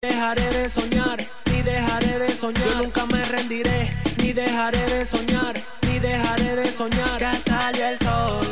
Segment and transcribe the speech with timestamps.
[0.00, 1.18] Dejaré de soñar,
[1.50, 2.68] ni dejaré de soñar.
[2.68, 3.90] Yo nunca me rendiré,
[4.22, 5.54] ni dejaré de soñar,
[5.88, 7.18] ni dejaré de soñar.
[7.18, 8.46] Ya salió el sol.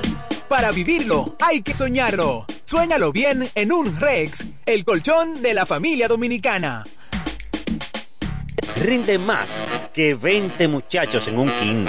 [0.48, 2.46] Para vivirlo, hay que soñarlo.
[2.64, 6.82] Suéñalo bien en un Rex, el colchón de la familia dominicana.
[8.82, 9.62] Rinde más
[9.94, 11.86] que 20 muchachos en un king.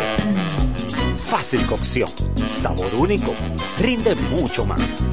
[1.18, 2.10] Fácil cocción,
[2.48, 3.34] sabor único,
[3.80, 5.04] rinde mucho más.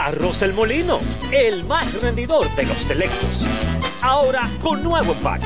[0.00, 0.98] Arroz El Molino,
[1.30, 3.44] el más rendidor de los selectos.
[4.00, 5.44] Ahora con nuevo empaque.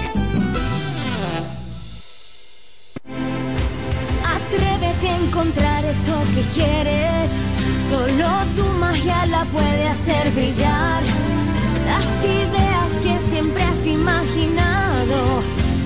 [4.24, 7.32] Atrévete a encontrar eso que quieres.
[7.90, 11.02] Solo tu magia la puede hacer brillar.
[11.84, 15.42] Las ideas que siempre has imaginado,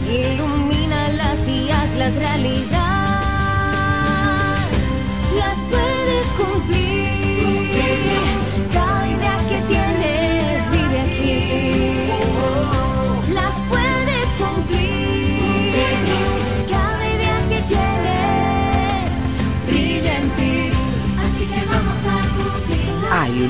[0.07, 2.69] ilumínalas y hazlas realidad.
[5.39, 5.57] Las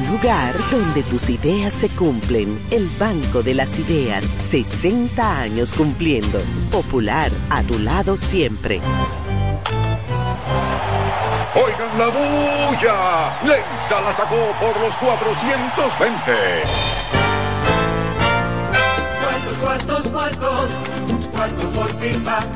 [0.08, 2.58] un lugar donde tus ideas se cumplen.
[2.70, 4.24] El Banco de las Ideas.
[4.24, 6.40] 60 años cumpliendo.
[6.70, 8.80] Popular, a tu lado siempre.
[11.54, 13.38] Oigan la bulla.
[13.44, 16.32] Leisa la sacó por los 420.
[19.20, 21.07] Cuartos, cuartos, cuartos.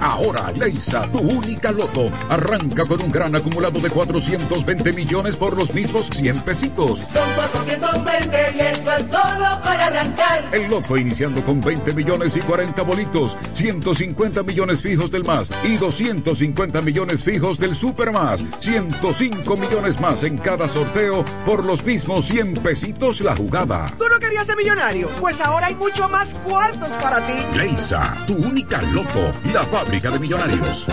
[0.00, 5.72] Ahora, Leisa, tu única loto, arranca con un gran acumulado de 420 millones por los
[5.72, 6.98] mismos 100 pesitos.
[6.98, 10.48] Son 420 y eso es solo para arrancar.
[10.52, 15.76] El loto iniciando con 20 millones y 40 bolitos, 150 millones fijos del más y
[15.76, 22.26] 250 millones fijos del super más, 105 millones más en cada sorteo por los mismos
[22.26, 23.86] 100 pesitos la jugada.
[23.98, 25.08] ¿Tú no querías ser millonario?
[25.20, 27.34] Pues ahora hay mucho más cuartos para ti.
[27.56, 30.86] Leisa, tu única loto, la fábrica de millonarios.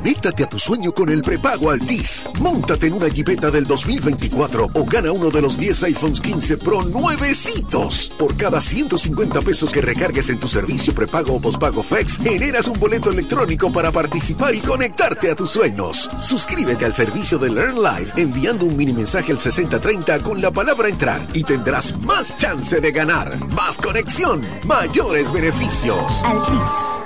[0.06, 2.28] Conéctate a tu sueño con el prepago Altis.
[2.40, 6.84] Móntate en una Jeepeta del 2024 o gana uno de los 10 iPhones 15 Pro
[6.84, 8.12] nuevecitos.
[8.20, 12.80] Por cada 150 pesos que recargues en tu servicio prepago o pospago Flex, generas un
[12.80, 16.12] boleto electrónico para participar y conectarte a tus sueños.
[16.22, 20.88] Suscríbete al servicio de Learn Live enviando un mini mensaje al 6030 con la palabra
[20.88, 23.44] entrar y tendrás más chance de ganar.
[23.56, 26.24] Más conexión, mayores beneficios.
[26.24, 27.05] Altis.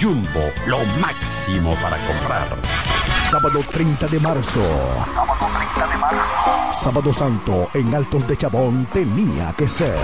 [0.00, 2.56] Jumbo, lo máximo para comprar.
[3.31, 4.62] Sábado 30 de marzo.
[5.14, 6.48] Sábado 30 de marzo.
[6.72, 9.96] Sábado Santo en Altos de Chabón tenía que ser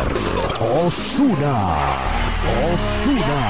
[0.61, 2.34] Osuna.
[2.73, 3.41] Osuna.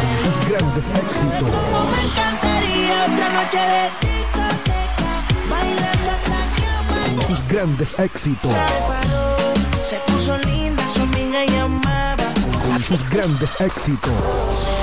[0.00, 1.50] Con sus grandes éxitos.
[1.90, 5.12] Me encantaría otra noche de discoteca,
[5.48, 8.52] bailando hasta Con sus grandes éxitos.
[9.82, 12.32] Se puso linda, su amiga llamaba.
[12.66, 14.79] Con sus grandes éxitos.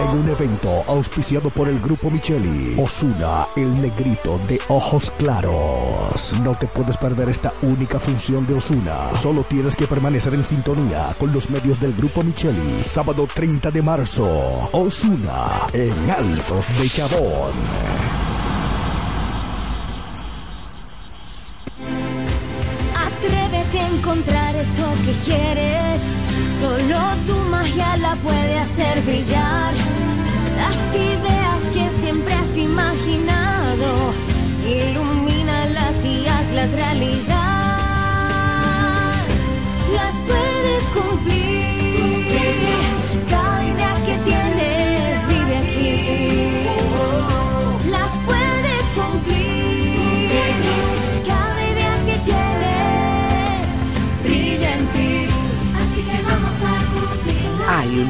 [0.00, 6.32] En un evento auspiciado por el grupo Micheli, Osuna, el negrito de ojos claros.
[6.42, 9.14] No te puedes perder esta única función de Osuna.
[9.16, 12.78] Solo tienes que permanecer en sintonía con los medios del grupo Micheli.
[12.78, 17.52] Sábado 30 de marzo, Osuna, en Altos de Chabón.
[24.08, 26.02] Encontrar eso que quieres.
[26.60, 27.37] Solo tu
[27.68, 29.74] magia la puede hacer brillar.
[30.56, 34.12] Las ideas que siempre has imaginado.
[34.66, 37.26] Ilumínalas y hazlas realidad.
[39.94, 40.14] Las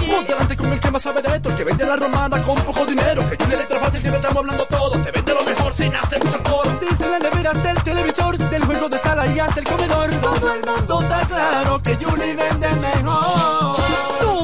[0.08, 2.62] Ponte delante con el que más sabe de esto, el que vende la romana con
[2.62, 3.22] poco dinero.
[3.28, 5.02] Que Julie Electrofácil siempre estamos hablando todo.
[5.02, 6.78] Te vende lo mejor sin hacer mucho coro.
[6.80, 10.10] Desde la nevera hasta el televisor, del juego de sala y hasta el comedor.
[10.20, 13.67] Todo el mundo está claro que Julie vende mejor.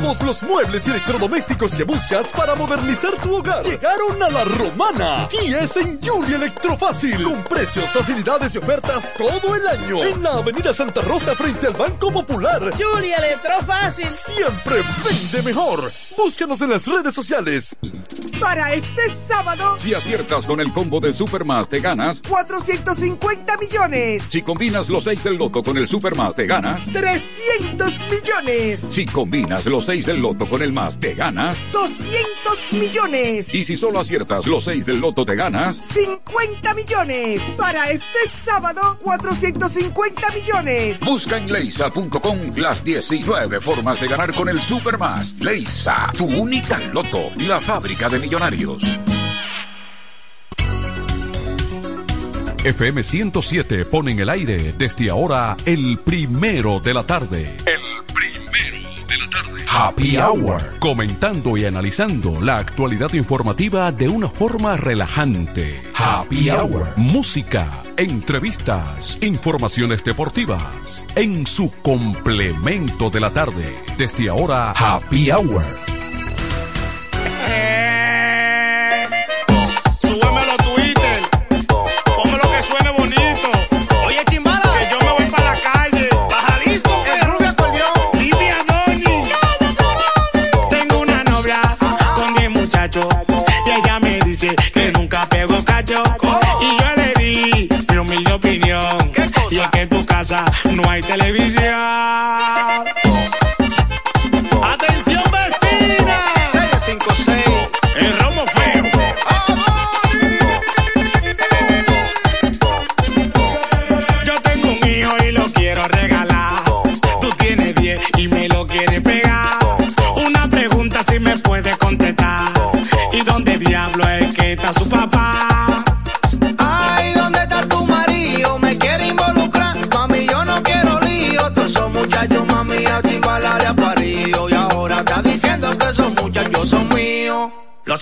[0.05, 5.31] Todos los muebles y electrodomésticos que buscas para modernizar tu hogar llegaron a la romana.
[5.43, 7.23] Y es en Julie Electrofácil.
[7.23, 10.05] Con precios, facilidades y ofertas todo el año.
[10.05, 12.61] En la avenida Santa Rosa frente al Banco Popular.
[12.77, 14.12] Julia Electrofácil.
[14.12, 15.91] Siempre vende mejor.
[16.19, 17.75] Búscanos en las redes sociales.
[18.41, 22.21] Para este sábado, Si aciertas con el combo de Supermas, te ganas.
[22.23, 24.25] 450 millones.
[24.29, 26.85] Si combinas los 6 del loto con el Supermas, te ganas.
[26.93, 28.81] 300 millones.
[28.91, 31.65] Si combinas los 6 del loto con el más, te ganas.
[31.73, 33.55] 200 millones.
[33.55, 35.77] Y si solo aciertas los 6 del loto, te ganas.
[35.77, 37.43] 50 millones.
[37.57, 41.01] Para este sábado, 450 millones.
[41.01, 45.35] Busca en leisa.com las 19 formas de ganar con el Supermas.
[45.41, 48.83] Leisa, tu única loto, la fábrica de millonarios.
[52.64, 57.54] FM 107 pone en el aire desde ahora el primero de la tarde.
[57.66, 57.83] El
[58.14, 59.64] primero de la tarde.
[59.69, 60.78] Happy Hour.
[60.78, 65.83] Comentando y analizando la actualidad informativa de una forma relajante.
[65.95, 66.95] Happy Hour.
[66.97, 71.04] Música, entrevistas, informaciones deportivas.
[71.14, 73.76] En su complemento de la tarde.
[73.99, 75.62] Desde ahora, Happy Hour.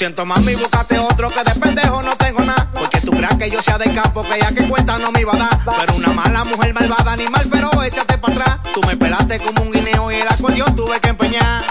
[0.03, 2.69] Siento, mami, búscate otro que de pendejo no tengo nada.
[2.73, 5.33] Porque tú creas que yo sea de campo, que ya que cuenta no me iba
[5.33, 5.79] a dar.
[5.79, 8.73] Pero una mala mujer malvada, animal, pero échate para atrás.
[8.75, 11.65] Tú me pelaste como un guineo y el acordeón tuve que empeñar.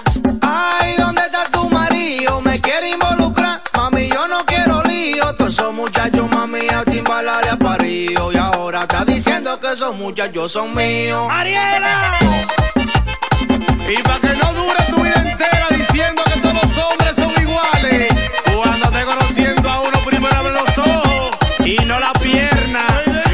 [0.44, 2.40] Ay, ¿dónde está tu marido?
[2.40, 3.64] Me quiere involucrar.
[3.76, 5.36] Mami, yo no quiero lío.
[5.36, 8.32] Todos esos muchachos, mami, a chimbalale a parío.
[8.32, 11.28] Y ahora está diciendo que esos muchachos son míos.
[11.30, 12.18] ¡Ariela!
[13.90, 18.21] Y para que no dure tu vida entera diciendo que todos los hombres son iguales.
[18.56, 21.32] Cuando te conociendo a uno primero abre los ojos
[21.66, 22.80] y no la pierna.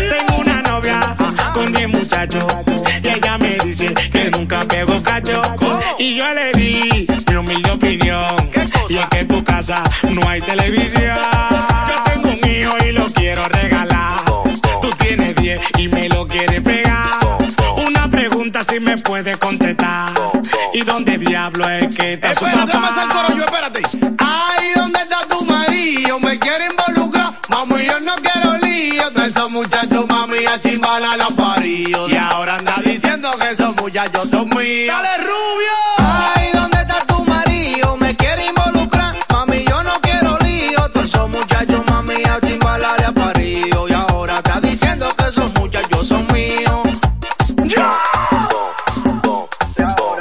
[0.09, 1.15] Tengo una novia
[1.53, 2.45] con 10 muchachos
[3.03, 5.41] y ella me dice que nunca pego cacho.
[6.00, 8.51] Y yo le di mi humilde opinión.
[8.89, 9.83] Y es que en tu casa
[10.13, 11.17] no hay televisión.
[11.89, 14.21] Yo tengo un hijo y lo quiero regalar.
[14.81, 17.19] Tú tienes 10 y me lo quieres pegar.
[17.86, 20.09] Una pregunta si me puedes contestar.
[20.74, 22.71] ¿Y dónde diablo es que su Espérate,
[23.12, 23.87] coro yo, espérate.
[29.57, 32.11] Muchachos, mami, a chimbalar los paríos.
[32.11, 34.87] Y ahora anda diciendo que esos muchachos son míos.
[34.87, 35.73] ¡Dale, rubio!
[35.97, 37.97] Ay, ¿dónde está tu marido?
[37.97, 39.15] Me quiere involucrar.
[39.31, 40.89] Mami, yo no quiero lío.
[40.89, 43.89] Todos esos muchachos, mami, a chimbalar los paríos.
[43.89, 46.87] Y ahora está diciendo que esos muchachos son míos.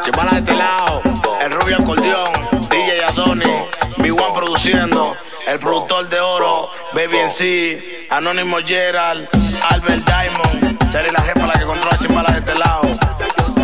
[0.03, 1.03] Chimbala de este lado,
[1.41, 3.53] el rubio acordeón, DJ Adoni,
[3.99, 5.15] Big One produciendo,
[5.47, 9.29] el productor de oro, Baby NC, Anónimo Gerald,
[9.69, 12.91] Albert Diamond, Charlie la jefa la que controla Chimbala de este lado.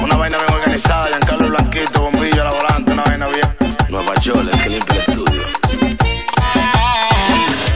[0.03, 3.57] Una vaina bien organizada, Giancarlo Blanquito, bombillo a la volante, una vaina bien.
[3.89, 5.43] Nueva Chole, que limpia el estudio.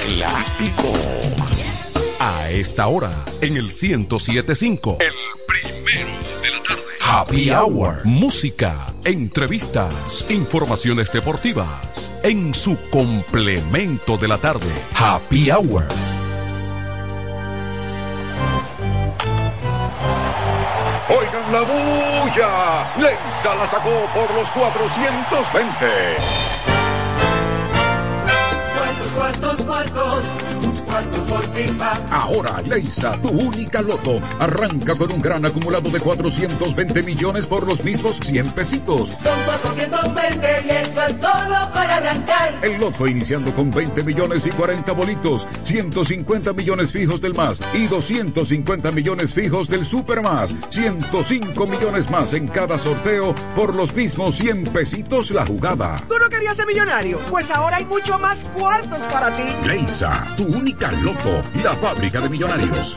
[0.07, 0.93] Clásico.
[2.21, 4.99] A esta hora, en el 1075.
[5.01, 5.15] El
[7.09, 8.05] Happy Hour.
[8.05, 12.13] Música, entrevistas, informaciones deportivas.
[12.25, 14.67] En su complemento de la tarde.
[14.97, 15.85] Happy Hour.
[21.09, 22.93] Oigan la bulla.
[22.99, 25.87] Leisa la sacó por los 420.
[28.75, 30.76] Cuartos, cuartos, cuartos.
[32.11, 37.85] Ahora, Leisa, tu única loto, arranca con un gran acumulado de 420 millones por los
[37.85, 39.11] mismos 100 pesitos.
[39.11, 42.59] Son 420 y eso es solo para arrancar.
[42.63, 47.87] El loto iniciando con 20 millones y 40 bolitos, 150 millones fijos del más y
[47.87, 54.37] 250 millones fijos del super más, 105 millones más en cada sorteo por los mismos
[54.37, 55.97] 100 pesitos la jugada.
[56.09, 57.19] ¿Tú no querías ser millonario?
[57.31, 59.43] Pues ahora hay mucho más cuartos para ti.
[59.67, 62.97] Leisa, tu única loto, la fábrica de millonarios.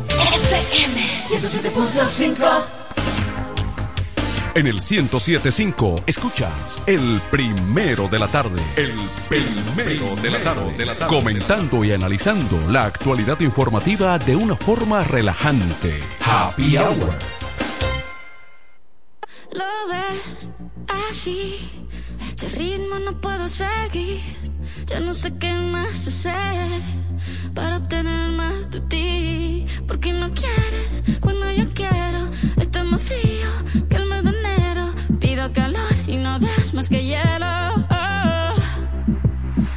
[0.09, 2.86] FM 107.5
[4.56, 8.58] En el 1075 escuchas el primero de la tarde.
[8.76, 8.94] El
[9.28, 11.06] primero de la tarde.
[11.08, 16.00] Comentando y analizando la actualidad informativa de una forma relajante.
[16.25, 17.12] Happy Hour.
[19.52, 20.50] Lo ves
[21.10, 21.86] así,
[22.22, 24.22] este ritmo no puedo seguir.
[24.86, 26.80] Ya no sé qué más hacer
[27.54, 29.66] para obtener más de ti.
[29.86, 32.30] Porque no quieres cuando yo quiero.
[32.56, 33.85] Está más frío
[36.76, 37.47] más que hielo.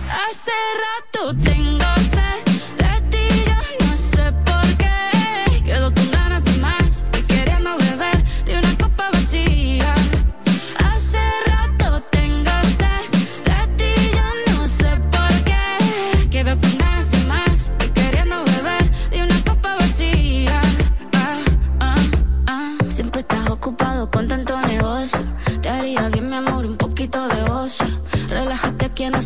[0.09, 0.51] Hace
[0.83, 1.78] rato tengo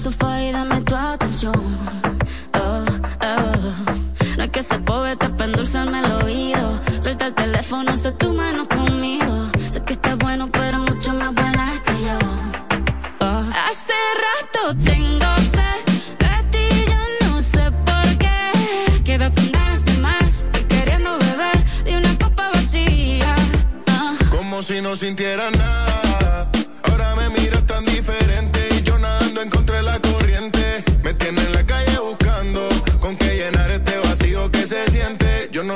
[0.04, 1.56] sofá y dame tu atención.
[2.56, 2.86] Oh,
[3.22, 4.36] oh.
[4.38, 6.82] No es que se poeta para endulzarme el oído.
[7.00, 9.34] Suelta el teléfono, sé tu mano conmigo.
[9.72, 12.18] Sé que estás bueno, pero mucho más buena estoy yo.
[13.22, 13.44] Oh.
[13.70, 13.94] Hace
[14.26, 15.82] rato tengo sed
[16.24, 19.04] de ti, yo no sé por qué.
[19.06, 23.36] Quedo con ganas de más y queriendo beber de una copa vacía.
[23.88, 24.16] Ah.
[24.32, 26.03] Como si no sintiera nada.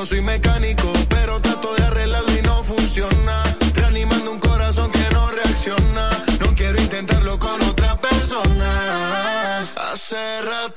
[0.08, 3.44] Soy mecánico, pero trato de arreglarlo y no funciona.
[3.74, 6.24] Reanimando un corazón que no reacciona.
[6.40, 9.68] No quiero intentarlo con otra persona.
[9.92, 10.77] Hace rato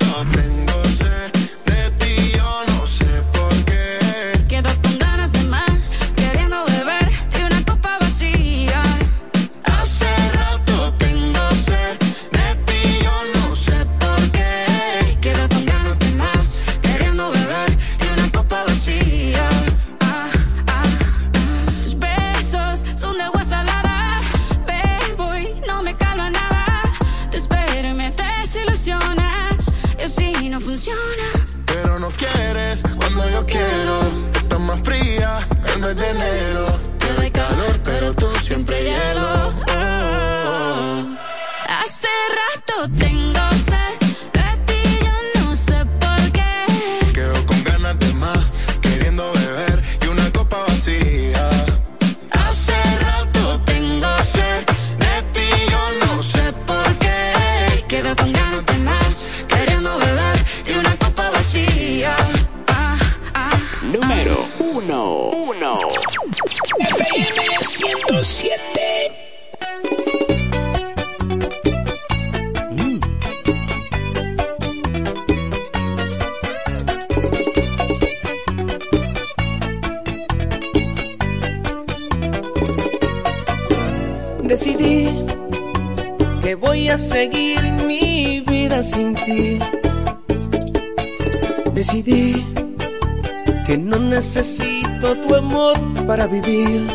[94.33, 95.75] necesito tu amor
[96.07, 96.87] para vivir.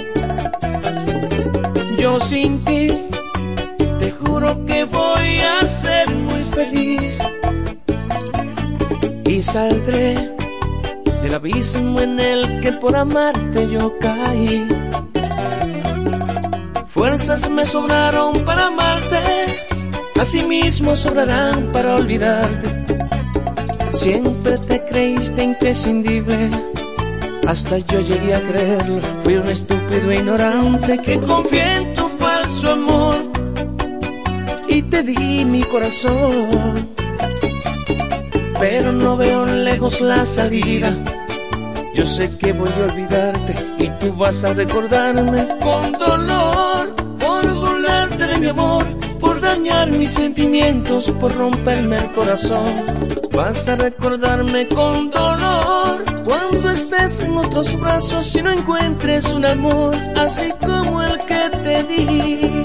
[1.98, 2.88] Yo sin ti,
[4.00, 7.20] te juro que voy a ser muy feliz.
[9.26, 10.34] Y saldré
[11.22, 14.66] del abismo en el que por amarte yo caí.
[16.86, 19.20] Fuerzas me sobraron para amarte,
[20.18, 22.86] asimismo sobrarán para olvidarte.
[23.92, 26.50] Siempre te creíste imprescindible,
[27.48, 29.02] hasta yo llegué a creerlo.
[29.24, 33.32] Fui un estúpido ignorante que confié en tu falso amor
[34.68, 36.90] y te di mi corazón.
[38.60, 40.98] Pero no veo lejos la salida.
[41.94, 48.28] Yo sé que voy a olvidarte y tú vas a recordarme con dolor por burlarte
[48.28, 48.86] de mi amor,
[49.20, 52.74] por dañar mis sentimientos, por romperme el corazón.
[53.34, 59.96] Vas a recordarme con dolor cuando estés en otros brazos y no encuentres un amor
[60.18, 62.65] así como el que te di.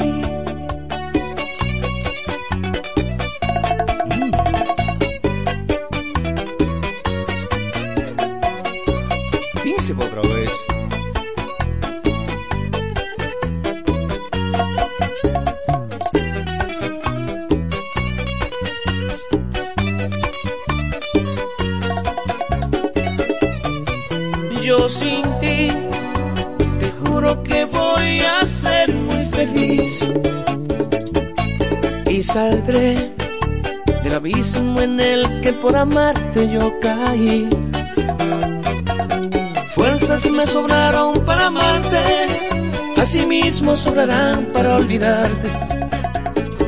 [43.50, 45.50] Asimismo sobrarán para olvidarte.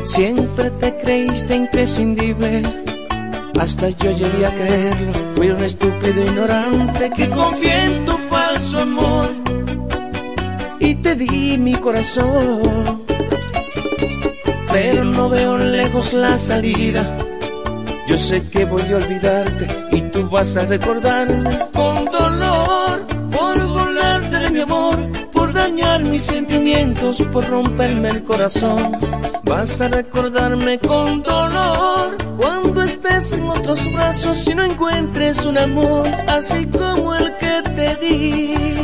[0.02, 2.62] Siempre te creíste imprescindible,
[3.60, 5.12] hasta yo llegué a creerlo.
[5.36, 9.30] Fui un estúpido ignorante que confié en tu falso amor
[10.80, 13.04] y te di mi corazón.
[14.68, 17.16] Pero no veo lejos la salida.
[18.08, 24.36] Yo sé que voy a olvidarte y tú vas a recordarme con dolor por burlarte
[24.36, 24.91] de mi amor,
[26.12, 28.92] mis sentimientos, por romperme el corazón.
[29.44, 36.06] Vas a recordarme con dolor cuando estés en otros brazos y no encuentres un amor
[36.28, 38.81] así como el que te di.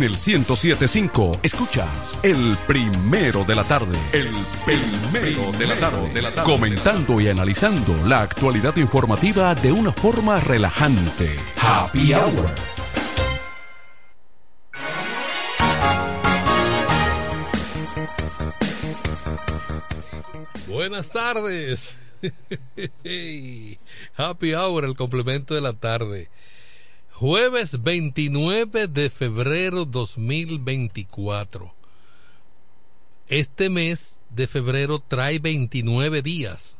[0.00, 3.98] En el 1075 escuchas el primero de la tarde.
[4.14, 4.34] El
[4.64, 6.42] primero de la tarde.
[6.42, 11.36] Comentando y analizando la actualidad informativa de una forma relajante.
[11.60, 12.48] Happy Hour.
[20.66, 21.94] Buenas tardes.
[24.16, 26.30] Happy Hour, el complemento de la tarde.
[27.20, 31.74] Jueves 29 de febrero 2024.
[33.28, 36.78] Este mes de febrero trae 29 días,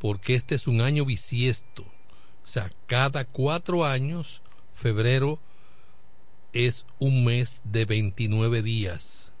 [0.00, 1.82] porque este es un año bisiesto.
[1.82, 4.42] O sea, cada cuatro años,
[4.74, 5.38] febrero
[6.52, 9.32] es un mes de 29 días.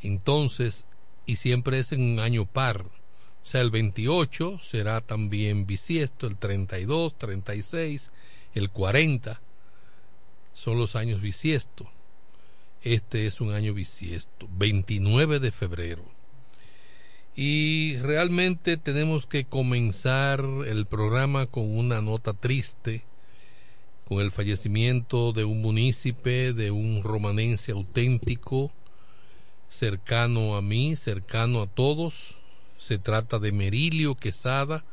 [0.00, 0.86] Entonces,
[1.26, 2.86] y siempre es en un año par.
[2.86, 8.10] O sea, el 28 será también bisiesto, el 32, 36,
[8.54, 9.40] el 40
[10.54, 11.90] son los años bisiesto.
[12.82, 16.04] Este es un año bisiesto, 29 de febrero.
[17.34, 23.04] Y realmente tenemos que comenzar el programa con una nota triste,
[24.06, 28.72] con el fallecimiento de un munícipe, de un romanense auténtico,
[29.70, 32.42] cercano a mí, cercano a todos.
[32.76, 34.84] Se trata de Merilio Quesada,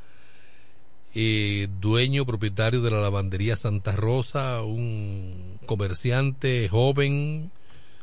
[1.15, 7.51] eh, dueño propietario de la lavandería Santa Rosa, un comerciante joven,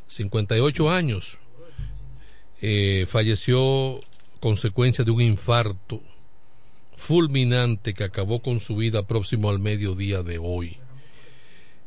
[0.08, 1.38] 58 años,
[2.60, 4.00] eh, falleció
[4.40, 6.00] consecuencia de un infarto
[6.96, 10.78] fulminante que acabó con su vida próximo al mediodía de hoy.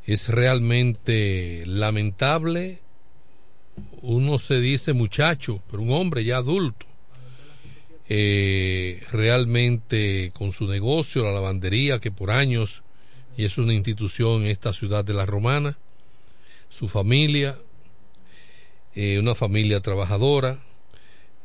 [0.05, 2.79] Es realmente lamentable.
[4.01, 6.88] Uno se dice muchacho, pero un hombre ya adulto
[8.11, 12.81] eh, realmente con su negocio, la lavandería, que por años,
[13.37, 15.77] y es una institución en esta ciudad de la Romana,
[16.69, 17.59] su familia,
[18.95, 20.59] eh, una familia trabajadora,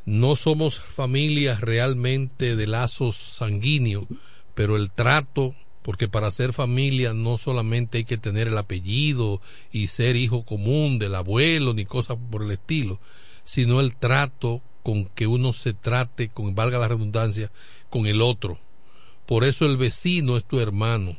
[0.07, 4.07] no somos familias realmente de lazos sanguíneos,
[4.55, 9.89] pero el trato, porque para ser familia no solamente hay que tener el apellido y
[9.89, 13.01] ser hijo común del abuelo ni cosas por el estilo,
[13.45, 17.51] sino el trato con que uno se trate, con valga la redundancia,
[17.91, 18.61] con el otro.
[19.27, 21.19] Por eso el vecino es tu hermano.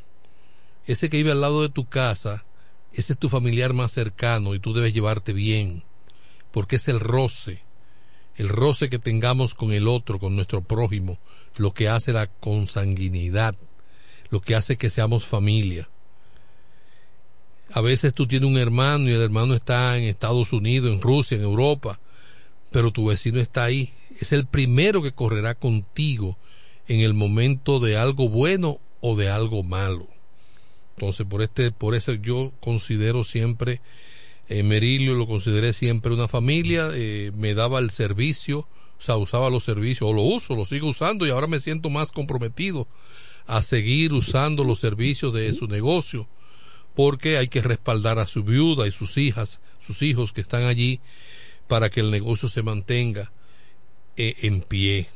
[0.85, 2.45] Ese que vive al lado de tu casa,
[2.93, 5.83] ese es tu familiar más cercano y tú debes llevarte bien,
[6.53, 7.65] porque es el roce
[8.37, 11.17] el roce que tengamos con el otro, con nuestro prójimo,
[11.55, 13.55] lo que hace la consanguinidad,
[14.29, 15.89] lo que hace que seamos familia.
[17.71, 21.37] A veces tú tienes un hermano y el hermano está en Estados Unidos, en Rusia,
[21.37, 21.99] en Europa,
[22.75, 23.93] pero tu vecino está ahí.
[24.19, 26.37] Es el primero que correrá contigo
[26.89, 30.09] en el momento de algo bueno o de algo malo.
[30.97, 33.79] Entonces, por este, por eso yo considero siempre
[34.49, 39.49] eh, Merilio lo consideré siempre una familia, eh, me daba el servicio, o sea, usaba
[39.49, 42.89] los servicios, o lo uso, lo sigo usando y ahora me siento más comprometido
[43.47, 46.27] a seguir usando los servicios de su negocio,
[46.93, 50.99] porque hay que respaldar a su viuda y sus hijas, sus hijos que están allí,
[51.67, 53.31] para que el negocio se mantenga
[54.17, 55.07] eh, en pie.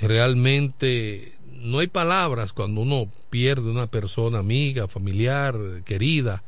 [0.00, 6.42] Realmente no hay palabras cuando uno pierde una persona amiga, familiar, querida,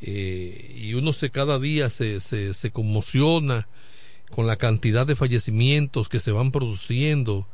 [0.00, 3.66] eh, y uno se cada día se, se, se conmociona
[4.30, 7.48] con la cantidad de fallecimientos que se van produciendo.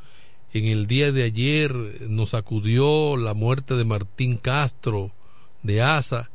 [0.53, 1.73] En el día de ayer
[2.09, 5.13] nos acudió la muerte de Martín Castro
[5.63, 6.31] de Asa,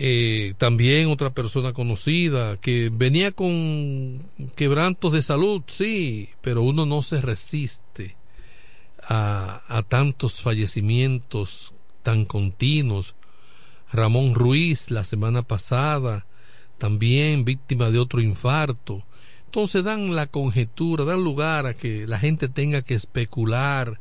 [0.00, 7.02] eh, también otra persona conocida que venía con quebrantos de salud, sí, pero uno no
[7.02, 8.16] se resiste
[9.02, 13.16] a, a tantos fallecimientos tan continuos
[13.92, 16.26] Ramón Ruiz la semana pasada,
[16.78, 19.04] también víctima de otro infarto.
[19.46, 23.98] Entonces dan la conjetura, dan lugar a que la gente tenga que especular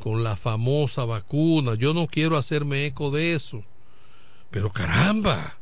[0.00, 1.74] con la famosa vacuna.
[1.74, 3.64] Yo no quiero hacerme eco de eso.
[4.50, 5.58] Pero caramba,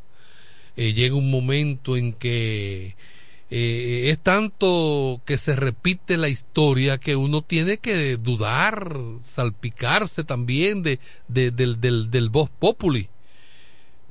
[0.76, 2.96] eh, llega un momento en que
[3.50, 10.82] eh, es tanto que se repite la historia que uno tiene que dudar, salpicarse también
[10.82, 13.08] de, del, del, del voz populi.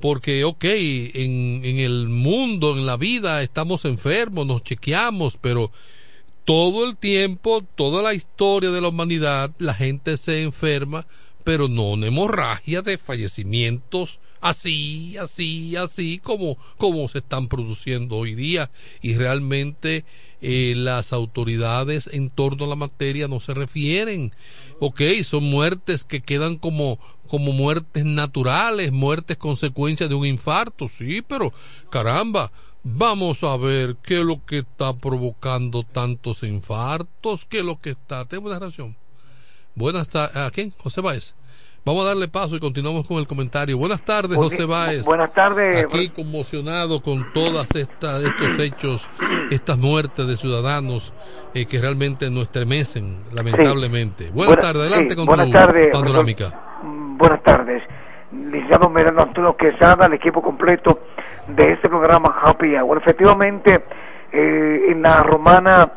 [0.00, 5.72] Porque, ok, en, en el mundo, en la vida, estamos enfermos, nos chequeamos, pero
[6.44, 11.06] todo el tiempo, toda la historia de la humanidad, la gente se enferma,
[11.48, 18.34] pero no una hemorragia de fallecimientos así, así, así, como, como se están produciendo hoy
[18.34, 18.70] día.
[19.00, 20.04] Y realmente
[20.42, 24.34] eh, las autoridades en torno a la materia no se refieren.
[24.78, 31.22] Ok, son muertes que quedan como, como muertes naturales, muertes consecuencia de un infarto, sí,
[31.26, 31.54] pero
[31.88, 32.52] caramba,
[32.84, 37.88] vamos a ver qué es lo que está provocando tantos infartos, qué es lo que
[37.92, 38.26] está.
[38.26, 38.98] Tengo una relación.
[39.78, 40.36] Buenas tardes.
[40.36, 40.72] ¿A quién?
[40.82, 41.36] José Báez.
[41.86, 43.78] Vamos a darle paso y continuamos con el comentario.
[43.78, 45.06] Buenas tardes, José Báez.
[45.06, 45.84] Buenas tardes.
[45.84, 49.08] Aquí conmocionado con todas estas estos hechos,
[49.52, 51.14] estas muertes de ciudadanos
[51.54, 54.30] eh, que realmente nos estremecen, lamentablemente.
[54.32, 56.60] Buenas, tardes, adelante con buenas tu tardes, panorámica.
[56.82, 57.78] Mm, Buenas tardes.
[58.32, 61.04] Licenciado Miranda Antonio Quesada, el equipo completo
[61.46, 62.98] de este programa Happy Hour.
[62.98, 63.84] Efectivamente,
[64.32, 65.92] eh, en la romana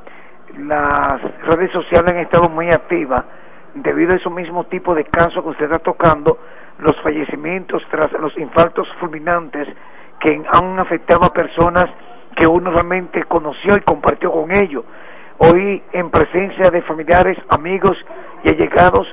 [0.59, 3.25] las redes sociales han estado muy activas
[3.75, 6.37] debido a esos mismos tipos de casos que usted está tocando,
[6.79, 9.67] los fallecimientos tras los infartos fulminantes
[10.19, 11.85] que han afectado a personas
[12.35, 14.83] que uno realmente conoció y compartió con ellos.
[15.37, 17.97] Hoy, en presencia de familiares, amigos
[18.43, 19.07] y allegados,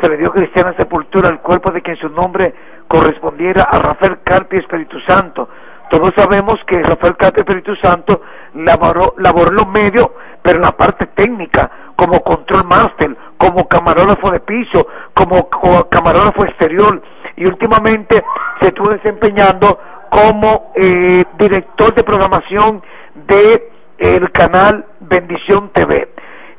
[0.00, 2.54] se le dio cristiana sepultura al cuerpo de quien su nombre
[2.88, 5.48] correspondiera a Rafael Carpi Espíritu Santo.
[5.90, 8.22] Todos sabemos que Rafael Carpi Espíritu Santo
[8.54, 10.10] laboró, laboró los medios,
[10.42, 16.44] pero en la parte técnica, como control master, como camarógrafo de piso, como, co- camarógrafo
[16.46, 17.02] exterior,
[17.36, 18.22] y últimamente
[18.60, 19.78] se estuvo desempeñando
[20.10, 22.82] como eh, director de programación
[23.26, 26.08] de el canal Bendición TV.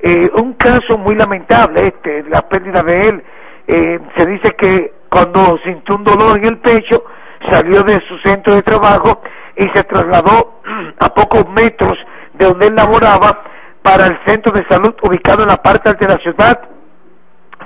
[0.01, 3.23] Eh, un caso muy lamentable este, la pérdida de él.
[3.67, 7.03] Eh, se dice que cuando sintió un dolor en el pecho,
[7.49, 9.21] salió de su centro de trabajo
[9.57, 10.59] y se trasladó
[10.99, 11.97] a pocos metros
[12.33, 13.41] de donde él laboraba
[13.85, 16.59] para el centro de salud ubicado en la parte alta de la ciudad,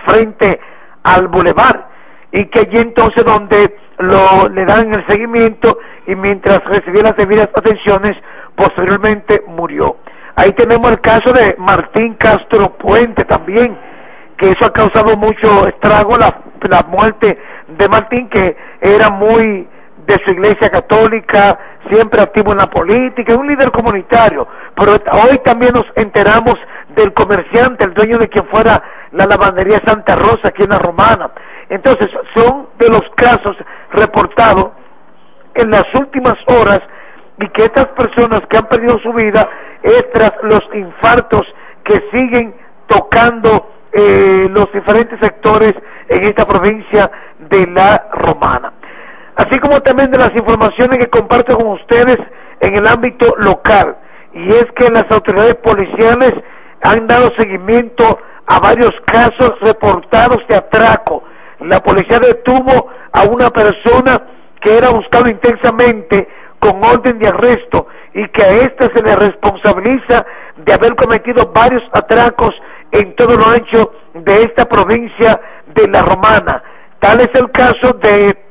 [0.06, 0.60] frente
[1.02, 1.88] al bulevar
[2.30, 7.48] y que allí entonces donde lo le dan el seguimiento y mientras recibía las debidas
[7.56, 8.18] atenciones
[8.54, 9.96] posteriormente murió.
[10.36, 13.78] Ahí tenemos el caso de Martín Castro Puente también
[14.38, 17.40] que eso ha causado mucho estrago la, la muerte
[17.78, 19.70] de Martín que era muy
[20.06, 21.58] de su iglesia católica
[21.92, 26.56] siempre activo en la política, es un líder comunitario, pero hoy también nos enteramos
[26.96, 31.32] del comerciante, el dueño de quien fuera la lavandería Santa Rosa aquí en la Romana.
[31.70, 33.56] Entonces, son de los casos
[33.92, 34.72] reportados
[35.56, 36.82] en las últimas horas
[37.40, 39.48] y que estas personas que han perdido su vida
[39.82, 41.44] es tras los infartos
[41.84, 42.56] que siguen
[42.88, 45.74] tocando eh, los diferentes sectores
[46.08, 48.74] en esta provincia de la Romana.
[49.40, 52.18] Así como también de las informaciones que comparto con ustedes
[52.60, 53.96] en el ámbito local,
[54.34, 56.34] y es que las autoridades policiales
[56.84, 61.24] han dado seguimiento a varios casos reportados de atraco.
[61.62, 64.22] La policía detuvo a una persona
[64.60, 66.28] que era buscado intensamente
[66.60, 70.26] con orden de arresto y que a éste se le responsabiliza
[70.58, 72.54] de haber cometido varios atracos
[72.92, 76.62] en todo lo ancho de esta provincia de la Romana.
[77.00, 78.49] Tal es el caso de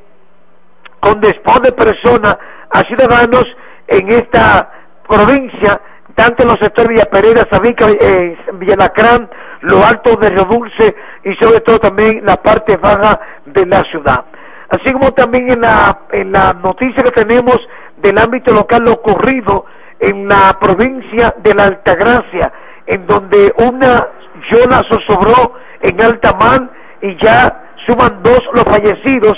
[0.99, 2.37] con después de personas
[2.69, 3.45] a ciudadanos
[3.87, 4.69] en esta
[5.07, 5.81] provincia,
[6.15, 9.29] tanto en los sectores Villa Pereira, Sabica, eh, Villalacrán,
[9.61, 14.25] lo alto de Río Dulce y sobre todo también la parte baja de la ciudad.
[14.69, 17.57] Así como también en la, en la noticia que tenemos
[17.97, 19.65] del ámbito local lo ocurrido
[19.99, 22.53] en la provincia de la Altagracia,
[22.85, 24.07] en donde una
[24.51, 26.69] yola zozobró en alta mar
[27.01, 29.37] y ya suman dos los fallecidos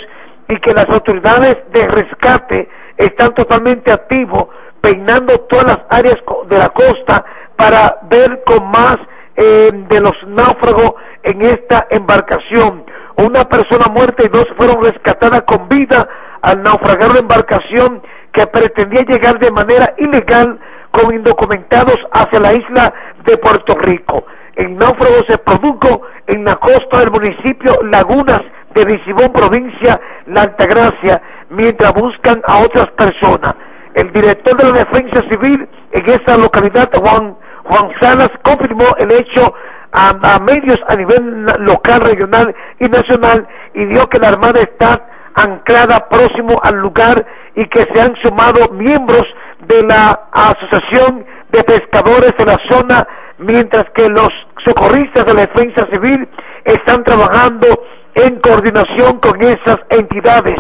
[0.52, 4.48] y que las autoridades de rescate están totalmente activos,
[4.82, 6.18] peinando todas las áreas
[6.50, 7.24] de la costa
[7.56, 8.98] para ver con más
[9.38, 12.84] eh, de los náufragos en esta embarcación.
[13.16, 16.08] Una persona muerta y dos fueron rescatadas con vida
[16.42, 18.02] al naufragar la embarcación
[18.34, 20.60] que pretendía llegar de manera ilegal
[20.92, 24.26] con indocumentados hacia la isla de Puerto Rico.
[24.56, 28.42] El náufrago se produjo en la costa del municipio Lagunas
[28.74, 33.56] de Visibón, provincia La Altagracia, mientras buscan a otras personas.
[33.94, 39.54] El director de la Defensa Civil en esa localidad, Juan, Juan Salas, confirmó el hecho
[39.92, 45.06] a, a, medios a nivel local, regional y nacional y dio que la Armada está
[45.36, 49.24] anclada próximo al lugar y que se han sumado miembros
[49.68, 53.08] de la Asociación de Pescadores de la zona,
[53.38, 54.30] mientras que los
[54.66, 56.28] socorristas de la Defensa Civil
[56.64, 57.68] están trabajando
[58.16, 60.58] en coordinación con esas entidades.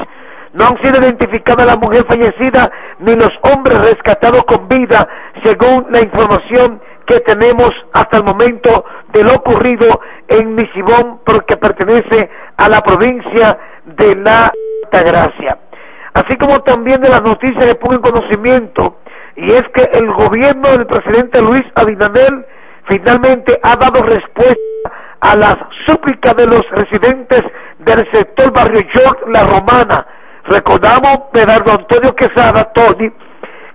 [0.54, 5.08] No han sido identificadas la mujer fallecida ni los hombres rescatados con vida,
[5.44, 12.30] según la información que tenemos hasta el momento de lo ocurrido en Misibón, porque pertenece
[12.58, 14.52] a la provincia de La
[14.84, 15.58] Altagracia.
[16.14, 18.98] Así como también de las noticias que pongo en conocimiento,
[19.36, 22.46] y es que el gobierno del presidente Luis Abinader
[22.88, 24.60] finalmente ha dado respuesta
[25.22, 25.58] a las
[25.88, 27.44] súplicas de los residentes
[27.80, 30.06] del sector Barrio York, La Romana.
[30.46, 33.12] Recordamos, Pedro Antonio Quesada, Tony,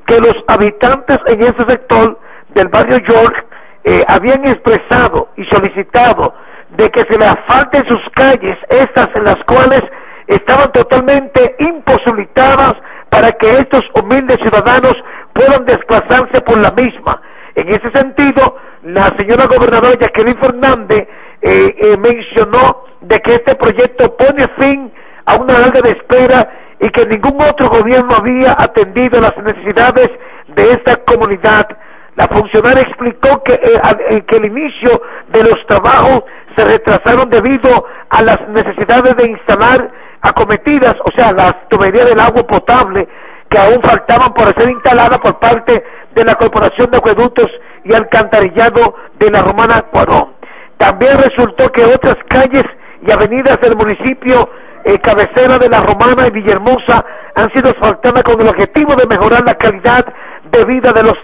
[0.06, 2.18] que los habitantes en ese sector
[2.54, 3.46] del Barrio York
[3.84, 6.34] eh, habían expresado y solicitado
[6.70, 9.82] de que se le asfalten sus calles, estas en las cuales
[10.26, 12.74] estaban totalmente imposibilitadas
[13.08, 14.94] para que estos humildes ciudadanos
[15.32, 17.20] puedan desplazarse por la misma.
[17.54, 21.08] En ese sentido, la señora gobernadora Jacqueline Fernández
[21.48, 24.92] eh, eh, mencionó de que este proyecto pone fin
[25.26, 30.10] a una larga de espera y que ningún otro gobierno había atendido las necesidades
[30.48, 31.68] de esta comunidad.
[32.16, 36.24] La funcionaria explicó que, eh, que el inicio de los trabajos
[36.56, 39.88] se retrasaron debido a las necesidades de instalar
[40.22, 43.06] acometidas, o sea, las tuberías del agua potable
[43.48, 47.48] que aún faltaban por ser instaladas por parte de la Corporación de Acueductos
[47.84, 50.35] y Alcantarillado de la Romana Cuadrón.
[50.78, 52.64] También resultó que otras calles
[53.06, 54.50] y avenidas del municipio
[54.84, 59.42] eh, cabecera de la Romana y Villahermosa han sido asfaltadas con el objetivo de mejorar
[59.44, 60.06] la calidad
[60.50, 61.14] de vida de los,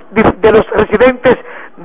[0.40, 1.36] de los residentes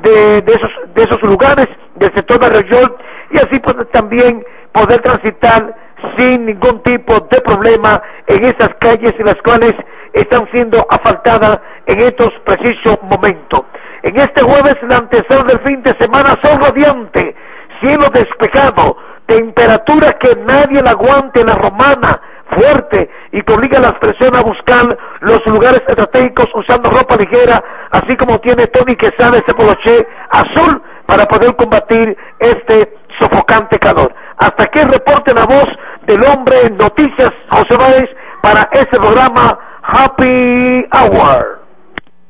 [0.01, 2.97] de, esos, de esos lugares del sector de Arroyol
[3.31, 5.75] y así pues, también poder transitar
[6.17, 9.73] sin ningún tipo de problema en esas calles en las cuales
[10.13, 13.63] están siendo asfaltadas en estos precisos momentos.
[14.03, 17.35] En este jueves, la antesala del fin de semana son radiante,
[17.81, 22.21] cielo despejado, temperatura que nadie la aguante la romana,
[22.55, 27.63] fuerte y que obliga a las personas a buscar los lugares estratégicos usando ropa ligera,
[27.91, 34.13] así como tiene Tony Quesada ese poloché azul para poder combatir este sofocante calor.
[34.37, 35.67] Hasta aquí el reporte la voz
[36.05, 38.09] del hombre en noticias, José Báez,
[38.41, 41.61] para este programa Happy Hour.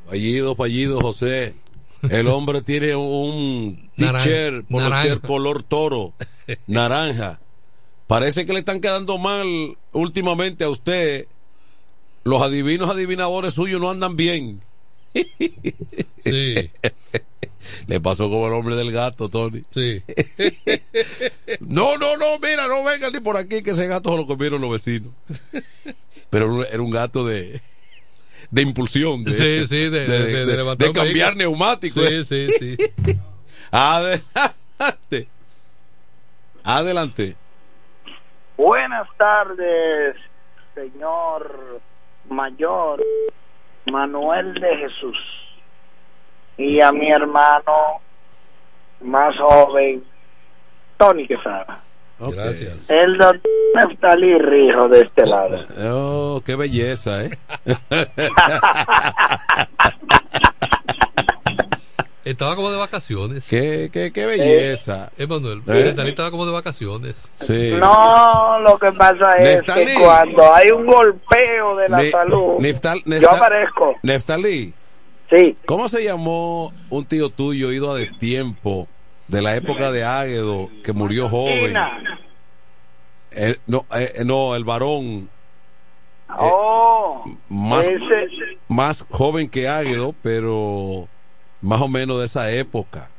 [0.08, 1.54] Fallido, fallido, José.
[2.10, 6.14] El hombre tiene un t-shirt por color toro,
[6.68, 7.40] naranja.
[8.08, 11.28] Parece que le están quedando mal últimamente a usted
[12.24, 14.62] los adivinos adivinadores suyos no andan bien.
[16.24, 16.56] Sí.
[17.88, 19.62] Le pasó como el hombre del gato, Tony.
[19.72, 20.02] Sí.
[21.62, 24.60] no, no, no, mira, no vengan ni por aquí que ese gato se lo comieron
[24.60, 25.14] los vecinos.
[26.30, 27.62] Pero era un gato de
[28.52, 31.50] de impulsión, de, Sí, sí, de- de- de- de levantar un cambiar vehículo.
[31.58, 32.04] neumáticos.
[32.04, 32.78] Sí, sí, sí.
[33.72, 35.28] Adelante.
[36.64, 37.36] Adelante.
[38.58, 40.16] Buenas tardes,
[40.74, 41.82] señor
[42.30, 43.04] mayor
[43.86, 45.18] Manuel de Jesús.
[46.58, 48.02] Y a mi hermano
[49.02, 50.04] más joven,
[50.98, 51.84] Tony Quesada.
[52.20, 52.90] Gracias.
[52.90, 53.42] El doctor
[53.76, 55.60] Neftalí Rijo de este lado.
[55.80, 57.38] Oh, qué belleza, ¿eh?
[62.26, 63.48] Estaba como de vacaciones.
[63.50, 65.12] qué, qué, qué belleza.
[65.18, 65.84] Emanuel, ¿Eh?
[65.86, 67.16] Neftalí estaba como de vacaciones.
[67.36, 67.74] Sí.
[67.80, 69.86] No, lo que pasa es Neftalí.
[69.86, 73.96] que cuando hay un golpeo de la Ne- salud, Neftal- yo aparezco.
[74.04, 74.74] Neftalí.
[75.32, 75.56] Sí.
[75.66, 78.90] ¿Cómo se llamó un tío tuyo ido a destiempo
[79.28, 81.76] de la época de Águedo que murió joven?
[83.32, 85.30] El- no, eh, no, el varón
[86.40, 91.08] Oh, más, ese, más joven que Águedo, pero
[91.62, 93.10] más o menos de esa época.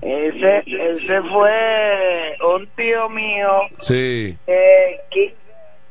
[0.00, 5.34] ese, ese fue un tío mío Sí, eh, que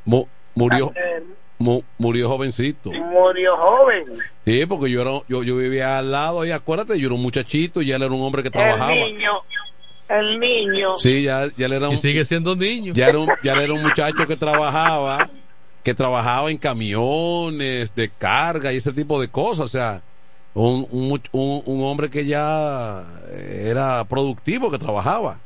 [0.06, 1.24] mu- murió, eh,
[1.60, 2.92] mu- murió jovencito.
[2.92, 4.06] murió joven.
[4.46, 7.82] Sí, porque yo, era, yo, yo vivía al lado y acuérdate, yo era un muchachito
[7.82, 8.94] y él era un hombre que trabajaba.
[8.94, 9.32] El niño,
[10.10, 10.98] el niño.
[10.98, 12.94] Sí, ya, ya él era un, Y sigue siendo niño.
[12.96, 15.30] ya era un, ya él era un muchacho que trabajaba,
[15.84, 20.02] que trabajaba en camiones de carga y ese tipo de cosas, o sea,
[20.54, 23.06] un, un, un, un hombre que ya
[23.64, 25.40] era productivo, que trabajaba.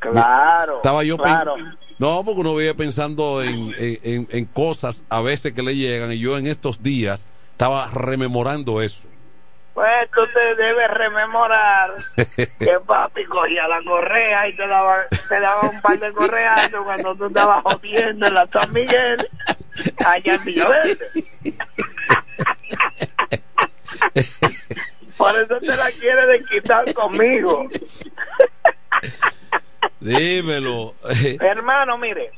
[0.00, 0.76] Claro.
[0.76, 1.54] Estaba yo claro.
[1.98, 6.18] No, porque uno vive pensando en, en, en- cosas a veces que le llegan y
[6.18, 9.06] yo en estos días estaba rememorando eso.
[9.74, 11.94] Pues tú te debes rememorar
[12.36, 17.16] que papi cogía la correa y te daba, te daba un par de correazos cuando
[17.16, 19.26] tú estabas jodiendo en la San Miguel
[20.06, 20.98] allá en Villaverde.
[25.16, 27.68] Por eso te la quiere de quitar conmigo.
[30.00, 30.94] Dímelo.
[31.40, 32.30] Hermano, mire,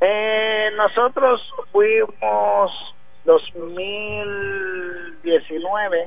[0.00, 1.40] eh, nosotros
[1.70, 2.72] fuimos
[3.24, 6.06] 2019,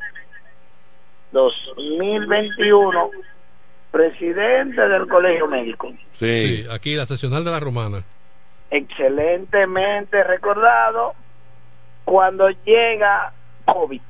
[1.32, 3.12] 2021,
[3.92, 5.94] presidente del Colegio Médico.
[6.12, 8.04] Sí, aquí la seccional de la Romana.
[8.70, 11.14] Excelentemente recordado
[12.04, 13.34] cuando llega
[13.66, 14.02] COVID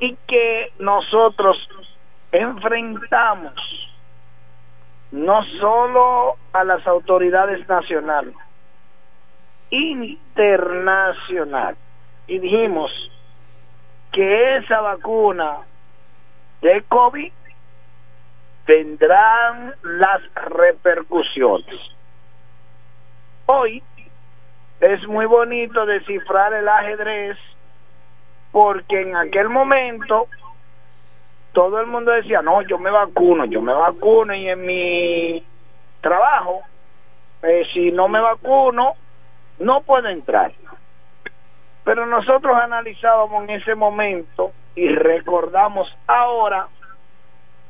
[0.00, 1.56] y que nosotros
[2.32, 3.52] enfrentamos
[5.10, 8.34] no solo a las autoridades nacionales,
[9.70, 11.76] internacional,
[12.26, 12.90] y dijimos
[14.12, 15.58] que esa vacuna
[16.60, 17.32] de COVID
[18.66, 21.80] tendrán las repercusiones.
[23.46, 23.82] Hoy
[24.80, 27.38] es muy bonito descifrar el ajedrez
[28.52, 30.28] porque en aquel momento
[31.58, 35.44] todo el mundo decía, no, yo me vacuno, yo me vacuno y en mi
[36.00, 36.60] trabajo,
[37.42, 38.92] eh, si no me vacuno,
[39.58, 40.52] no puedo entrar.
[41.82, 46.68] Pero nosotros analizábamos en ese momento y recordamos ahora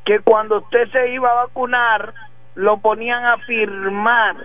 [0.05, 2.13] que cuando usted se iba a vacunar,
[2.57, 4.37] lo ponían a firmar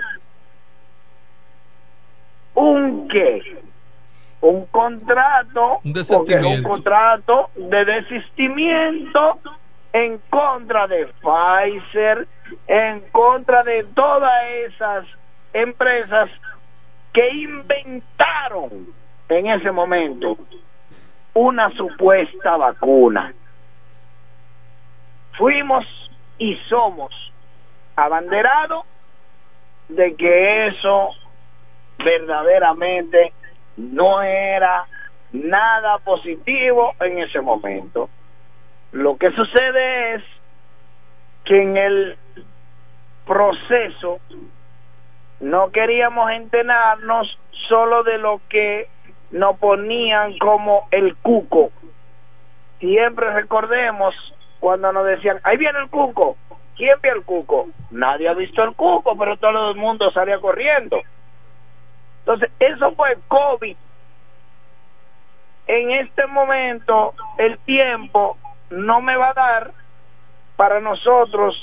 [2.53, 3.57] un qué
[4.43, 6.69] un contrato Un porque era un desistimiento.
[6.69, 9.39] contrato de desistimiento
[9.93, 12.27] en contra de Pfizer
[12.67, 15.05] en contra de todas esas
[15.53, 16.29] empresas
[17.13, 18.87] que inventaron
[19.29, 20.37] en ese momento
[21.33, 23.33] una supuesta vacuna
[25.37, 25.85] fuimos
[26.37, 27.13] y somos
[27.95, 28.85] abanderados
[29.87, 31.11] de que eso
[31.97, 33.31] verdaderamente
[33.77, 34.85] no era
[35.31, 38.09] nada positivo en ese momento.
[38.91, 40.23] Lo que sucede es
[41.45, 42.17] que en el
[43.25, 44.19] proceso
[45.39, 48.87] no queríamos enterarnos solo de lo que
[49.31, 51.71] nos ponían como el cuco.
[52.79, 54.13] Siempre recordemos
[54.59, 56.37] cuando nos decían, ahí viene el cuco.
[56.75, 57.67] ¿Quién vio el cuco?
[57.91, 61.01] Nadie ha visto el cuco, pero todo el mundo salía corriendo.
[62.23, 63.75] Entonces, eso fue COVID.
[65.67, 68.37] En este momento, el tiempo
[68.69, 69.71] no me va a dar
[70.55, 71.55] para nosotros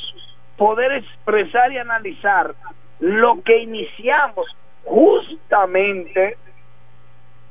[0.57, 2.55] poder expresar y analizar
[2.99, 4.47] lo que iniciamos
[4.85, 6.37] justamente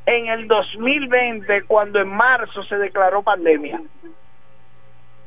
[0.06, 3.82] en el 2020 cuando en marzo se declaró pandemia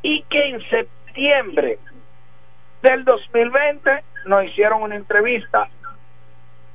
[0.03, 1.79] y que en septiembre
[2.83, 5.69] del 2020 nos hicieron una entrevista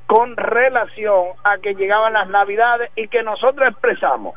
[0.08, 4.36] con relación a que llegaban las navidades y que nosotros expresamos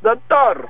[0.00, 0.68] doctor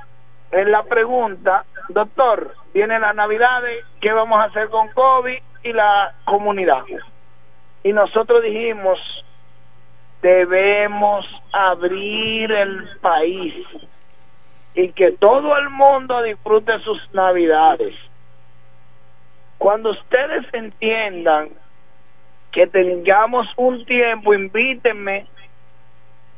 [0.51, 6.15] en la pregunta doctor vienen las navidades qué vamos a hacer con COVID y la
[6.25, 6.83] comunidad
[7.83, 8.99] y nosotros dijimos
[10.21, 13.65] debemos abrir el país
[14.75, 17.95] y que todo el mundo disfrute sus navidades.
[19.57, 21.49] Cuando ustedes entiendan
[22.51, 25.27] que tengamos un tiempo, invítenme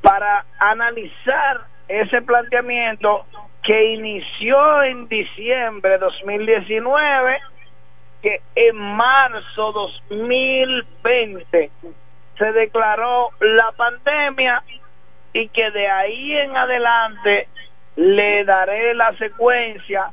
[0.01, 3.26] para analizar ese planteamiento
[3.64, 7.39] que inició en diciembre de 2019,
[8.22, 11.72] que en marzo 2020
[12.38, 14.64] se declaró la pandemia
[15.34, 17.47] y que de ahí en adelante
[17.95, 20.12] le daré la secuencia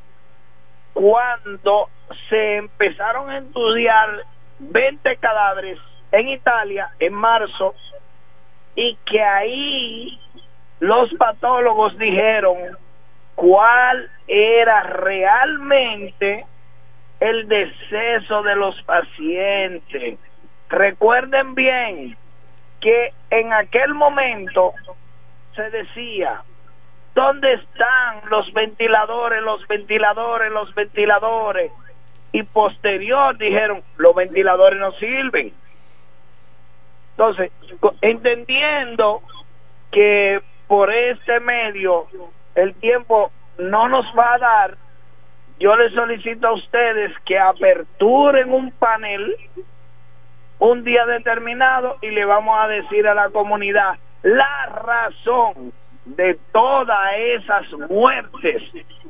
[0.92, 1.88] cuando
[2.28, 4.24] se empezaron a estudiar
[4.58, 5.78] 20 cadáveres
[6.12, 7.74] en Italia en marzo
[8.74, 10.20] y que ahí
[10.80, 12.56] los patólogos dijeron
[13.34, 16.44] cuál era realmente
[17.20, 20.18] el deceso de los pacientes.
[20.68, 22.16] Recuerden bien
[22.80, 24.72] que en aquel momento
[25.56, 26.42] se decía,
[27.14, 31.72] ¿dónde están los ventiladores, los ventiladores, los ventiladores?
[32.30, 35.52] Y posterior dijeron, los ventiladores no sirven.
[37.18, 37.50] Entonces,
[38.00, 39.20] entendiendo
[39.90, 42.06] que por este medio
[42.54, 44.76] el tiempo no nos va a dar,
[45.58, 49.34] yo les solicito a ustedes que aperturen un panel
[50.60, 55.72] un día determinado y le vamos a decir a la comunidad la razón
[56.04, 58.62] de todas esas muertes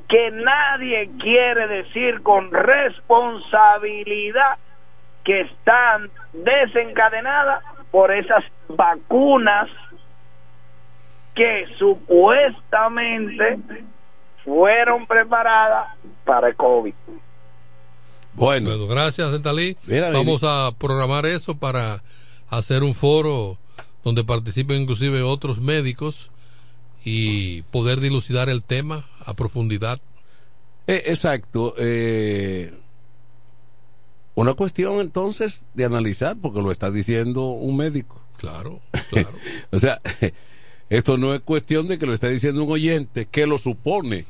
[0.08, 4.56] que nadie quiere decir con responsabilidad
[5.24, 9.68] que están desencadenadas por esas vacunas
[11.34, 13.58] que supuestamente
[14.44, 16.94] fueron preparadas para el COVID.
[18.34, 19.30] Bueno, gracias.
[19.86, 22.02] Mira, Vamos a programar eso para
[22.48, 23.58] hacer un foro
[24.04, 26.30] donde participen inclusive otros médicos
[27.04, 30.00] y poder dilucidar el tema a profundidad.
[30.86, 31.74] Eh, exacto.
[31.78, 32.72] eh,
[34.40, 38.20] una cuestión entonces de analizar, porque lo está diciendo un médico.
[38.36, 38.80] Claro,
[39.10, 39.32] claro.
[39.72, 39.98] o sea,
[40.90, 44.26] esto no es cuestión de que lo esté diciendo un oyente que lo supone.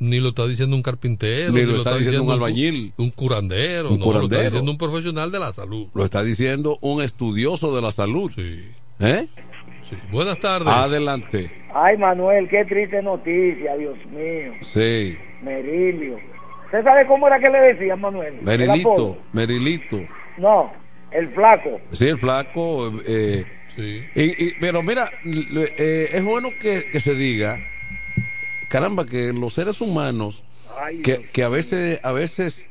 [0.00, 2.92] Ni lo está diciendo un carpintero, Ni lo está diciendo un albañil.
[2.96, 4.42] un curandero, Un no, lo está curandero.
[4.44, 5.86] diciendo un profesional de la salud.
[5.94, 8.32] Lo está diciendo un estudioso de la salud.
[8.98, 9.28] ¿Eh?
[10.10, 10.66] Buenas tardes.
[10.66, 11.52] Adelante.
[11.72, 14.54] Ay, Manuel, qué triste noticia, Dios mío.
[14.62, 15.16] Sí.
[15.42, 16.18] Merilio.
[16.72, 18.34] ¿Usted sabe cómo era que le decían, Manuel?
[18.38, 19.18] El Merilito.
[19.34, 20.00] Merilito.
[20.38, 20.72] No,
[21.10, 21.78] el flaco.
[21.92, 22.90] Sí, el flaco.
[23.06, 23.44] eh,
[23.76, 27.58] y- y- pero mira, eh, es bueno que, que se diga,
[28.70, 30.42] caramba, que los seres humanos,
[30.82, 32.70] Ay, que, que a veces, a veces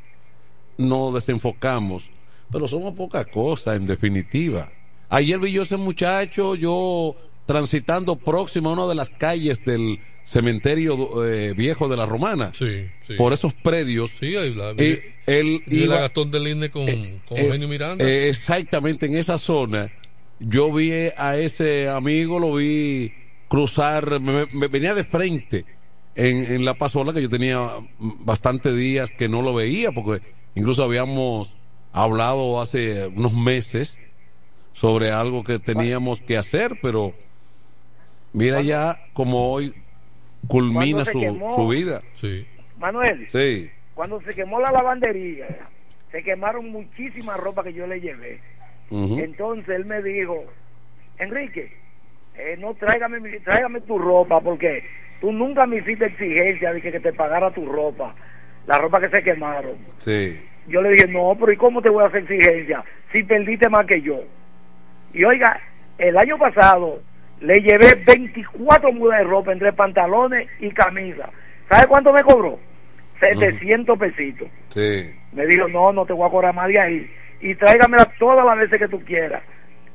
[0.80, 2.10] nos desenfocamos,
[2.52, 4.72] pero somos poca cosa, en definitiva.
[5.10, 7.16] Ayer vi yo ese muchacho, yo
[7.52, 12.86] transitando próximo a una de las calles del cementerio eh, viejo de la Romana, Sí,
[13.08, 13.16] sí.
[13.16, 14.12] por esos predios.
[14.20, 16.86] Sí, ahí la- y él y la iba- Gastón del Inde con,
[17.28, 18.06] con eh, Eugenio Miranda.
[18.08, 19.92] eh, exactamente en esa zona.
[20.40, 23.14] Yo vi a ese amigo, lo vi
[23.50, 25.66] cruzar, me, me venía de frente
[26.16, 27.60] en, en la pasola que yo tenía
[28.00, 30.22] bastantes días que no lo veía, porque
[30.56, 31.54] incluso habíamos
[31.92, 34.00] hablado hace unos meses
[34.74, 37.14] sobre algo que teníamos que hacer, pero
[38.34, 39.74] mira ya como hoy
[40.48, 41.56] culmina su, quemó.
[41.56, 42.02] su vida.
[42.16, 42.46] Sí.
[42.80, 43.70] Manuel, Sí.
[43.94, 45.48] cuando se quemó la lavandería,
[46.12, 48.40] se quemaron muchísimas ropa que yo le llevé.
[48.92, 50.44] Entonces él me dijo,
[51.18, 51.72] Enrique,
[52.36, 54.84] eh, no tráigame tu ropa porque
[55.22, 58.14] tú nunca me hiciste exigencia de que, que te pagara tu ropa,
[58.68, 59.78] la ropa que se quemaron.
[60.00, 60.42] Sí.
[60.68, 63.86] Yo le dije, no, pero ¿y cómo te voy a hacer exigencia si perdiste más
[63.86, 64.22] que yo?
[65.14, 65.62] Y oiga,
[65.98, 67.02] el año pasado
[67.42, 71.30] le llevé 24 mudas de ropa entre pantalones y camisa.
[71.70, 72.60] ¿Sabe cuánto me cobró?
[73.20, 74.48] 700 pesitos.
[74.70, 75.12] Sí.
[75.34, 77.12] Me dijo, no, no te voy a cobrar más de ahí.
[77.42, 79.42] Y tráigamela todas las veces que tú quieras.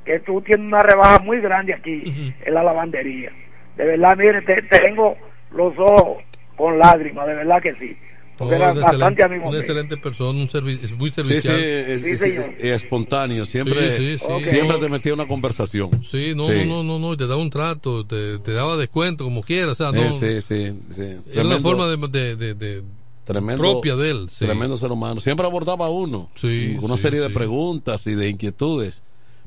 [0.04, 3.30] Que tú tienes una rebaja muy grande aquí en la lavandería.
[3.76, 5.16] De verdad, mire, te, tengo
[5.50, 6.22] los ojos
[6.56, 7.96] con lágrimas, de verdad que sí.
[8.38, 11.14] Porque Oh, era un bastante excelente, amigo una excelente persona, un servi- es muy Sí,
[11.14, 11.58] sí, servicial.
[11.60, 12.54] es, Sí, es- señor.
[12.58, 14.48] es espontáneo, siempre, Sí, sí, sí.
[14.48, 15.90] siempre te metía una conversación.
[16.04, 16.64] Sí, no, Sí.
[16.66, 19.74] no, no, no, y te daba un trato, te, te daba descuento como quiera, o
[19.74, 20.02] sea, no.
[20.02, 21.16] Eh, sí, sí, sí.
[21.32, 22.82] Era una forma de, de, de- de-
[23.24, 24.44] tremendo, propia de él, sí.
[24.44, 25.18] Tremendo ser humano.
[25.20, 26.30] Siempre abordaba a uno.
[26.34, 29.02] Sí, con una sí, serie de preguntas y de inquietudes.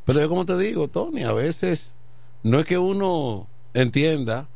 [0.06, 1.94] Pero yo como te digo, Tony, a veces
[2.44, 4.48] no es que uno entienda,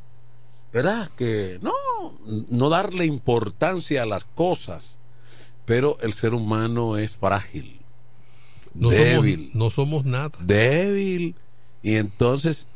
[0.73, 1.11] ¿verdad?
[1.15, 1.71] Que no,
[2.25, 4.97] no darle importancia a las cosas.
[5.65, 7.79] Pero el ser humano es frágil.
[8.73, 9.51] no, débil.
[9.51, 10.31] somos, no somos nada.
[10.41, 11.35] débil
[11.81, 12.67] y entonces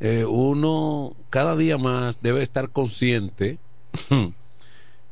[0.00, 3.58] eh, uno cada día más debe estar consciente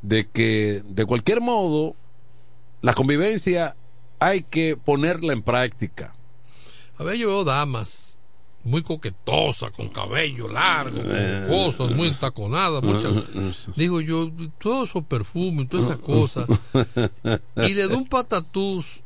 [0.01, 1.95] de que de cualquier modo
[2.81, 3.77] la convivencia
[4.19, 6.15] hay que ponerla en práctica.
[6.97, 8.12] A ver, yo veo damas
[8.63, 11.45] muy coquetosas, con cabello largo, Eh.
[11.47, 13.13] con cosas muy entaconadas, muchas.
[13.75, 16.47] Digo yo, todos esos perfumes, todas esas cosas.
[17.57, 19.01] Y le da un patatús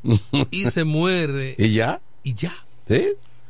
[0.51, 1.55] y se muere.
[1.60, 2.01] ¿Y ya?
[2.24, 2.53] Y ya.
[2.88, 3.03] ¿Sí?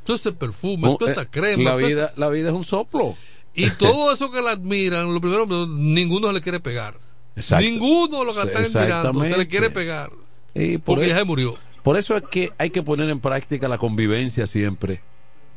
[0.04, 1.64] Todo ese perfume, No, toda eh, esa crema.
[1.64, 3.16] la vida, esa- la vida es un soplo.
[3.54, 6.98] Y todo eso que la admiran, lo primero, ninguno se le quiere pegar.
[7.36, 7.66] Exacto.
[7.66, 10.12] Ninguno de los que están admirando se le quiere pegar.
[10.54, 11.56] Y por, Porque e- ya se murió.
[11.84, 15.02] por eso es que hay que poner en práctica la convivencia siempre.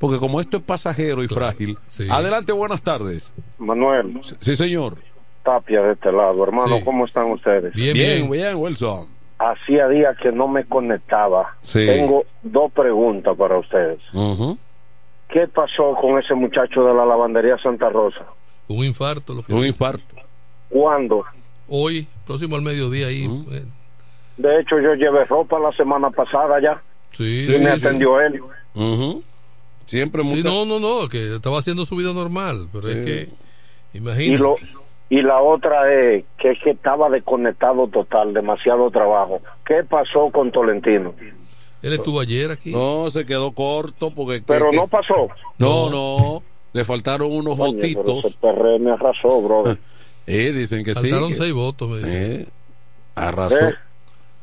[0.00, 1.78] Porque como esto es pasajero y frágil.
[2.10, 3.32] Adelante, buenas tardes.
[3.58, 4.96] Manuel, Sí, señor.
[5.44, 6.42] Tapia de este lado.
[6.42, 6.84] Hermano, Sí.
[6.84, 7.72] ¿cómo están ustedes?
[7.74, 9.06] Bien, bien, bien, Wilson.
[9.38, 11.54] Hacía días que no me conectaba.
[11.60, 11.84] Sí.
[11.86, 14.00] Tengo dos preguntas para ustedes.
[15.28, 18.24] ¿Qué pasó con ese muchacho de la lavandería Santa Rosa?
[18.68, 19.34] Un infarto.
[19.34, 20.14] Lo que Un infarto.
[20.70, 21.24] ¿Cuándo?
[21.68, 23.24] Hoy, próximo al mediodía ahí.
[23.52, 23.64] eh,
[24.38, 26.82] De hecho, yo llevé ropa la semana pasada ya.
[27.12, 27.86] Sí, y sí, me sí.
[27.86, 28.40] atendió él.
[28.74, 29.22] Ujú.
[29.90, 33.28] Siempre Sí, mucha- no, no, no, que estaba haciendo su vida normal, pero es que,
[33.92, 34.42] Y, imagínate.
[34.42, 34.54] lo,
[35.08, 39.40] y la otra es que es que estaba desconectado total, demasiado trabajo.
[39.66, 41.12] ¿Qué pasó con Tolentino?
[41.82, 42.70] Él estuvo ayer aquí.
[42.70, 44.42] No, se quedó corto porque...
[44.46, 45.28] Pero que- no pasó.
[45.58, 46.42] No, no.
[46.72, 48.36] Le faltaron unos pero votitos.
[48.36, 49.78] perre me arrasó, brother.
[50.26, 51.00] Eh, dicen que sí.
[51.10, 52.12] Faltaron que- seis votos, me dicen.
[52.42, 52.46] Eh,
[53.16, 53.56] arrasó.
[53.70, 53.74] ¿Eh?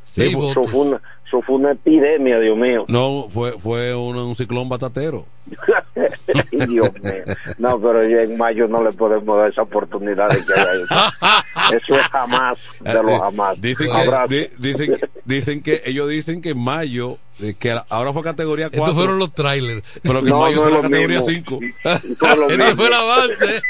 [0.07, 0.67] Sí, Eso votos.
[0.71, 2.85] fue, una, eso fue una epidemia, Dios mío.
[2.87, 5.25] No, fue, fue un, un ciclón batatero.
[6.51, 6.67] Dios
[7.01, 7.23] mío.
[7.57, 10.95] No, pero ya en mayo no le podemos dar esa oportunidad de que haya eso.
[11.75, 13.59] Eso es jamás de Eh, los jamás.
[13.61, 18.23] Dicen que, di- dicen, dicen que ellos dicen que en mayo, eh, que ahora fue
[18.23, 18.83] categoría 4.
[18.83, 19.83] Estos fueron los trailers.
[20.01, 21.31] Pero que en No, mayo no es lo categoría mismo.
[21.31, 21.59] 5.
[21.83, 21.91] No
[22.31, 22.75] es lo Este mismo.
[22.77, 23.61] fue el avance.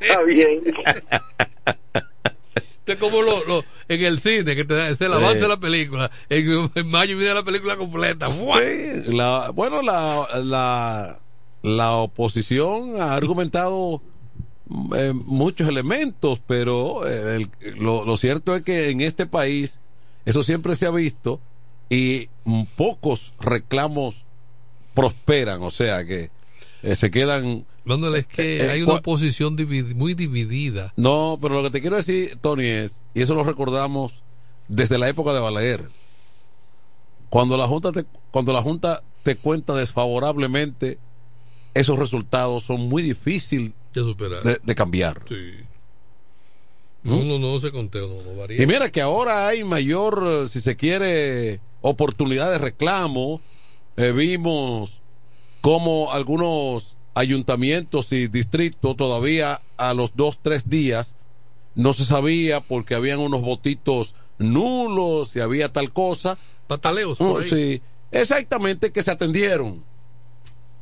[0.00, 0.60] Está bien.
[2.92, 5.40] Es como lo, lo- en el cine, que te el avance Sí.
[5.40, 6.10] de la película.
[6.28, 8.28] En, en mayo viene la película completa.
[9.06, 11.20] La, bueno, la, la,
[11.62, 14.02] la oposición ha argumentado
[14.96, 19.80] eh, muchos elementos, pero eh, el- lo, lo cierto es que en este país
[20.24, 21.40] eso siempre se ha visto
[21.88, 22.28] y
[22.76, 24.24] pocos reclamos
[24.94, 26.30] prosperan, o sea que
[26.82, 27.64] eh, se quedan...
[27.90, 29.56] Manuel, es que Eh, eh, hay una oposición
[29.96, 30.92] muy dividida.
[30.96, 34.22] No, pero lo que te quiero decir, Tony, es, y eso lo recordamos
[34.68, 35.88] desde la época de Balaguer,
[37.28, 40.98] cuando la Junta te, cuando la Junta te cuenta desfavorablemente,
[41.74, 44.42] esos resultados son muy difíciles De superar.
[44.42, 45.22] de, de cambiar.
[45.28, 45.36] Sí.
[47.02, 48.62] No, no, no se conteo, no, no varía.
[48.62, 53.40] Y mira que ahora hay mayor, si se quiere, oportunidad de reclamo.
[53.96, 55.00] Eh, vimos
[55.62, 61.16] como algunos ayuntamientos y distritos todavía a los dos, tres días
[61.74, 66.38] no se sabía porque habían unos votitos nulos y había tal cosa.
[66.66, 67.20] Pataleos.
[67.20, 67.48] Mm, por ahí.
[67.48, 69.84] sí, exactamente que se atendieron.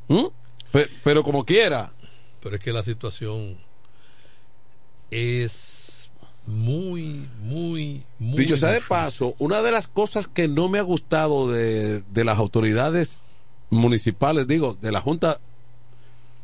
[0.09, 0.26] ¿Mm?
[0.72, 1.93] Pe- pero como quiera.
[2.41, 3.59] Pero es que la situación
[5.11, 6.11] es
[6.47, 8.39] muy, muy, muy.
[8.39, 12.24] Dicho sea de paso, una de las cosas que no me ha gustado de, de
[12.24, 13.22] las autoridades
[13.70, 15.41] municipales, digo, de la Junta,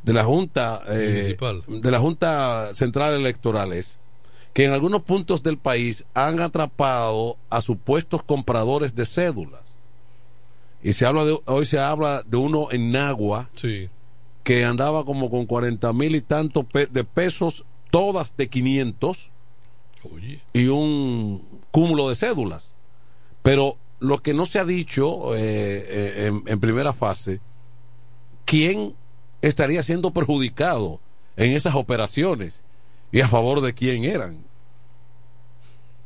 [0.04, 1.62] de la Junta, eh, Municipal.
[1.66, 3.98] de la Junta Central Electoral es
[4.52, 9.62] que en algunos puntos del país han atrapado a supuestos compradores de cédulas.
[10.82, 13.88] Y se habla de, hoy se habla de uno en Nagua Sí.
[14.44, 19.30] que andaba como con 40 mil y tantos pe- de pesos, todas de 500
[20.14, 20.40] Oye.
[20.52, 22.74] y un cúmulo de cédulas.
[23.42, 27.40] Pero lo que no se ha dicho eh, eh, en, en primera fase,
[28.44, 28.94] ¿quién
[29.48, 31.00] estaría siendo perjudicado
[31.36, 32.62] en esas operaciones
[33.12, 34.44] y a favor de quién eran?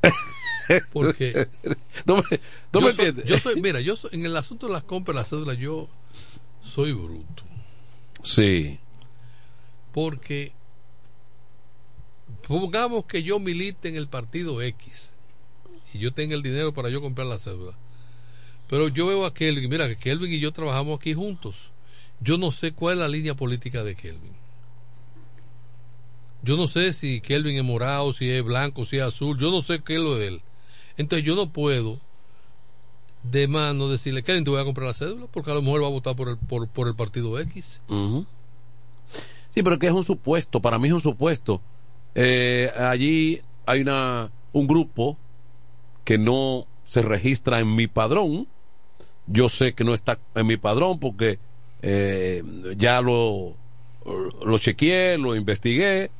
[0.92, 1.48] Porque
[2.06, 2.22] ¿No me,
[2.72, 3.24] no me yo, soy, entiendes?
[3.26, 5.88] yo soy- mira, yo soy- en el asunto de las compras de las cédulas, yo
[6.60, 7.44] soy bruto.
[8.22, 8.78] Sí,
[9.92, 10.52] Porque
[12.46, 15.12] pongamos que yo milite en el partido X
[15.94, 17.72] y yo tenga el dinero para yo comprar la cédula.
[18.68, 21.72] Pero yo veo a Kelvin, mira, que Kelvin y yo trabajamos aquí juntos.
[22.20, 24.32] Yo no sé cuál es la línea política de Kelvin.
[26.42, 29.38] Yo no sé si Kelvin es morado, si es blanco, si es azul.
[29.38, 30.42] Yo no sé qué es lo de él.
[30.96, 32.00] Entonces yo no puedo
[33.22, 35.86] de mano decirle, Kelvin, te voy a comprar la cédula, porque a lo mejor va
[35.86, 37.80] a votar por el, por, por el partido X.
[39.50, 41.60] Sí, pero que es un supuesto, para mí es un supuesto.
[42.14, 45.16] Eh, allí hay una un grupo
[46.04, 48.48] que no se registra en mi padrón.
[49.26, 51.38] Yo sé que no está en mi padrón porque
[51.82, 52.42] eh,
[52.76, 53.54] ya lo,
[54.44, 56.10] lo chequeé, lo investigué.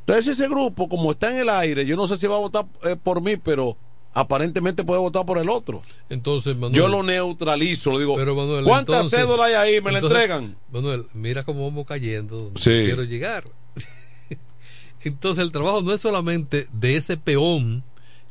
[0.00, 2.66] Entonces ese grupo, como está en el aire, yo no sé si va a votar
[2.84, 3.76] eh, por mí, pero
[4.12, 5.82] aparentemente puede votar por el otro.
[6.08, 9.80] Entonces, Manuel, Yo lo neutralizo, le digo, Pero, Manuel, ¿cuántas entonces- cédulas hay ahí?
[9.80, 10.56] ¿Me la entregan?
[10.72, 12.70] Manuel, mira cómo vamos cayendo donde Sí.
[12.86, 13.44] quiero llegar.
[15.02, 17.82] Entonces, el trabajo no es solamente de ese peón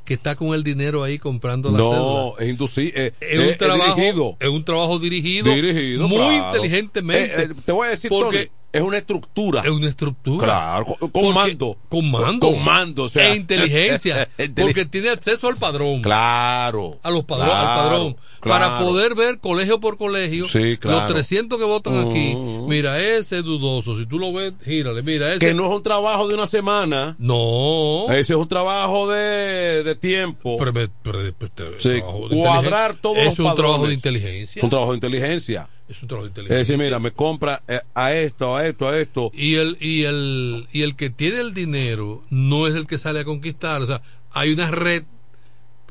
[0.09, 1.91] que está con el dinero ahí comprando la cédula.
[1.99, 2.91] No, es inducido.
[2.95, 4.37] eh, Es eh, un, trabajo, dirigido.
[4.39, 6.47] es un trabajo dirigido, Dirigido, muy claro.
[6.47, 7.41] inteligentemente.
[7.43, 9.61] Eh, eh, te voy a decir, porque Tony, es una estructura.
[9.65, 10.45] es una estructura.
[10.45, 11.77] Claro, con, con mando.
[11.89, 12.51] Con mando.
[12.51, 13.31] Con mando, o sea.
[13.31, 14.27] e inteligencia.
[14.37, 16.01] Inteli- porque tiene acceso al padrón.
[16.01, 16.99] Claro.
[17.03, 18.17] A los padrón, claro, al padrón.
[18.41, 20.45] Para poder ver colegio por colegio.
[20.47, 20.99] Sí, claro.
[20.99, 22.35] Los 300 que votan aquí.
[22.35, 22.67] Mm.
[22.67, 23.97] Mira, ese es dudoso.
[23.97, 25.01] Si tú lo ves, gírale.
[25.03, 25.39] Mira, ese.
[25.39, 27.15] Que no es un trabajo de una semana.
[27.19, 28.05] No.
[28.09, 30.57] Ese es un trabajo de, de tiempo.
[30.57, 34.59] Pero- pero- pero- pero- Sí, trabajo de cuadrar todos es los un trabajo de inteligencia.
[34.59, 35.69] Es un trabajo de inteligencia.
[35.89, 38.97] Es un trabajo de Es decir, mira, me compra eh, a esto, a esto, a
[38.99, 39.31] esto.
[39.33, 43.21] y el y el y el que tiene el dinero no es el que sale
[43.21, 45.03] a conquistar o sea hay una red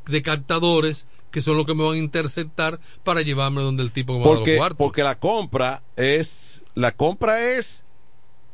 [0.07, 4.13] de captadores que son los que me van a interceptar para llevarme donde el tipo
[4.15, 7.85] que me va a dar los Porque, la compra es, la compra es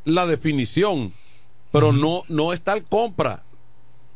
[0.04, 1.12] la definición,
[1.70, 3.44] pero no, no es tal compra.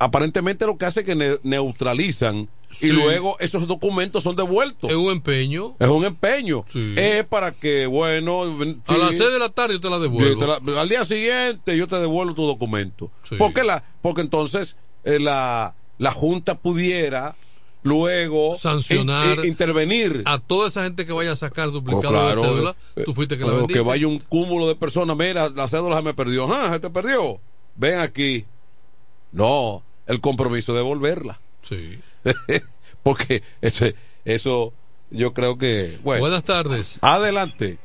[0.00, 2.88] Aparentemente lo que hace es que ne- neutralizan Sí.
[2.88, 4.90] y luego esos documentos son devueltos.
[4.90, 6.64] es un empeño Es un empeño.
[6.68, 6.94] Sí.
[6.96, 8.46] Es para que, bueno, a
[8.94, 11.76] sí, las 6 de la tarde yo te la devuelvo te la- al día siguiente
[11.76, 13.10] yo te devuelvo tu documento.
[13.22, 13.36] Sí.
[13.38, 17.36] Porque, la, porque entonces eh, la, la Junta pudiera
[17.84, 20.22] luego Sancionar in- in- intervenir.
[20.26, 23.38] a toda esa gente que vaya a sacar Oh, duplicado claro, de cédula tú fuiste
[23.38, 26.12] que la o vendiste que vaya un cúmulo de personas, mira, la cédula se me
[26.12, 27.40] perdió, ah, se te perdió,
[27.76, 28.44] ven aquí.
[29.32, 31.40] No, el compromiso de devolverla.
[31.62, 31.98] sí
[33.02, 33.94] Porque ese,
[34.24, 34.72] eso
[35.10, 37.78] yo creo que, bueno, buenas tardes adelante.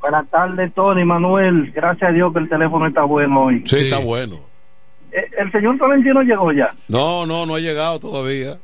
[0.00, 1.72] Buenas tardes, Tony, Manuel.
[1.72, 3.60] Gracias a Dios que el teléfono está bueno hoy.
[3.66, 3.82] Sí, Sí.
[3.88, 4.38] está bueno.
[5.12, 6.70] Eh, El señor Tolentino llegó ya.
[6.88, 8.58] No, no, no ha llegado todavía.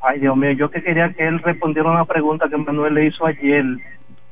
[0.00, 3.26] Ay, Dios mío, yo que quería que él respondiera una pregunta que Manuel le hizo
[3.26, 3.64] ayer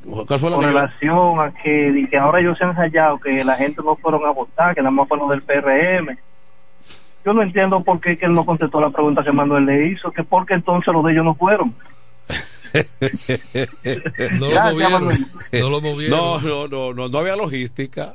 [0.05, 3.55] ¿Cuál fue la con relación a que, que ahora ellos se han hallado que la
[3.55, 6.17] gente no fueron a votar, que nada más fueron del PRM.
[7.25, 10.11] Yo no entiendo por qué que él no contestó la pregunta que Manuel le hizo,
[10.11, 11.75] que por qué entonces los de ellos no fueron.
[14.39, 15.11] no lo movieron
[15.53, 18.15] no lo movieron No, no, no, no, no había logística.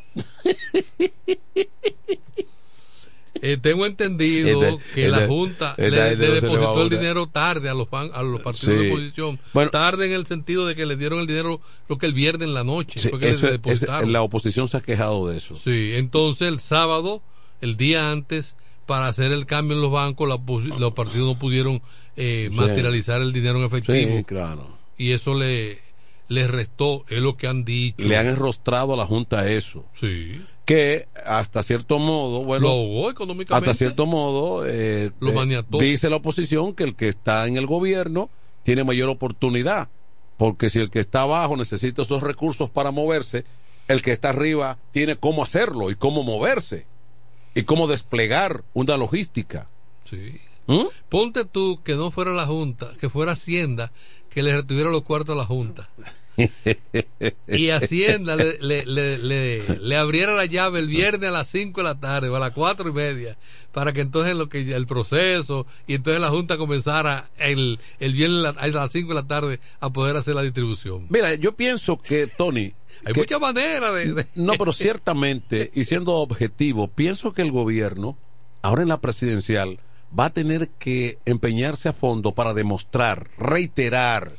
[3.39, 7.87] Eh, tengo entendido Este- que la Junta este le, depositó el dinero tarde a los
[7.91, 8.83] a los partidos Sí.
[8.83, 9.39] de oposición.
[9.53, 9.69] Bueno.
[9.69, 12.55] tarde en el sentido de que le dieron el dinero lo que el viernes en
[12.55, 12.99] la noche.
[12.99, 15.55] Sí, fue que eso es- la oposición se ha quejado de eso.
[15.55, 17.21] Sí, entonces el sábado,
[17.61, 18.55] el día antes,
[18.87, 20.39] para hacer el cambio en los bancos, la
[20.79, 21.81] los partidos no pudieron
[22.15, 22.57] eh, Sí.
[22.57, 24.17] materializar el dinero en efectivo.
[24.17, 24.75] Sí, claro.
[24.97, 25.77] Y eso le,
[26.29, 28.03] le restó, es lo que han dicho.
[28.03, 29.85] Le han enrostrado a la Junta eso.
[29.93, 30.41] Sí.
[30.65, 33.69] Que hasta cierto modo, bueno, lo ahogó económicamente.
[33.69, 37.67] hasta cierto modo, eh, Lo eh, dice la oposición que el que está en el
[37.67, 38.29] gobierno
[38.63, 39.89] tiene mayor oportunidad.
[40.37, 43.45] Porque si el que está abajo necesita esos recursos para moverse,
[43.87, 46.85] el que está arriba tiene cómo hacerlo y cómo moverse
[47.57, 49.67] y cómo desplegar una logística.
[50.03, 50.39] Sí.
[50.67, 50.85] ¿Mm?
[51.09, 53.91] Ponte tú que no fuera la Junta, que fuera Hacienda,
[54.29, 55.89] que le retuviera los cuartos a la Junta.
[57.47, 61.81] y Hacienda le, le, le, le, le abriera la llave el viernes a las 5
[61.81, 63.39] de la tarde o a las cuatro y media
[63.71, 68.53] para que entonces lo que el proceso y entonces la Junta comenzara el, el viernes
[68.55, 71.07] a las 5 de la tarde a poder hacer la distribución.
[71.09, 72.73] Mira, yo pienso que, Tony,
[73.05, 77.51] Hay que- muchas maneras de, de- No, pero ciertamente, y siendo objetivo, pienso que el
[77.51, 78.17] gobierno,
[78.61, 79.79] ahora en la presidencial,
[80.17, 84.31] va a tener que empeñarse a fondo para demostrar, reiterar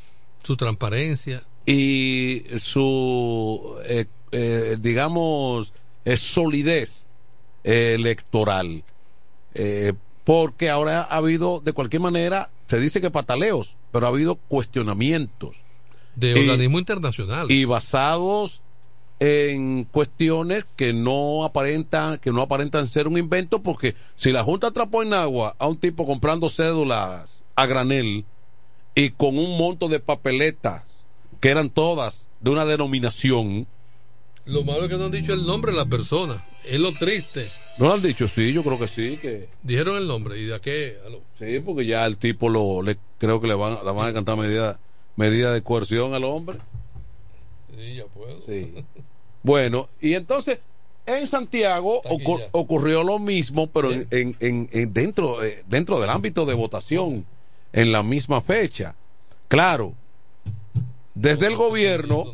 [0.43, 1.43] su transparencia.
[1.65, 5.73] y su, eh, eh, digamos,
[6.05, 7.05] eh, solidez
[7.63, 8.83] electoral.
[10.23, 15.57] Porque ahora ha habido, de cualquier manera, se dice que pataleos, pero ha habido cuestionamientos
[16.15, 17.49] de Y- organismos internacionales.
[17.49, 18.61] y basados
[19.19, 24.67] en cuestiones que no aparentan que no aparentan ser un invento porque si la junta
[24.67, 28.23] atrapó en agua a un tipo comprando cédulas a granel
[28.95, 30.83] y con un monto de papeletas
[31.41, 33.67] que eran todas de una denominación.
[34.45, 36.43] Lo malo es que no han dicho el nombre de la persona.
[36.65, 37.47] Es lo triste.
[37.77, 38.27] ¿No lo han dicho?
[38.27, 39.17] Sí, yo creo que sí.
[39.21, 40.39] que Dijeron el nombre.
[40.39, 40.97] ¿Y de a qué?
[41.05, 41.21] Aló.
[41.37, 44.37] Sí, porque ya el tipo lo le, creo que le van, le van a cantar
[44.37, 44.79] medida,
[45.19, 46.57] medida de coerción al hombre.
[47.75, 48.41] Sí, ya puedo.
[48.41, 48.73] Sí.
[49.41, 50.59] Bueno, y entonces
[51.05, 56.09] en Santiago ocur- ocurrió lo mismo, pero en, en- en- en- dentro, eh, dentro del
[56.09, 57.25] ámbito de votación,
[57.71, 58.95] en la misma fecha.
[59.47, 59.93] Claro,
[61.15, 62.25] desde el gobierno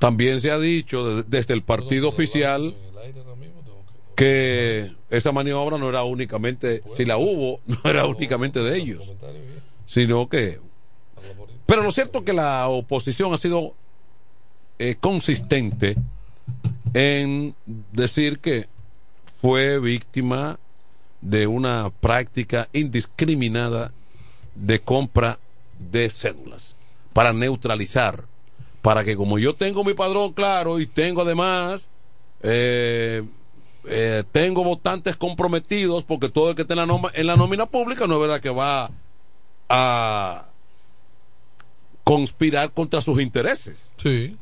[0.00, 2.74] también se ha dicho, de- desde el partido oficial,
[4.16, 9.08] que esa maniobra no era únicamente, si la hubo, no era únicamente de ellos,
[9.86, 10.58] sino que...
[11.66, 13.74] Pero lo cierto es que la oposición ha sido
[14.78, 15.96] eh, consistente
[16.92, 17.54] en
[17.92, 18.68] decir que
[19.40, 20.58] fue víctima
[21.20, 23.92] de una práctica indiscriminada
[24.54, 25.38] de compra
[25.78, 26.76] de cédulas
[27.12, 28.24] para neutralizar,
[28.82, 31.88] para que como yo tengo mi padrón claro y tengo además
[32.42, 33.22] eh,
[33.86, 37.66] eh, tengo votantes comprometidos porque todo el que esté en la, noma- en la nómina
[37.66, 38.90] pública no es verdad que va
[39.68, 40.44] a
[42.04, 43.92] conspirar contra sus intereses.
[43.96, 44.36] Sí.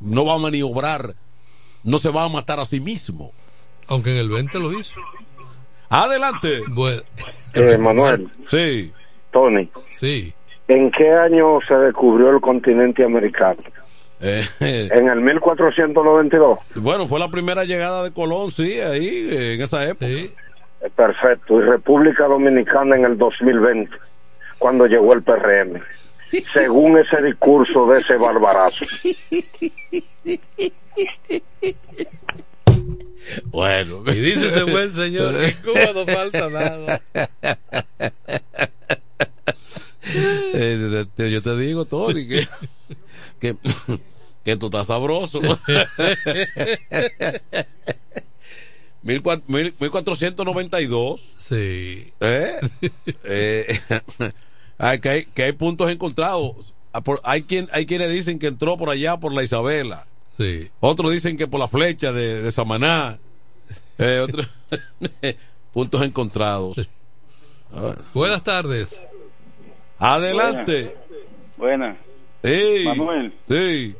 [0.00, 1.14] No va a maniobrar,
[1.84, 3.32] no se va a matar a sí mismo.
[3.88, 5.00] Aunque en el 20 lo hizo.
[5.88, 6.62] Adelante.
[6.68, 7.02] Bueno.
[7.54, 8.92] Eh, Manuel, Sí.
[9.32, 10.32] Tony, Sí.
[10.68, 13.58] ¿en qué año se descubrió el continente americano?
[14.20, 16.58] Eh, En el 1492.
[16.76, 20.06] bueno, fue la primera llegada de Colón, sí, ahí, en esa época.
[20.06, 20.30] Eh,
[20.94, 21.58] Perfecto.
[21.60, 23.90] Y República Dominicana en el 2020,
[24.58, 25.80] cuando llegó el PRM.
[26.52, 28.84] Según ese discurso de ese barbarazo.
[33.46, 34.02] Bueno.
[34.06, 37.02] Y dice ese buen señor que en Cuba no falta nada.
[40.02, 42.46] Eh, yo te digo, Tony, que,
[43.38, 43.56] que,
[44.44, 45.40] que tú estás sabroso.
[49.02, 51.20] Mil cua- mil- 1492.
[51.38, 52.12] Sí.
[52.20, 52.56] ¿Eh?
[53.24, 53.78] Eh,
[54.80, 56.72] hay, que, hay, que hay puntos encontrados.
[56.92, 60.06] Ah, por- Hay, quien, hay quienes dicen que entró por allá por la Isabela.
[60.36, 60.68] Sí.
[60.80, 63.18] Otros dicen que por la flecha de, de Samaná.
[63.98, 64.48] Eh, otros-
[65.72, 66.90] puntos encontrados.
[67.72, 69.02] Ah, Buenas tardes.
[69.98, 70.96] Adelante.
[71.56, 71.96] Buena.
[72.42, 73.32] Ey, Manuel.
[73.46, 73.94] Sí.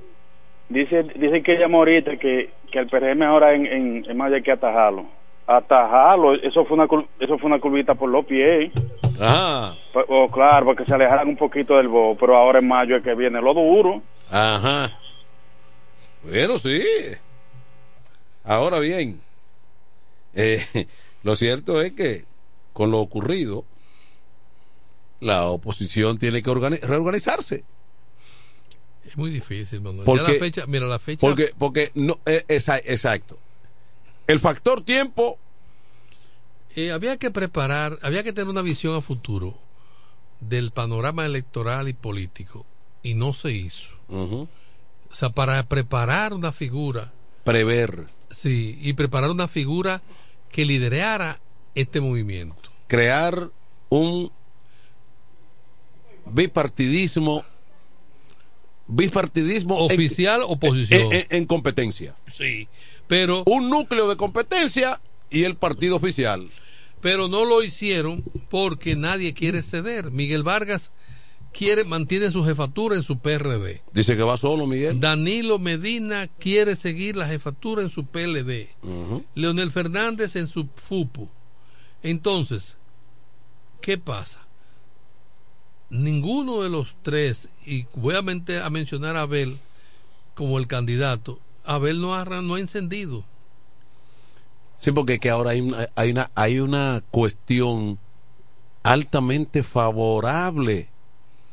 [0.69, 4.43] Dice, dice que ella ahorita que, que el PRM ahora en, en, en mayo hay
[4.43, 5.07] que atajarlo.
[5.47, 6.87] Atajarlo, eso fue una
[7.19, 8.73] eso fue una curvita por los pies.
[9.21, 9.77] Ajá.
[9.93, 13.03] Pues, oh, claro, porque se alejaran un poquito del bo, pero ahora en mayo es
[13.05, 14.03] que viene lo duro.
[14.31, 14.99] Ajá.
[16.25, 16.83] Bueno, sí.
[18.45, 19.21] Ahora bien,
[20.35, 20.65] eh,
[21.23, 22.25] lo cierto es que
[22.73, 23.65] con lo ocurrido,
[25.21, 27.65] la oposición tiene que organi- reorganizarse.
[29.05, 30.05] Es muy difícil, Manuel.
[30.05, 31.21] Porque- ya la fecha, mira, la fecha.
[31.21, 33.39] Porque, porque no, eh, esa- exacto.
[34.27, 35.39] El factor tiempo,
[36.77, 39.59] Eh, había que preparar, había que tener una visión a futuro
[40.41, 42.65] del panorama electoral y político
[43.03, 43.97] y no se hizo.
[44.09, 44.49] O
[45.13, 47.13] sea, para preparar una figura,
[47.45, 50.03] prever, sí, y preparar una figura
[50.51, 51.41] que liderara
[51.75, 52.71] este movimiento.
[52.87, 53.51] crear
[53.89, 54.31] un
[56.27, 57.45] bipartidismo,
[58.87, 61.03] bipartidismo en- Oficial, oposición.
[61.03, 62.15] en- en- en competencia.
[62.27, 62.69] Sí,
[63.07, 65.01] pero un núcleo de competencia
[65.31, 66.49] y el partido oficial.
[67.01, 70.11] pero no lo hicieron porque nadie quiere ceder.
[70.11, 70.93] Miguel Vargas
[71.53, 73.83] quiere mantiene su jefatura en su PRD.
[73.93, 75.01] Dice que va solo, Miguel.
[75.01, 78.69] Danilo Medina quiere seguir la jefatura en su PLD.
[79.35, 81.29] Leonel Fernández en su FUPU.
[82.03, 82.77] Entonces,
[83.81, 84.47] ¿qué pasa?
[85.91, 88.19] Ninguno de los tres, y voy a,
[88.65, 89.59] a mencionar a Abel
[90.35, 93.25] como el candidato, Abel no ha, no ha encendido.
[94.81, 97.99] Sí, porque que ahora hay una, hay una, hay una cuestión
[98.83, 100.89] altamente favorable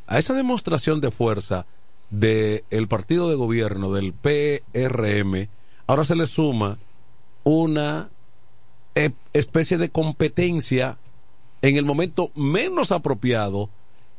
[0.07, 1.65] a esa demostración de fuerza
[2.09, 5.49] del partido de gobierno, del PRM.
[5.87, 6.77] Ahora se le suma
[7.43, 8.09] una
[8.95, 10.97] eh, especie de competencia
[11.61, 13.69] en el momento menos apropiado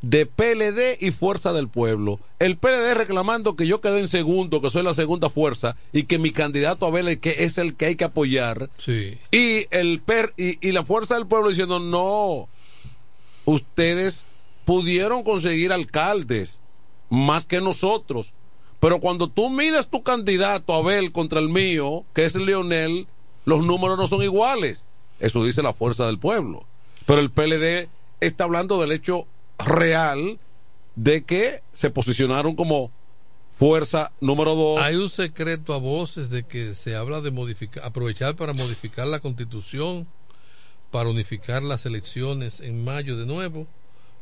[0.03, 2.20] de PLD y Fuerza del Pueblo.
[2.38, 6.18] El PLD reclamando que yo quedé en segundo, que soy la segunda fuerza y que
[6.18, 8.70] mi candidato Abel es que es el que hay que apoyar.
[8.78, 9.18] Sí.
[9.32, 12.49] Y el per y, y la Fuerza del Pueblo diciendo no,
[13.44, 14.26] ustedes
[14.64, 16.61] pudieron conseguir alcaldes
[17.11, 18.34] más que nosotros.
[18.80, 23.09] Pero cuando tú mides tu candidato Abel contra el mío, que es Leonel,
[23.44, 24.84] los números no son iguales.
[25.18, 26.64] Eso dice la Fuerza del Pueblo.
[27.07, 27.88] Pero el PLD
[28.20, 29.26] está hablando del hecho
[29.59, 30.38] real
[30.94, 32.90] de que se posicionaron como
[33.59, 34.80] fuerza número dos.
[34.80, 39.20] Hay un secreto a voces de que se habla de modificar, aprovechar para modificar la
[39.20, 40.06] constitución,
[40.90, 43.66] para unificar las elecciones en mayo de nuevo,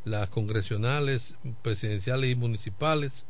[0.05, 3.27] las congresionales, presidenciales y municipales,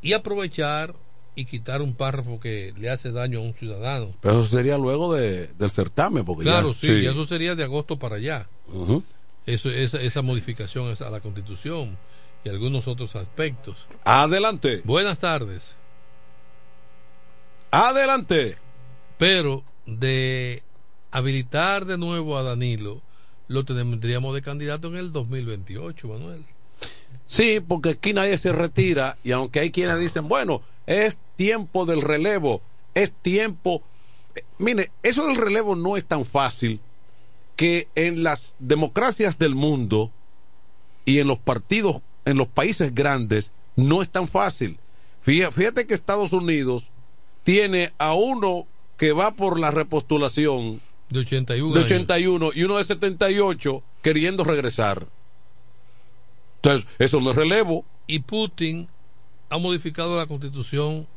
[0.00, 0.94] y aprovechar
[1.34, 4.14] y quitar un párrafo que le hace daño a un ciudadano.
[4.20, 7.64] Pero eso sería luego de, del certamen, porque Claro, ya, sí, y eso sería de
[7.64, 8.48] agosto para allá.
[9.48, 11.96] Eso, esa, esa modificación es a la constitución
[12.44, 13.86] y algunos otros aspectos.
[14.04, 14.82] Adelante.
[14.84, 15.74] Buenas tardes.
[17.70, 18.58] Adelante.
[19.16, 20.62] Pero de
[21.10, 23.00] habilitar de nuevo a Danilo,
[23.48, 26.44] lo tendríamos de candidato en el 2028, Manuel.
[27.24, 32.02] Sí, porque aquí nadie se retira y aunque hay quienes dicen, bueno, es tiempo del
[32.02, 32.60] relevo,
[32.92, 33.82] es tiempo...
[34.34, 36.80] Eh, Mire, eso del relevo no es tan fácil
[37.58, 40.12] que en las democracias del mundo
[41.04, 44.78] y en los partidos, en los países grandes, no es tan fácil.
[45.22, 46.92] Fíjate, que Estados Unidos
[47.42, 50.80] tiene a uno que va por la repostulación
[51.10, 51.90] De 81 de años.
[51.90, 55.08] 81 y uno de 78 queriendo regresar.
[56.62, 57.84] Entonces, eso no es relevo.
[58.06, 58.86] Y Putin
[59.50, 61.08] ha modificado la constitución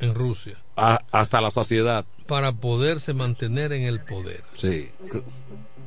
[0.00, 2.06] en Rusia A- hasta la saciedad.
[2.26, 4.42] para poderse mantener en el poder.
[4.54, 4.90] Sí.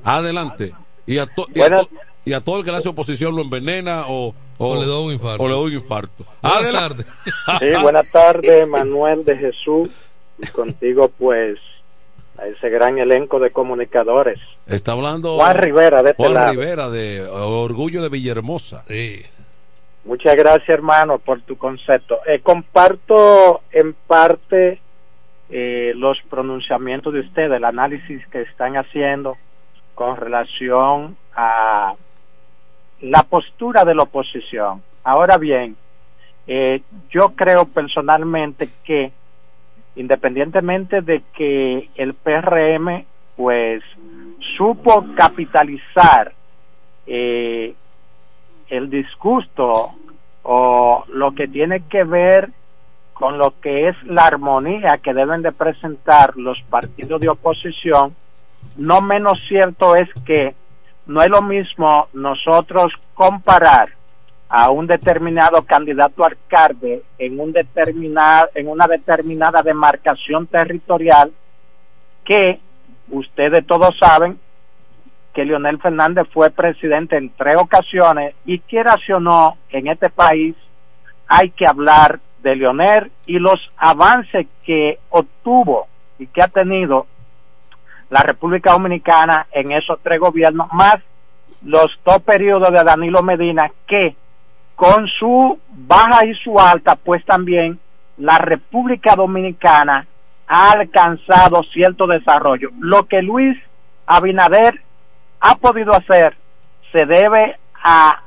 [0.03, 0.73] Adelante.
[1.05, 1.95] Y a, to- y a Buenas- to-
[2.25, 5.13] y a todo el que le hace oposición lo envenena o, O le da un
[5.13, 5.41] infarto.
[5.43, 6.25] o le da un infarto.
[6.41, 7.05] Buenas tardes.
[7.59, 9.89] Sí, buenas tardes, Manuel de Jesús.
[10.39, 11.57] Y contigo, pues,
[12.37, 14.39] a ese gran elenco de comunicadores.
[14.67, 16.51] Está hablando Juan Rivera, de este Juan lado.
[16.51, 18.83] Rivera de Orgullo de Villahermosa.
[20.05, 22.19] Muchas gracias, hermano, por tu concepto.
[22.27, 24.79] Eh, comparto en parte
[25.49, 29.37] eh, los pronunciamientos de ustedes, el análisis que están haciendo
[29.97, 31.95] con relación a
[33.01, 34.83] la postura de la oposición.
[35.03, 35.75] Ahora bien,
[36.45, 39.11] eh, yo creo personalmente que
[39.95, 43.81] independientemente de que el PRM pues
[44.55, 46.31] supo capitalizar
[47.07, 47.73] eh,
[48.69, 49.95] el disgusto
[50.43, 52.51] o lo que tiene que ver
[53.13, 58.15] con lo que es la armonía que deben de presentar los partidos de oposición,
[58.77, 60.55] no menos cierto es que
[61.07, 63.89] no es lo mismo nosotros comparar
[64.49, 71.31] a un determinado candidato alcalde en un determinado en una determinada demarcación territorial
[72.23, 72.59] que
[73.09, 74.39] ustedes todos saben
[75.33, 80.55] que Leonel Fernández fue presidente en tres ocasiones y quiera o no en este país
[81.27, 85.87] hay que hablar de Leonel y los avances que obtuvo
[86.19, 87.05] y que ha tenido
[88.09, 90.97] la República Dominicana en esos tres gobiernos, más
[91.63, 94.15] los dos periodos de Danilo Medina, que
[94.75, 97.79] con su baja y su alta, pues también
[98.17, 100.05] la República Dominicana
[100.47, 102.69] ha alcanzado cierto desarrollo.
[102.79, 103.57] Lo que Luis
[104.05, 104.81] Abinader
[105.39, 106.37] ha podido hacer
[106.91, 108.21] se debe a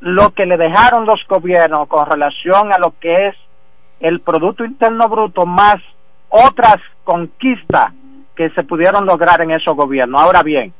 [0.00, 3.34] lo que le dejaron los gobiernos con relación a lo que es
[4.00, 5.78] el Producto Interno Bruto más
[6.28, 7.92] otras conquistas
[8.38, 10.20] que se pudieron lograr en esos gobiernos.
[10.20, 10.72] Ahora bien,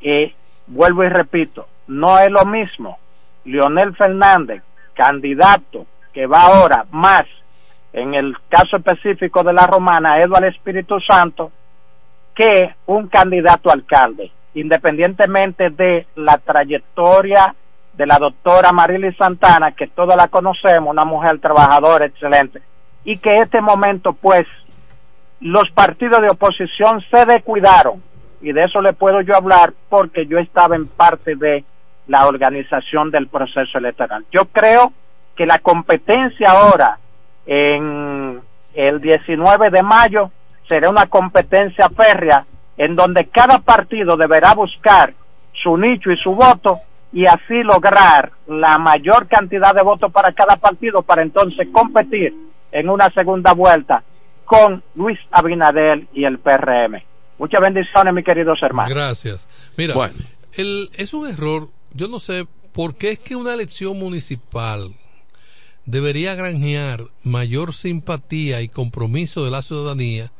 [0.00, 0.32] eh,
[0.68, 2.96] vuelvo y repito, no es lo mismo
[3.44, 4.62] Leonel Fernández,
[4.94, 7.24] candidato que va ahora más
[7.92, 11.50] en el caso específico de la romana, Eduardo Espíritu Santo,
[12.36, 17.52] que un candidato alcalde, independientemente de la trayectoria
[17.94, 22.62] de la doctora Marily Santana, que todos la conocemos, una mujer trabajadora excelente,
[23.04, 24.46] y que este momento, pues,
[25.42, 28.02] los partidos de oposición se descuidaron,
[28.40, 31.64] y de eso le puedo yo hablar porque yo estaba en parte de
[32.06, 34.24] la organización del proceso electoral.
[34.32, 34.92] Yo creo
[35.36, 36.98] que la competencia ahora
[37.46, 38.40] en
[38.74, 40.30] el 19 de mayo
[40.68, 42.44] será una competencia férrea
[42.76, 45.14] en donde cada partido deberá buscar
[45.62, 46.78] su nicho y su voto
[47.12, 52.34] y así lograr la mayor cantidad de votos para cada partido para entonces competir
[52.72, 54.02] en una segunda vuelta
[54.52, 57.02] con Luis Abinader y el PRM.
[57.38, 58.92] Muchas bendiciones, mis queridos hermanos.
[58.92, 59.48] Gracias.
[59.78, 59.94] Mira,
[60.54, 61.70] el, es un error.
[61.94, 64.94] Yo no sé por qué es que una elección municipal
[65.86, 70.30] debería granjear mayor simpatía y compromiso de la ciudadanía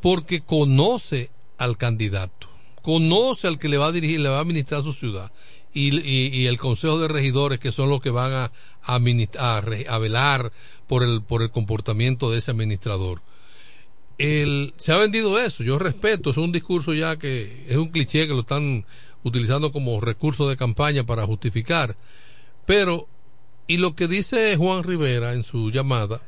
[0.00, 2.48] porque conoce al candidato,
[2.82, 5.32] conoce al que le va a dirigir, le va a administrar su ciudad
[5.72, 9.98] y, y- y el consejo de regidores que son los que van a, a, a
[9.98, 10.52] velar
[10.86, 13.20] por el, por el comportamiento de ese administrador.
[14.18, 18.26] El, se ha vendido eso, yo respeto, es un discurso ya que es un cliché
[18.26, 18.84] que lo están
[19.22, 21.96] utilizando como recurso de campaña para justificar,
[22.68, 23.08] Pero,
[23.66, 26.20] y lo que dice Juan Rivera en su llamada,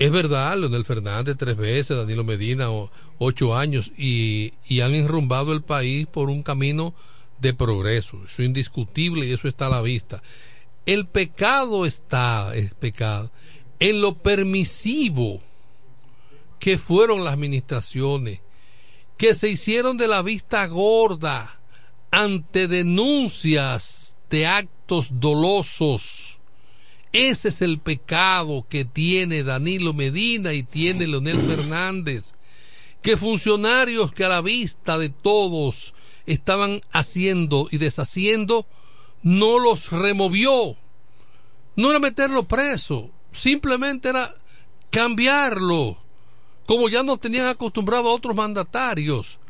[0.00, 2.66] es verdad, Leonel Fernández tres veces, Danilo Medina
[3.18, 6.92] ocho años, y, y han enrumbado el país por un camino
[7.40, 8.24] de progreso.
[8.24, 10.22] Eso es indiscutible y eso está a la vista.
[10.86, 13.30] El pecado está, es pecado,
[13.78, 15.40] en lo permisivo
[16.58, 18.40] que fueron las administraciones,
[19.16, 21.60] que se hicieron de la vista gorda
[22.10, 26.40] ante denuncias de actos dolosos.
[27.12, 32.34] Ese es el pecado que tiene Danilo Medina y tiene Leonel Fernández.
[33.02, 35.94] Que funcionarios que a la vista de todos
[36.26, 38.66] estaban haciendo y deshaciendo,
[39.22, 40.76] no los removió.
[41.76, 44.34] No era meterlo preso, simplemente era
[44.90, 45.98] cambiarlo,
[46.68, 49.40] como ya nos tenían acostumbrado a otros mandatarios.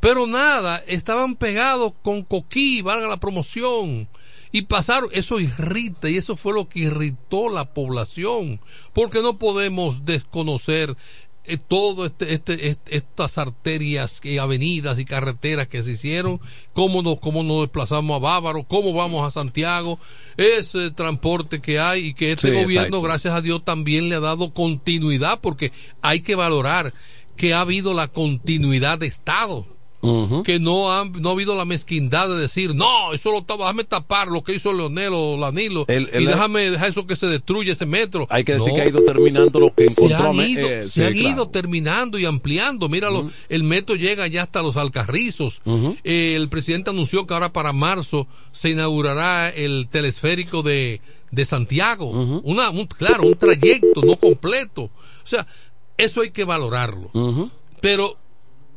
[0.00, 4.08] Pero nada, estaban pegados con coquí, valga la promoción.
[4.50, 8.60] Y pasaron, eso irrita y eso fue lo que irritó la población,
[8.94, 10.96] porque no podemos desconocer
[11.46, 16.40] eh, todo este, este, este- estas arterias y avenidas y carreteras que se hicieron,
[16.72, 19.98] cómo nos, cómo nos desplazamos a Bávaro, cómo vamos a Santiago,
[20.36, 23.02] ese transporte que hay y que este Sí, gobierno, exacto.
[23.02, 25.72] gracias a Dios, también le ha dado continuidad, porque
[26.02, 26.94] hay que valorar
[27.36, 29.66] que ha habido la continuidad de Estado
[30.44, 33.84] que no ha, no ha habido la mezquindad de decir, no, eso lo estaba, déjame
[33.84, 37.26] tapar lo que hizo Leonel o Danilo El- el- y déjame dejar eso que se
[37.26, 38.26] destruye ese metro.
[38.30, 38.74] Hay que decir No.
[38.74, 40.16] que ha ido terminando lo que se encontró.
[40.18, 41.28] han a me- ido, eh, se sí, han claro.
[41.28, 42.88] ido terminando y ampliando.
[42.88, 45.60] Míralo, el metro llega ya hasta los Alcarrizos.
[46.04, 51.00] Eh, el presidente anunció que ahora para marzo se inaugurará el telesférico de,
[51.30, 52.10] de Santiago.
[52.10, 54.82] Una, un- claro, un trayecto no completo.
[54.84, 54.90] O
[55.26, 55.46] sea,
[55.96, 57.10] eso hay que valorarlo.
[57.80, 58.16] Pero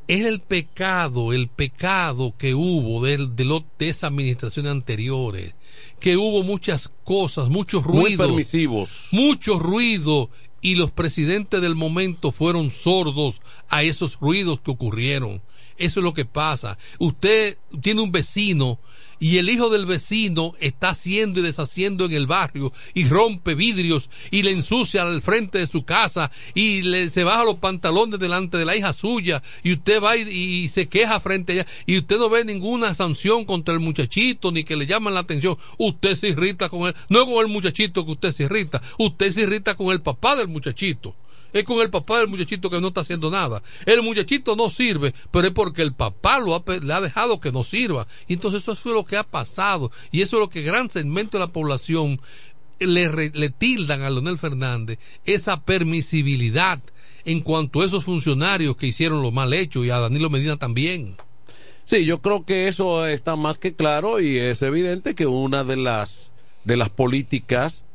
[0.08, 5.54] es el pecado, el pecado que hubo de, de, lo- de esas administraciones anteriores,
[6.00, 9.08] que hubo muchas cosas, muchos Muy ruidos, permisivos.
[9.12, 10.30] mucho ruido,
[10.62, 15.42] y los presidentes del momento fueron sordos a esos ruidos que ocurrieron.
[15.78, 16.80] Eso es lo que pasa.
[16.98, 18.80] Usted tiene un vecino
[19.20, 24.10] y el hijo del vecino está haciendo y deshaciendo en el barrio y rompe vidrios
[24.32, 28.58] y le ensucia al frente de su casa y le, se baja los pantalones delante
[28.58, 32.18] de la hija suya y usted va y, se queja frente a ella y usted
[32.18, 35.58] no ve ninguna sanción contra el muchachito ni que le llaman la atención.
[35.78, 39.42] Usted se irrita con él, no con el muchachito que usted se irrita, usted se
[39.44, 41.16] irrita con el papá del muchachito.
[41.54, 43.62] Es con el papá del muchachito que no está haciendo nada.
[43.86, 47.52] El muchachito no sirve, pero es porque el papá lo ha, le ha dejado que
[47.52, 48.08] no sirva.
[48.28, 49.92] Y entonces eso fue lo que ha pasado.
[50.12, 52.20] Y eso es lo que gran segmento de la población
[52.80, 56.80] le, le tildan a Leonel Fernández, esa permisibilidad
[57.26, 61.18] en cuanto a esos funcionarios que hicieron lo mal hecho y a Danilo Medina también.
[61.86, 65.78] Sí, yo creo que eso está más que claro y es evidente que una de
[65.78, 66.34] las
[66.66, 67.86] de las políticas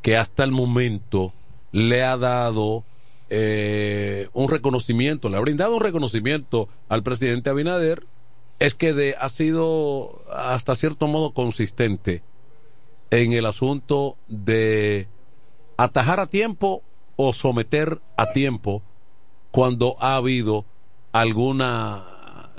[0.00, 1.34] que hasta el momento
[1.70, 2.84] le ha dado
[3.34, 8.06] eh, un reconocimiento, le ha brindado un reconocimiento al presidente Abinader
[8.58, 12.22] es que ha sido hasta cierto modo consistente
[13.10, 15.08] en el asunto de
[15.78, 16.82] atajar a tiempo
[17.16, 18.82] o someter a tiempo
[19.50, 20.66] cuando ha habido
[21.12, 22.04] alguna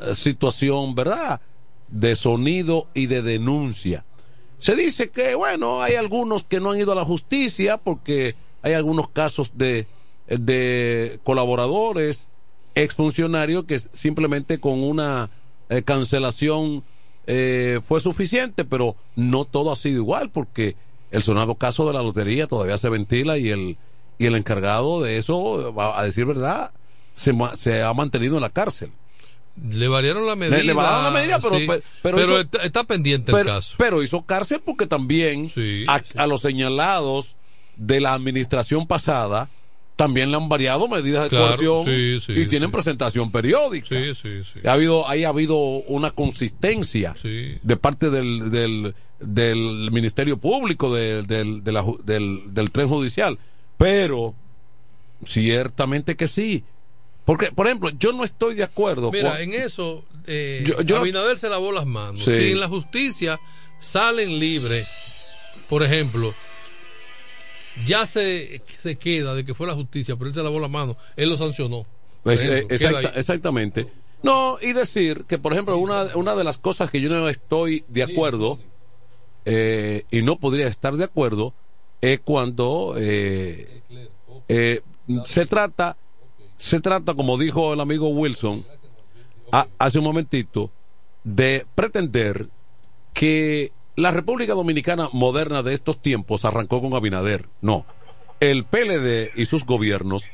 [0.01, 1.39] eh, situación, ¿verdad?
[1.87, 4.05] De sonido y de denuncia.
[4.57, 8.73] Se dice que, bueno, hay algunos que no han ido a la justicia porque hay
[8.73, 9.85] algunos casos de,
[10.39, 12.27] de colaboradores,
[12.75, 15.29] exfuncionarios, que simplemente con una
[15.69, 16.83] eh, cancelación
[17.27, 20.75] eh, fue suficiente, pero no todo ha sido igual porque
[21.11, 23.77] el sonado caso de la lotería todavía se ventila y el,
[24.17, 26.71] y el encargado de eso, a a decir verdad,
[27.13, 28.91] se, se ha mantenido en la cárcel.
[29.69, 30.57] Le variaron la medida.
[30.57, 33.75] Le, le variaron la medida, pero, sí, pero, pero hizo- está, está pendiente el caso.
[33.77, 35.47] pero hizo cárcel porque también
[35.87, 37.35] a, a los señalados
[37.77, 39.49] de la administración pasada
[40.03, 43.87] también le han variado medidas de Claro, coerción sí, sí, y tienen presentación periódica.
[43.87, 44.59] Sí, sí, sí.
[44.67, 51.23] Ha habido, ahí ha habido una consistencia de parte del, del, del Ministerio Público, de-
[51.23, 53.37] del, de la del, del tren judicial.
[53.77, 54.35] Pero,
[55.25, 56.63] ciertamente que sí.
[57.25, 59.11] Porque, por ejemplo, yo no estoy de acuerdo.
[59.11, 62.23] Mira, en eso, eh, Yo- yo no- Abinader se lavó las manos.
[62.23, 63.39] Si en la justicia
[63.79, 64.87] salen libres,
[65.69, 66.33] por ejemplo,
[67.85, 70.95] ya se, se queda de que fue la justicia, pero él se lavó las manos,
[71.15, 71.85] él lo sancionó.
[72.23, 73.87] Pues, ejemplo, eh, exacta- exactamente.
[74.21, 77.83] No, y decir que, por ejemplo, una, una de las cosas que yo no estoy
[77.89, 78.57] de acuerdo
[79.45, 81.53] eh, y no podría estar de acuerdo
[81.99, 83.81] es cuando eh,
[84.47, 84.81] eh,
[85.25, 85.97] se trata,
[86.55, 88.65] se trata, como dijo el amigo Wilson
[89.51, 90.71] a- hace un momentito,
[91.25, 92.47] de pretender
[93.13, 97.45] que la República Dominicana moderna de estos tiempos arrancó con Abinader.
[97.61, 97.85] No.
[98.39, 100.29] El PLD y sus gobiernos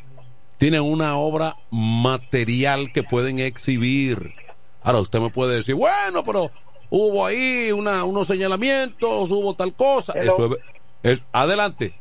[0.58, 4.34] tienen una obra material que pueden exhibir.
[4.82, 6.52] Ahora usted me puede decir, bueno, pero
[6.90, 10.14] hubo ahí una, unos señalamientos, hubo tal cosa.
[10.20, 10.56] Eso
[11.04, 11.94] es, es- adelante.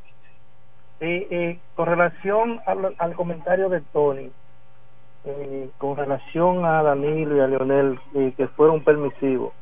[1.00, 4.30] Y, y con relación al, al comentario de Tony,
[5.24, 9.52] eh, con relación a Danilo y a Leonel, eh, que fueron permisivos,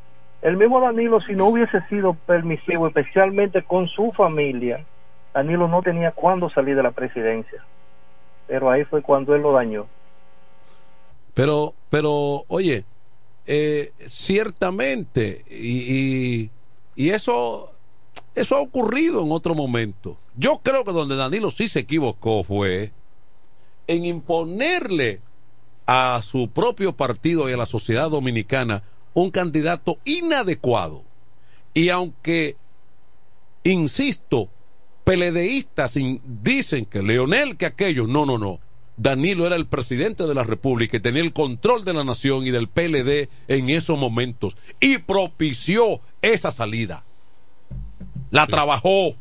[0.47, 4.86] el mismo Danilo, si no hubiese sido permisivo, especialmente con su familia,
[5.35, 7.64] Danilo no tenía cuándo salir de la presidencia.
[8.47, 9.89] Pero ahí fue cuando él lo dañó.
[11.35, 12.85] Pero, pero, oye,
[13.44, 16.51] eh, ciertamente, y, y,
[16.94, 17.73] y eso,
[18.36, 20.16] eso ha ocurrido en otro momento.
[20.36, 22.93] Yo creo que donde Danilo sí se equivocó fue
[23.89, 25.20] en imponerle
[25.86, 28.85] a su propio partido y a la sociedad dominicana
[29.16, 31.02] un candidato inadecuado.
[31.72, 32.56] Y aunque,
[33.64, 34.51] insisto,
[35.05, 35.94] peledeístas
[36.43, 38.60] dicen que Leonel, que aquello, no, no, no.
[38.98, 42.51] Danilo era el presidente de la República y tenía el control de la nación y
[42.51, 47.02] del PLD en esos momentos y propició esa salida.
[48.30, 49.16] La trabajó.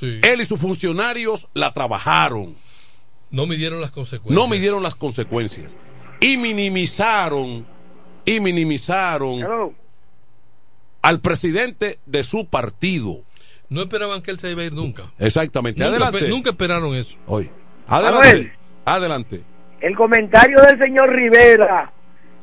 [0.00, 2.56] Él y sus funcionarios la trabajaron.
[3.30, 4.34] No midieron las consecuencias.
[4.34, 5.78] No midieron las consecuencias.
[6.20, 7.66] Y minimizaron,
[8.24, 9.74] y minimizaron
[11.02, 13.22] al presidente de su partido.
[13.68, 15.04] No esperaban que él se iba a ir nunca.
[15.18, 15.80] Exactamente.
[15.80, 16.28] Nunca, adelante.
[16.28, 17.18] nunca esperaron eso.
[17.26, 17.50] Hoy.
[17.86, 18.52] Adelante.
[18.84, 19.42] Adelante.
[19.80, 21.92] El comentario del señor Rivera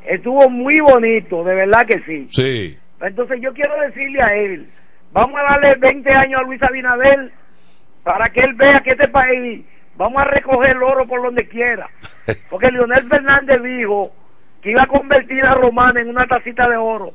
[0.05, 2.27] estuvo muy bonito, de verdad que sí.
[2.31, 2.77] Sí.
[3.01, 4.69] Entonces yo quiero decirle a él,
[5.13, 7.31] vamos a darle 20 años a Luis Abinader
[8.03, 9.63] para que él vea que este país,
[9.95, 11.89] vamos a recoger el oro por donde quiera.
[12.49, 14.11] Porque Leonel Fernández dijo
[14.61, 17.13] que iba a convertir a Romana en una tacita de oro.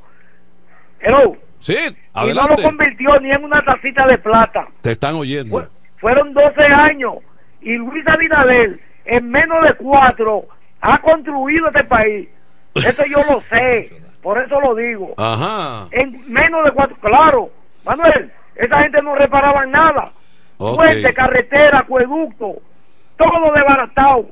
[1.00, 1.36] Hello.
[1.60, 2.54] Sí, Y no adelante.
[2.56, 4.66] lo convirtió ni en una tacita de plata.
[4.82, 5.66] Te están oyendo.
[5.98, 7.14] Fueron 12 años
[7.62, 10.44] y Luis Abinader en menos de cuatro
[10.80, 12.28] ha construido este país.
[12.74, 13.90] Eso yo lo sé,
[14.22, 15.14] por eso lo digo.
[15.16, 15.88] Ajá.
[15.92, 17.50] En menos de cuatro, claro.
[17.84, 20.12] Manuel, esa gente no reparaba nada.
[20.58, 20.76] Ok.
[20.76, 22.56] Puente, carretera, acueducto,
[23.16, 24.28] todo desbaratado.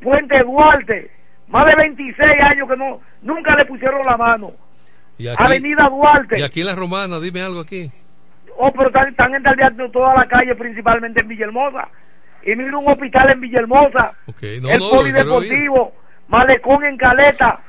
[0.00, 1.10] Puente Duarte,
[1.52, 4.52] más de 26 años que no nunca le pusieron la mano.
[5.18, 6.40] Y aquí, Avenida Duarte.
[6.40, 7.92] y aquí la Romana, dime algo aquí.
[8.56, 11.88] Oh, pero están, están entaldeando toda la calle, principalmente en Villahermosa.
[12.42, 15.92] Y mira un hospital en Villahermosa, no, el no, polideportivo,
[16.28, 17.60] malecón en Caleta.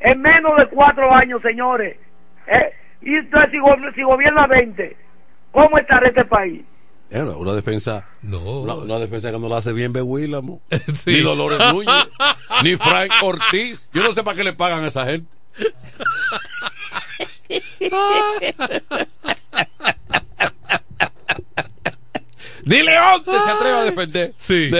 [0.00, 1.96] En menos de cuatro años, señores.
[2.46, 2.72] ¿Eh?
[3.02, 3.50] Y entonces,
[3.94, 4.96] si gobierna 20,
[5.52, 6.62] ¿cómo estará este país?
[7.10, 8.06] Era una defensa.
[8.22, 8.60] No.
[8.60, 10.62] Una, una defensa que no la hace bien Behuílamo.
[11.06, 12.08] Ni Dolores Núñez.
[12.62, 13.88] ni Frank Ortiz.
[13.92, 15.28] Yo no sé para qué le pagan a esa gente.
[22.64, 24.34] Ni León se atreve a defender.
[24.38, 24.70] Sí.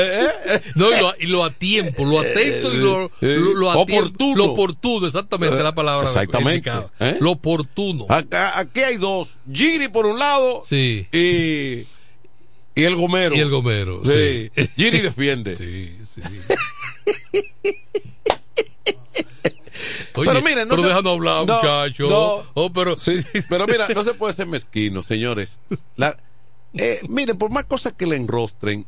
[0.77, 4.05] No, y lo, y lo a tiempo, lo atento y lo, Eh, lo, lo tiempo,
[4.05, 4.37] oportuno.
[4.37, 6.07] Lo oportuno, exactamente la palabra.
[6.07, 6.71] Exactamente.
[7.01, 7.17] ¿Eh?
[7.21, 8.07] Lo oportuno.
[8.09, 9.39] Acá, aquí hay dos.
[9.51, 10.63] Giri por un lado.
[10.65, 11.09] Sí.
[11.11, 11.87] Y,
[12.75, 13.35] y el Gomero.
[13.35, 14.03] Y el Gomero.
[14.05, 14.51] Sí.
[14.55, 14.69] sí.
[14.77, 15.57] Giri defiende.
[15.57, 16.21] Sí, sí.
[20.15, 22.09] pero miren, no pero se- déjanos hablar, no, muchacho.
[22.09, 22.43] no.
[22.55, 22.97] Oh, pero,
[23.49, 25.59] Pero mira, no se puede ser mezquino, señores.
[25.97, 26.17] La,
[26.75, 28.87] eh, miren, por más cosas que le enrostren,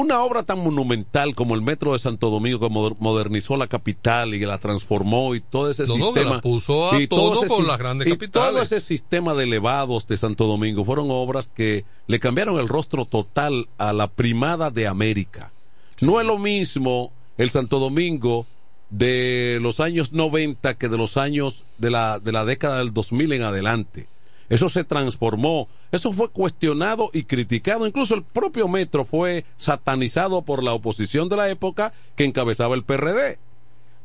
[0.00, 4.34] una obra tan monumental como el Metro de Santo Domingo, que moder- modernizó la capital
[4.34, 6.36] y la transformó y todo ese No, no, que sistema.
[6.36, 8.50] la puso a y todo ese con las grandes y capitales.
[8.52, 13.04] todo ese sistema de elevados de Santo Domingo fueron obras que le cambiaron el rostro
[13.04, 15.52] total a la primada de América.
[16.00, 18.46] No es lo mismo el Santo Domingo
[18.90, 23.32] de los años 90 que de los años de la, de la década del 2000
[23.34, 24.08] en adelante.
[24.50, 30.64] Eso se transformó, eso fue cuestionado y criticado, incluso el propio metro fue satanizado por
[30.64, 33.38] la oposición de la época que encabezaba el PRD.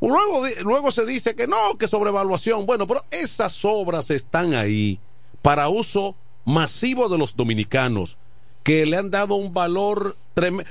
[0.02, 2.68] Luego, luego se dice que no, que sobrevaluación.
[2.68, 5.00] Bueno, pero esas obras están ahí
[5.42, 6.16] para uso
[6.46, 8.20] masivo de los dominicanos,
[8.62, 10.70] que le han dado un valor tremendo.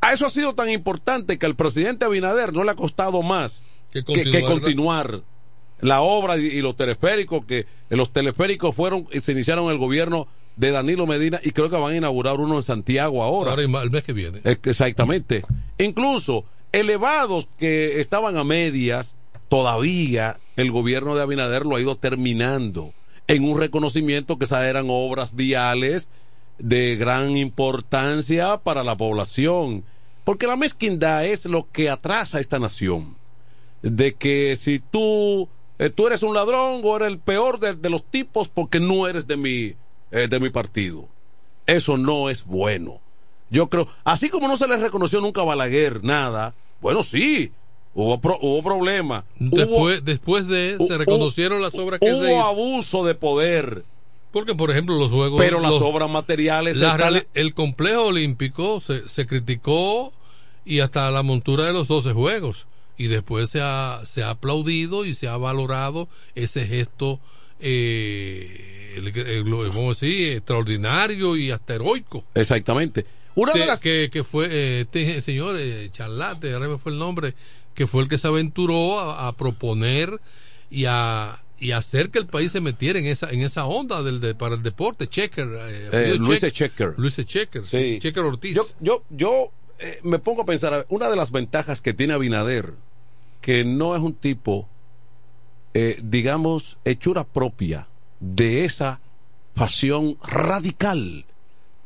[0.00, 3.62] a eso ha sido tan importante que al presidente Abinader no le ha costado más
[3.92, 5.22] que, continuar
[5.80, 9.78] la obra y, y los teleféricos, que los teleféricos fueron y se iniciaron en el
[9.78, 13.54] gobierno de Danilo Medina y creo que van a inaugurar uno en Santiago ahora.
[13.62, 14.40] el mes que viene.
[14.44, 15.44] Eh, Exactamente.
[15.78, 19.16] Incluso elevados que estaban a medias,
[19.48, 22.92] todavía el gobierno de Abinader lo ha ido terminando
[23.28, 26.08] en un reconocimiento que esas eran obras viales
[26.58, 29.84] de gran importancia para la población.
[30.24, 33.16] Porque la mezquindad es lo que atrasa a esta nación.
[33.82, 35.48] De que si tú
[35.78, 39.06] eh, tú eres un ladrón o eres el peor de, de los tipos porque no
[39.08, 39.74] eres de mi,
[40.10, 41.08] eh, de mi partido.
[41.66, 43.00] Eso no es bueno.
[43.50, 47.52] Yo creo, así como no se le reconoció nunca a Balaguer nada, bueno, sí,
[47.94, 49.24] hubo, pro- hubo problema.
[49.38, 53.84] Después, después de, se reconocieron las obras que Hubo abuso de poder.
[54.32, 55.40] Porque, por ejemplo, los juegos.
[55.40, 60.12] Pero las los- obras materiales la están- reali- el complejo olímpico se, se criticó
[60.64, 62.66] y hasta la montura de los 12 juegos.
[62.98, 67.20] Y después se ha, se ha aplaudido y se ha valorado ese gesto,
[67.60, 72.24] eh, el- el- vamos a decir, extraordinario y hasta heroico.
[72.34, 73.04] Exactamente.
[73.34, 76.98] Una de las que, que fue eh, este señor eh, Charlate, ahora me fue el
[76.98, 77.34] nombre,
[77.74, 80.10] que fue el que se aventuró a, a proponer
[80.70, 84.20] y a, y hacer que el país se metiera en esa en esa onda del
[84.22, 85.06] de- para el deporte.
[85.06, 86.94] Checker, eh, Eh, Luis Check- Checker.
[86.96, 87.76] Luis Checker, sí.
[87.76, 87.98] Sí.
[88.00, 88.54] Checker Ortiz.
[88.56, 92.72] Yo, yo, yo eh, me pongo a pensar, una de las ventajas que tiene Abinader,
[93.46, 94.68] que no es un tipo,
[95.72, 97.86] eh, digamos, hechura propia
[98.18, 98.98] de esa
[99.54, 101.24] pasión radical,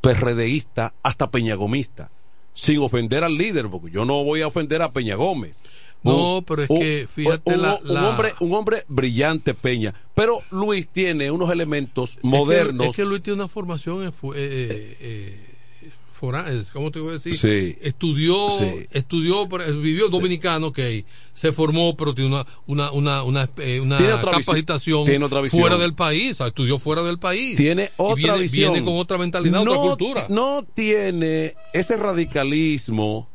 [0.01, 2.11] perredeísta, hasta peñagomista,
[2.55, 5.61] sin ofender al líder, porque yo no voy a ofender a Peña Gómez.
[6.03, 9.93] No, Un- pero es un- que fíjate un, la- hombre, un hombre brillante, Peña.
[10.15, 12.87] Pero Luis tiene unos elementos Es que- modernos.
[12.87, 14.39] Es que, Luis tiene una formación en fu- eh,
[14.99, 15.50] eh,
[16.23, 17.35] es- ¿cómo te voy a decir?
[17.37, 17.77] Sí.
[17.81, 18.87] Estudió, Sí.
[18.93, 20.79] estudió, vivió dominicano, ok,
[21.33, 25.79] se formó, pero tiene una, una, una, una, eh, una Tiene capacitación tiene otra fuera
[25.79, 27.57] del país, estudió fuera del país.
[27.57, 28.73] Tiene otra viene, visión.
[28.73, 30.27] Viene con otra mentalidad, no, otra cultura.
[30.29, 33.29] No tiene ese radicalismo.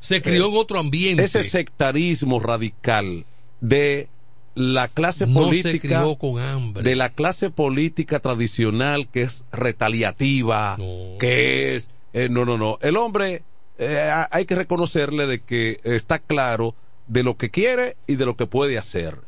[0.00, 1.22] Se crió en otro ambiente.
[1.22, 3.24] Ese sectarismo radical
[3.60, 4.08] de
[4.54, 6.00] la clase No se política.
[6.02, 6.82] crió con hambre.
[6.82, 10.76] De la clase política tradicional que es retaliativa,
[11.18, 11.88] que es.
[12.12, 12.78] Eh, no, no, no.
[12.82, 13.42] El hombre,
[13.78, 16.74] eh, ha- hay que reconocerle de que está claro
[17.06, 19.18] de lo que quiere y de lo que puede hacer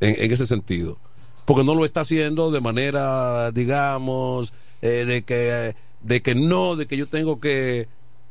[0.00, 0.98] en, en ese sentido.
[1.44, 4.52] Porque no lo está haciendo de manera, digamos,
[4.82, 7.88] eh, de que de que no, de que yo tengo que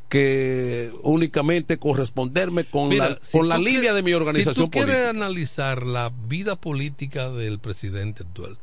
[0.10, 4.70] que únicamente corresponderme con Mira, la, si con la línea de mi organización Si tú
[4.70, 8.58] quieres analizar la vida política del presidente actual,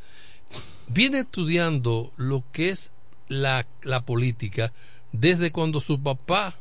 [0.87, 2.93] viene estudiando lo que es
[3.27, 4.73] la, la política
[5.13, 6.57] desde cuando su papá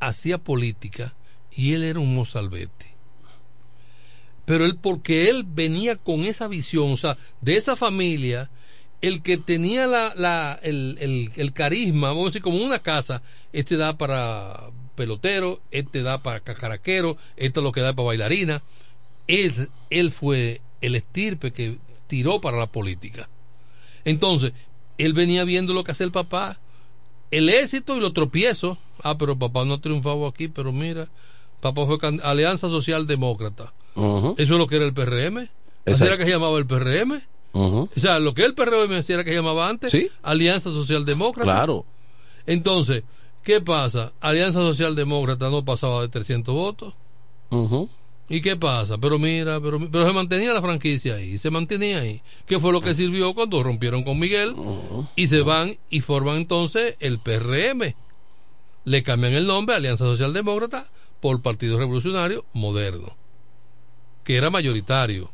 [0.00, 1.14] hacía política
[1.50, 2.94] y él era un mozalbete.
[4.44, 8.50] Pero él, porque él venía con esa visión, o sea, de esa familia,
[9.00, 13.22] el que tenía la, la, el, el, carisma, vamos a decir, como una casa,
[13.52, 18.62] este da para pelotero, este da para cacaraquero, este es lo que da para bailarina.
[19.26, 23.28] Él, él fue el estirpe que tiró para la política.
[24.04, 24.52] Entonces,
[24.98, 26.60] él venía viendo lo que hacía el papá,
[27.36, 28.78] el éxito y los tropiezos.
[29.02, 31.08] Ah, pero papá no ha triunfado aquí, pero mira,
[31.60, 33.72] papá fue Alianza Social Demócrata.
[33.96, 35.48] Eso es lo que era el PRM.
[35.86, 37.20] Así era que se llamaba el PRM.
[37.52, 40.08] O sea, lo que el PRM era que se llamaba antes, Sí.
[40.22, 41.44] Alianza Social Demócrata.
[41.50, 41.84] Claro.
[42.46, 43.04] Entonces,
[43.42, 44.12] ¿qué pasa?
[44.20, 46.94] Alianza Social Demócrata no pasaba de 300 votos.
[47.50, 47.88] Ujú.
[48.28, 48.96] ¿Y qué pasa?
[48.98, 52.22] Pero mira, pero, pero se mantenía la franquicia ahí, se mantenía ahí.
[52.46, 54.56] ¿Qué fue lo que sirvió cuando rompieron con Miguel?
[55.14, 57.94] Y se van y forman entonces el PRM.
[58.84, 60.86] Le cambian el nombre Alianza Social Demócrata
[61.20, 63.16] por Partido Revolucionario Moderno,
[64.24, 65.30] que era mayoritario.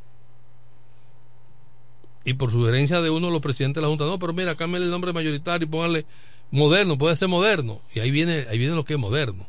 [2.25, 4.85] Y por sugerencia de uno de los presidentes de la Junta, no, pero mira, cámbiale
[4.85, 6.07] el nombre mayoritario y póngale
[6.51, 7.81] moderno, puede ser moderno.
[7.95, 9.47] Y ahí viene, ahí viene lo que es moderno.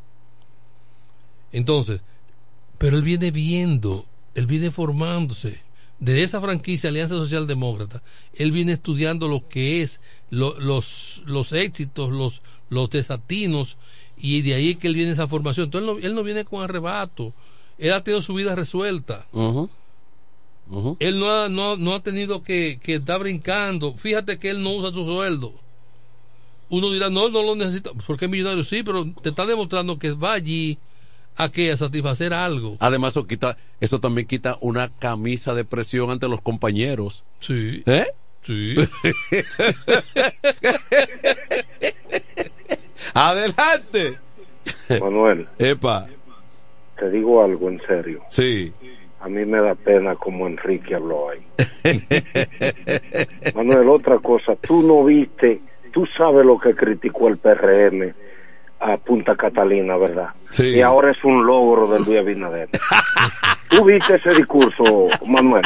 [1.52, 2.00] Entonces,
[2.82, 5.60] pero él viene viendo, él viene formándose.
[6.00, 8.02] De esa franquicia Alianza Social Demócrata,
[8.34, 10.00] él viene estudiando lo que es
[10.30, 13.76] lo- los, los éxitos, los, los desatinos,
[14.18, 15.66] y de ahí es que él viene esa formación.
[15.66, 17.32] Entonces él no, él no viene con arrebato,
[17.78, 19.26] él ha tenido su vida resuelta.
[20.98, 23.94] Él no ha, no, no ha tenido que, que estar brincando.
[23.94, 25.54] Fíjate que él no usa su sueldo.
[26.68, 27.90] Uno dirá, no, no lo necesita.
[28.06, 30.78] Porque es millonario, sí, pero te está demostrando que va allí
[31.36, 32.76] a que a satisfacer algo.
[32.80, 37.24] Además, eso, quita, eso también quita una camisa de presión ante los compañeros.
[37.40, 37.82] Sí.
[37.86, 38.06] ¿Eh?
[38.42, 38.74] Sí.
[43.14, 44.18] Adelante.
[45.00, 46.06] Manuel, Epa.
[46.98, 48.22] te digo algo en serio.
[48.28, 48.72] Sí.
[49.20, 51.40] A mí me da pena como Enrique habló ahí.
[53.54, 55.60] Manuel, otra cosa, tú no viste,
[55.92, 58.12] tú sabes lo que criticó el PRM
[58.82, 60.30] a Punta Catalina, ¿verdad?
[60.50, 60.76] Sí.
[60.76, 62.68] Y ahora es un logro del Luis Abinader.
[63.68, 65.62] tú viste ese discurso, Manuel.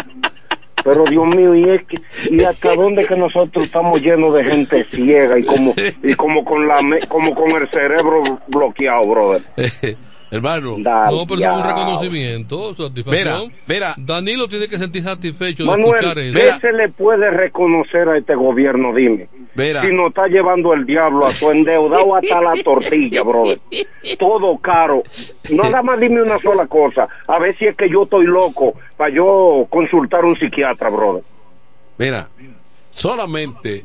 [0.84, 1.97] Pero Dios mío, y es que,
[2.30, 6.68] y hasta dónde que nosotros estamos llenos de gente ciega y como, y como con
[6.68, 6.78] la,
[7.09, 9.43] como con el cerebro bloqueado, brother.
[10.30, 10.76] Hermano.
[10.78, 13.48] No, pero es un reconocimiento, satisfacción.
[13.48, 13.94] Mira, mira.
[13.96, 16.34] Danilo tiene que sentir satisfecho de Manuel, escuchar eso.
[16.34, 18.92] ¿qué se le puede reconocer a este gobierno?
[18.94, 19.28] Dime.
[19.54, 19.82] Mira.
[19.82, 23.58] Si nos está llevando el diablo a tu endeudado hasta la tortilla, brother.
[24.18, 25.02] Todo caro.
[25.50, 27.08] Nada más dime una sola cosa.
[27.28, 31.22] A ver si es que yo estoy loco para yo consultar a un psiquiatra, brother.
[31.98, 32.28] Mira,
[32.90, 33.84] solamente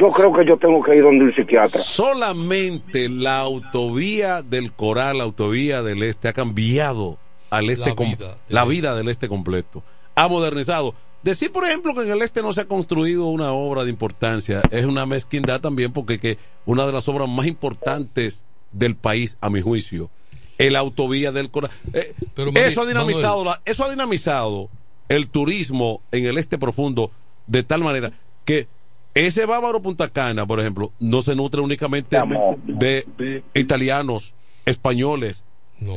[0.00, 1.82] Yo creo que yo tengo que ir donde un psiquiatra.
[1.82, 7.18] solamente la autovía del Coral, la autovía del Este, ha cambiado
[7.50, 8.38] al este La com- vida.
[8.48, 9.82] la vida del Este completo.
[10.14, 10.94] Ha modernizado.
[11.22, 14.62] Decir, por ejemplo, que en el Este no se ha construido una obra de importancia
[14.70, 19.50] es una mezquindad también porque que una de las obras más importantes del país, a
[19.50, 20.08] mi juicio,
[20.56, 21.70] es la autovía del Coral.
[21.92, 24.70] Eh, Pero, eso, ha dinamizado la- eso ha dinamizado
[25.10, 27.10] el turismo en el Este profundo
[27.46, 28.12] de tal manera
[28.46, 28.66] que
[29.14, 32.16] ese bávaro Punta Cana, por ejemplo, no se nutre únicamente
[32.66, 34.34] de italianos,
[34.64, 35.44] españoles,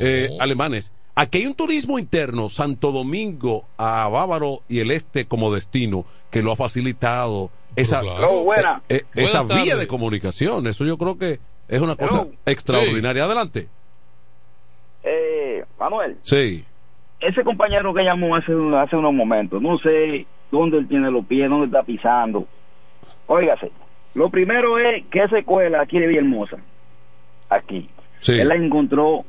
[0.00, 0.92] eh, alemanes.
[1.16, 6.42] Aquí hay un turismo interno, Santo Domingo a Bávaro y el Este como destino, que
[6.42, 8.42] lo ha facilitado esa, claro.
[8.42, 8.82] Buena.
[8.88, 10.66] eh, eh, esa vía de comunicación.
[10.66, 11.38] Eso yo creo que
[11.68, 13.24] es una cosa extraordinaria.
[13.24, 13.68] Adelante.
[15.04, 16.64] Eh, Manuel, Sí.
[17.20, 21.48] ese compañero que llamó hace, hace unos momentos, no sé dónde él tiene los pies,
[21.48, 22.46] dónde está pisando.
[23.26, 23.70] Óigase,
[24.14, 26.58] lo primero es que esa escuela aquí de Villahermosa,
[27.48, 27.88] aquí,
[28.20, 28.40] Sí.
[28.40, 29.24] él la encontró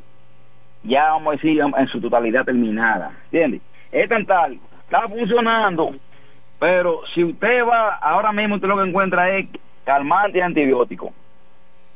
[0.84, 3.61] ya, vamos a decir, en su totalidad terminada, ¿entiendes?
[3.91, 5.91] Es tan tal, está funcionando,
[6.59, 9.47] pero si usted va, ahora mismo usted lo que encuentra es
[9.84, 11.11] calmante y antibiótico.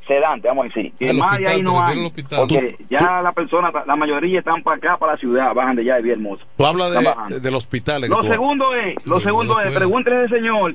[0.08, 0.92] Sedante, vamos a decir.
[1.08, 2.00] Al más de hospital, ahí te no hay.
[2.00, 2.12] al.
[2.40, 5.84] Porque Tú- ya la persona, la mayoría están para acá, para la ciudad, bajan de
[5.84, 6.44] allá de Villahermosa.
[6.58, 6.92] Tú hablas
[7.30, 8.02] de, del hospital.
[8.10, 10.74] Lo tú- segundo es, lo segundo es, pregúntele a ese señor,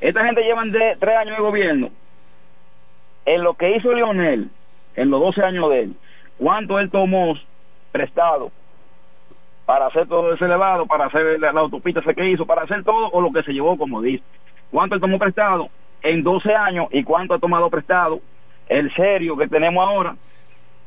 [0.00, 1.90] esta gente llevan de tres años de gobierno,
[3.24, 4.50] en lo que hizo Leonel,
[4.94, 5.96] en los 12 años de él,
[6.38, 7.34] cuánto él tomó
[7.92, 8.50] prestado
[9.64, 13.08] para hacer todo ese elevado, para hacer la, la autopista que hizo, para hacer todo
[13.10, 14.22] o lo que se llevó, como dice.
[14.70, 15.68] ¿Cuánto él tomó prestado
[16.02, 18.20] en 12 años y cuánto ha tomado prestado
[18.68, 20.16] el serio que tenemos ahora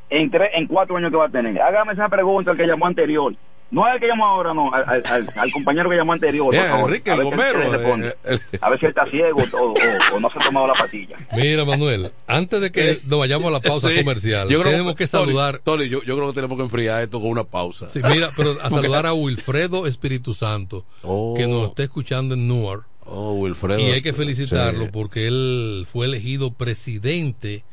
[0.10, 1.62] en, tres, en cuatro años que va a tener?
[1.62, 3.34] Hágame esa pregunta el que llamó anterior.
[3.72, 6.52] No es el que llamó ahora, no, al, al- al- al compañero que llamó anterior.
[6.52, 6.90] Bien, favor.
[6.90, 8.08] Enrique, A el ver si él gomero, responde.
[8.08, 10.68] eh, el- A ver si él está ciego o, o- o no se ha tomado
[10.68, 11.16] la pastilla.
[11.36, 14.96] Mira, Manuel, antes de que nos vayamos a la pausa Sí, comercial, yo creo- tenemos
[14.96, 15.60] que Tony, saludar.
[15.60, 17.90] Tony, yo, yo creo que tenemos que enfriar esto con una pausa.
[17.90, 21.36] Sí, mira, pero a saludar a Wilfredo Espíritu Santo, Oh.
[21.38, 22.86] que nos está escuchando en Newark.
[23.06, 23.80] Oh, Wilfredo.
[23.80, 24.90] Y hay que felicitarlo Sí.
[24.92, 27.64] porque él fue elegido presidente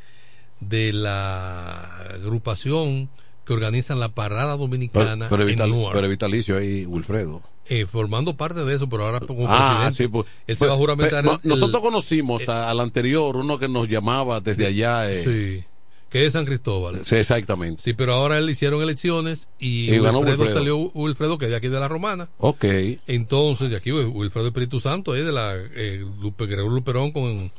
[0.59, 3.09] de la agrupación
[3.47, 5.95] que organizan la parada Pero, dominicana pero, en vital- Newark.
[5.95, 7.41] pero vitalicio ahí, Wilfredo.
[7.69, 10.03] Eh, formando parte de eso, pero ahora como Ah, presidente.
[10.03, 11.23] sí, pues, él se va a pues, juramentar.
[11.25, 15.09] pues, el- nosotros conocimos a- al anterior, uno que nos llamaba desde allá.
[15.11, 15.63] eh, Sí,
[16.09, 17.05] que es San Cristóbal.
[17.05, 17.81] sí, exactamente.
[17.83, 20.53] Sí, pero ahora él hicieron elecciones y, Y ganó Wilfredo, Wilfredo.
[20.59, 22.29] salió Wilfredo, que es de aquí de la Romana.
[22.37, 22.65] Ok.
[23.07, 27.51] Entonces, de aquí Wilfredo Espíritu Santo es de la eh, Lupe, Gregorio Luperón con,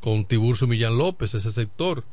[0.00, 2.04] con Tiburcio Millán López, ese sector.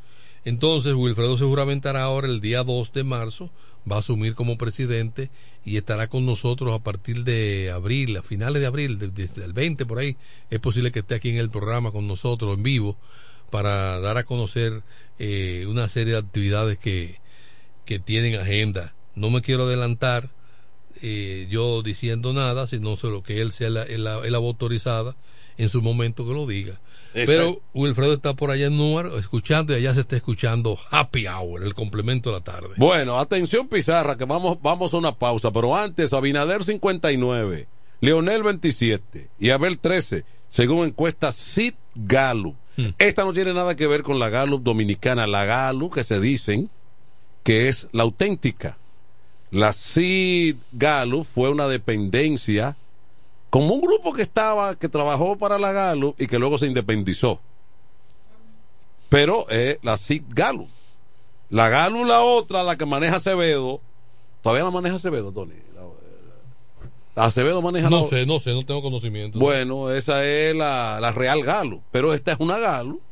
[0.46, 3.50] Entonces, Wilfredo se juramentará ahora el día 2 de marzo,
[3.90, 5.30] va a asumir como presidente
[5.66, 9.54] y estará con nosotros a partir de abril, a finales de abril, de- desde el
[9.54, 10.18] 20 por ahí.
[10.50, 12.98] Es posible que esté aquí en el programa con nosotros en vivo
[13.50, 14.84] para dar a conocer
[15.20, 17.20] eh, una serie de actividades que,
[17.86, 18.94] que tienen agenda.
[19.16, 20.30] No me quiero adelantar
[21.02, 25.16] eh, yo diciendo nada, sino solo que él sea la, la, la autorizada
[25.58, 26.80] en su momento que lo diga.
[27.14, 31.64] Pero Wilfredo está por allá en Newark escuchando y allá se está escuchando Happy Hour,
[31.64, 32.70] el complemento de la tarde.
[32.78, 37.68] Bueno, atención Pizarra, que vamos, vamos a una pausa, pero antes Abinader 59,
[38.02, 42.56] Leonel 27 y Abel 13, según encuesta Sid Gallup.
[42.98, 46.72] Esta no tiene nada que ver con la Gallup dominicana, la Gallup que se dicen
[47.44, 48.78] que es la auténtica.
[49.52, 52.76] La Sid Gallup fue una dependencia
[53.54, 57.40] como un grupo que estaba, que trabajó para la Gallup y que luego se independizó.
[59.10, 60.70] Pero eh, la Sid Gallup.
[61.52, 63.80] La Gallup, la otra, la que maneja Acevedo.
[64.42, 65.54] ¿Todavía la maneja Acevedo, Tony?
[67.16, 69.38] La- Acevedo maneja No la- sé, no sé, no tengo conocimiento.
[69.38, 71.84] Bueno, esa es la, la Real Gallup.
[71.92, 73.04] Pero esta es una Gallup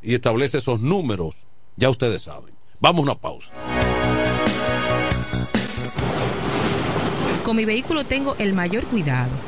[0.00, 1.44] y establece esos números.
[1.76, 2.54] Ya ustedes saben.
[2.80, 3.52] Vamos a una pausa.
[7.44, 9.30] Con mi vehículo tengo el mayor cuidado.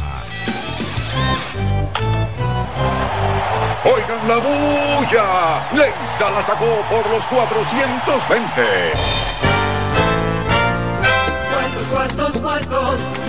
[3.85, 5.69] Oigan la bulla.
[5.73, 8.63] Leisa la sacó por los 420.
[11.53, 13.26] Cuartos, cuartos, cuartos.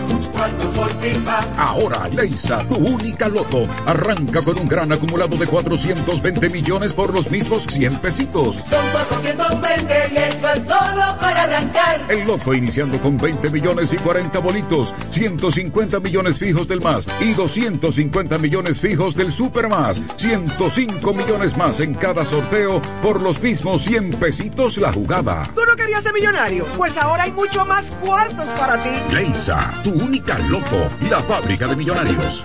[1.56, 7.30] Ahora, Leisa, tu única loto, arranca con un gran acumulado de 420 millones por los
[7.30, 8.56] mismos 100 pesitos.
[8.56, 12.00] Son 420 y eso es solo para arrancar.
[12.08, 17.34] El loto iniciando con 20 millones y 40 bolitos, 150 millones fijos del más y
[17.34, 23.82] 250 millones fijos del super más, 105 millones más en cada sorteo por los mismos
[23.82, 25.42] 100 pesitos la jugada.
[25.54, 26.64] ¿Tú no querías ser millonario?
[26.76, 28.90] Pues ahora hay mucho más cuartos para ti.
[29.12, 32.44] Leisa, tu única loto, la fábrica de millonarios.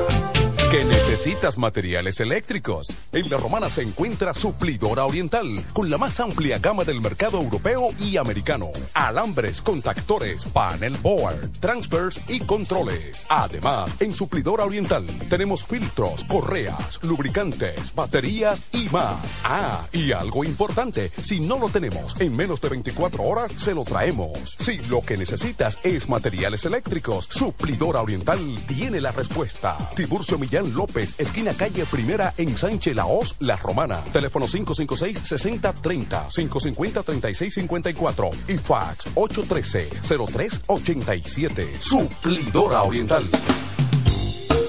[0.71, 2.89] ¿Que necesitas materiales eléctricos?
[3.13, 7.91] En La Romana se encuentra Suplidora Oriental, con la más amplia gama del mercado europeo
[8.01, 8.73] y americano.
[8.93, 13.27] Alambres, contactores, panel board, transfers y controles.
[13.29, 19.17] Además, en Suplidora Oriental tenemos filtros, correas, lubricantes, baterías y más.
[19.45, 23.85] Ah, y algo importante, si no lo tenemos en menos de 24 horas, se lo
[23.85, 24.57] traemos.
[24.59, 29.77] Si lo que necesitas es materiales eléctricos, Suplidora Oriental tiene la respuesta.
[29.95, 34.01] Tiburcio Millán López, esquina calle Primera en Sánchez Laos, La Romana.
[34.13, 41.81] Teléfono 556-6030, 550-3654 y fax 813-0387.
[41.81, 43.25] Suplidora Oriental.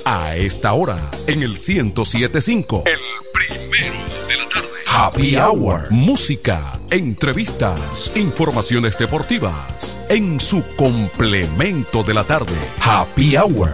[0.10, 0.98] A esta hora,
[1.28, 2.84] en el 1075.
[2.86, 2.98] El
[3.34, 3.98] primero
[4.30, 4.70] de la tarde.
[4.88, 5.92] Happy Hour.
[5.92, 10.00] Música, entrevistas, informaciones deportivas.
[10.08, 12.56] En su complemento de la tarde.
[12.80, 13.70] Happy Hour.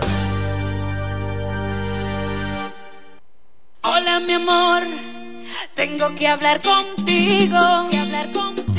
[4.15, 4.84] Hola mi amor,
[5.76, 7.57] tengo que hablar contigo.
[7.90, 8.72] Que hablar contigo.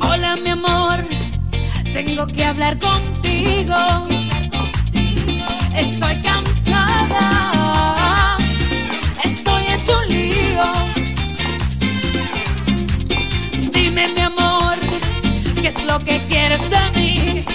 [0.00, 1.04] Hola mi amor,
[1.92, 3.76] tengo que hablar contigo.
[5.76, 6.53] Estoy cansada,
[15.98, 17.53] lo que quieres de mí?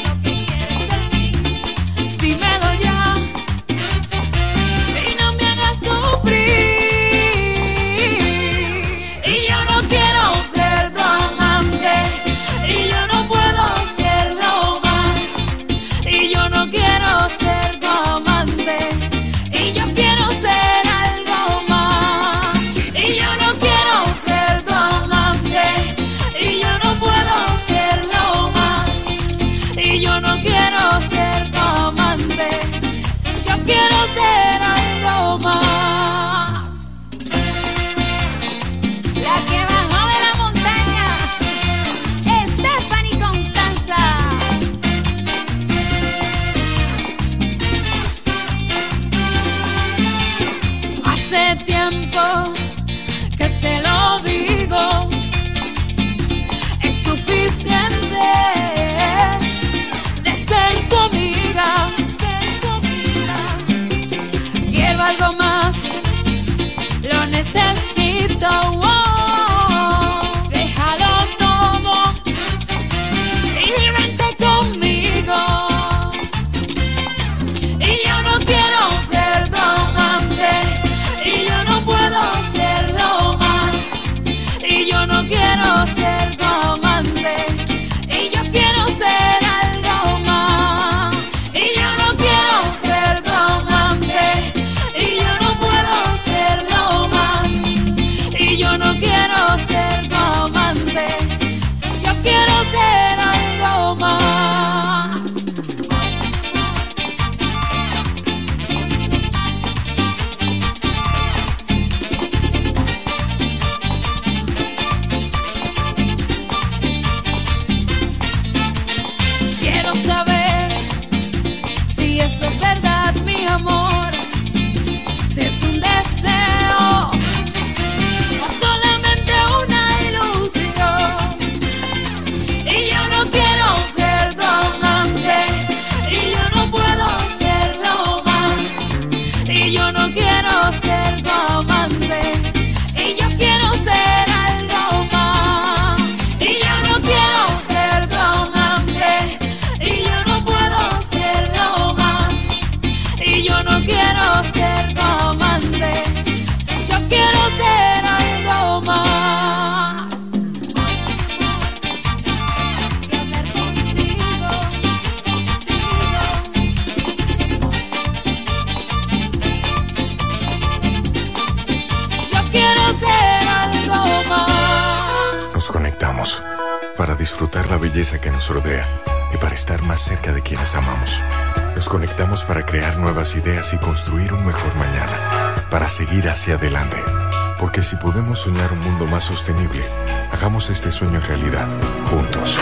[188.49, 189.83] Un mundo más sostenible,
[190.31, 191.67] hagamos este sueño realidad,
[192.09, 192.57] juntos.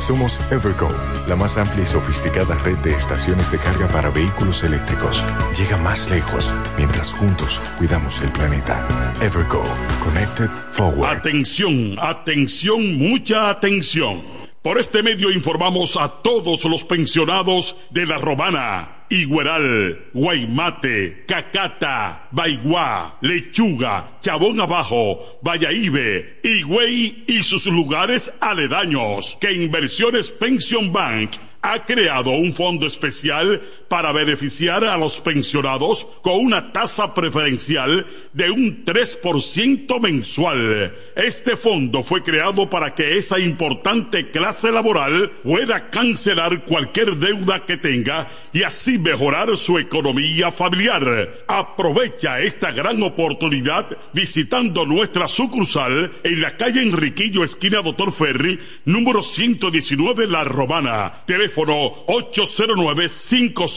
[0.00, 0.90] Somos Evergo,
[1.28, 5.24] la más amplia y sofisticada red de estaciones de carga para vehículos eléctricos.
[5.56, 9.14] Llega más lejos mientras juntos cuidamos el planeta.
[9.20, 9.62] Evergo,
[10.02, 11.18] Connected Forward.
[11.18, 14.31] Atención, atención, mucha atención.
[14.62, 23.18] Por este medio informamos a todos los pensionados de La Romana, Igueral, Guaymate, Cacata, Baigua,
[23.22, 32.30] Lechuga, Chabón Abajo, Valladolid, Higüey y sus lugares aledaños que Inversiones Pension Bank ha creado
[32.30, 33.60] un fondo especial
[33.92, 40.96] para beneficiar a los pensionados con una tasa preferencial de un 3% mensual.
[41.14, 47.76] Este fondo fue creado para que esa importante clase laboral pueda cancelar cualquier deuda que
[47.76, 51.44] tenga y así mejorar su economía familiar.
[51.46, 59.22] Aprovecha esta gran oportunidad visitando nuestra sucursal en la calle Enriquillo, esquina Doctor Ferry, número
[59.22, 61.24] 119 La Romana.
[61.26, 62.06] Teléfono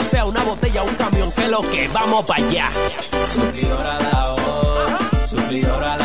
[0.00, 2.72] sea una botella o un camión, que lo que vamos para allá.
[3.34, 5.30] Suplidor a la voz.
[5.30, 6.01] Suplidor a la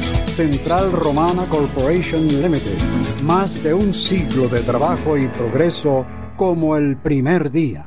[0.31, 2.77] Central Romana Corporation Limited.
[3.23, 6.05] Más de un siglo de trabajo y progreso
[6.37, 7.85] como el primer día.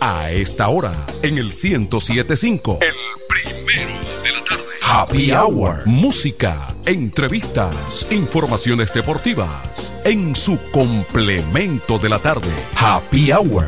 [0.00, 0.92] A esta hora,
[1.22, 2.80] en el 1075.
[2.82, 2.94] El
[3.28, 4.62] primero de la tarde.
[4.82, 5.86] Happy Hour.
[5.86, 9.94] Música, entrevistas, informaciones deportivas.
[10.04, 12.52] En su complemento de la tarde.
[12.76, 13.64] Happy Hour.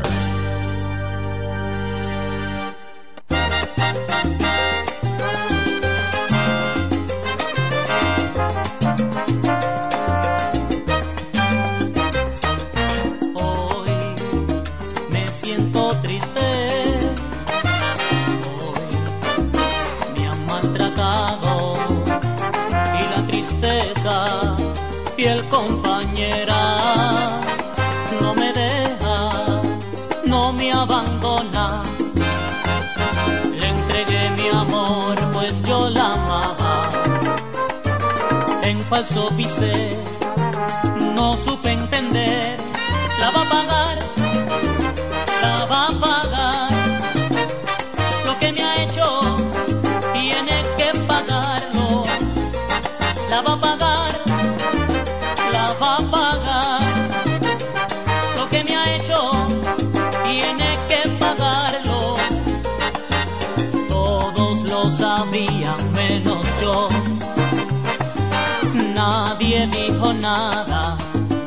[39.03, 39.97] Falso pisé,
[41.15, 42.57] no supe entender.
[43.21, 43.78] La va a pagar,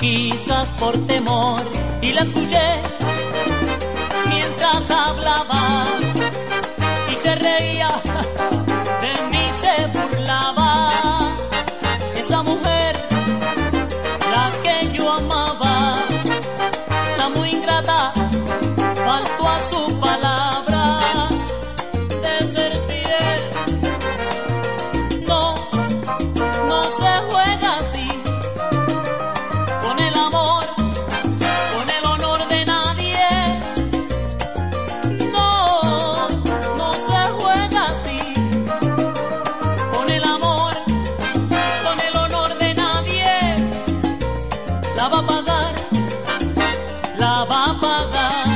[0.02, 1.62] quizás por temor,
[2.00, 2.82] y la escuché
[4.28, 5.84] mientras hablaba
[7.08, 7.88] y se reía,
[47.82, 48.51] la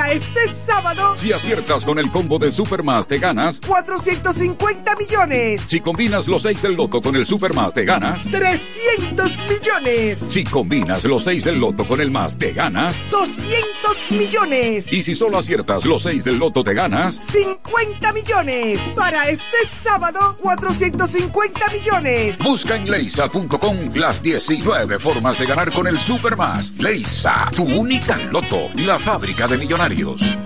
[0.06, 3.58] Para este sábado, Si aciertas con el combo de Supermas, te ganas.
[3.58, 8.22] 450 millones, Si combinas los 6 del loto con el Supermas, te ganas.
[8.30, 13.02] 300 millones, Si combinas los 6 del loto con el más, te ganas.
[13.10, 17.16] 200 millones, Y si solo aciertas los 6 del loto, te ganas.
[17.32, 18.80] 50 millones.
[18.94, 22.38] Para este sábado, 450 millones.
[22.38, 26.74] Busca en leisa.com las 19 formas de ganar con el Supermas.
[26.78, 29.95] Leisa, tu única loto, la fábrica de millonarios.
[29.96, 30.45] Dios.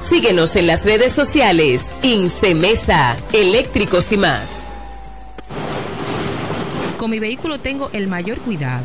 [0.00, 1.90] Síguenos en las redes sociales.
[2.02, 4.48] Incemesa, eléctricos y más.
[6.98, 8.84] Con mi vehículo tengo el mayor cuidado.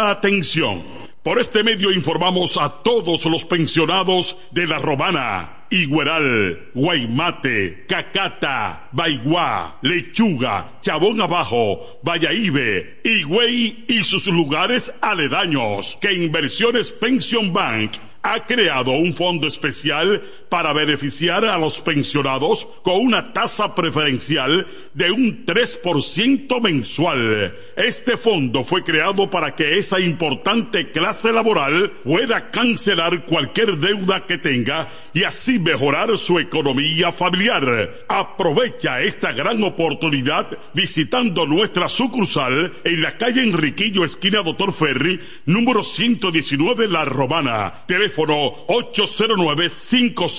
[0.09, 0.83] atención.
[1.23, 9.77] Por este medio informamos a todos los pensionados de La Romana, Igueral, Guaymate, Cacata, Baigua,
[9.83, 17.91] Lechuga, Chabón Abajo, Vallaíbe, Higüey y sus lugares aledaños que Inversiones Pension Bank
[18.23, 25.09] ha creado un fondo especial para beneficiar a los pensionados con una tasa preferencial de
[25.09, 27.55] un 3% mensual.
[27.77, 34.37] Este fondo fue creado para que esa importante clase laboral pueda cancelar cualquier deuda que
[34.37, 38.05] tenga y así mejorar su economía familiar.
[38.09, 45.81] Aprovecha esta gran oportunidad visitando nuestra sucursal en la calle Enriquillo, esquina Doctor Ferry, número
[45.81, 47.85] 119 La Romana.
[47.87, 48.65] Teléfono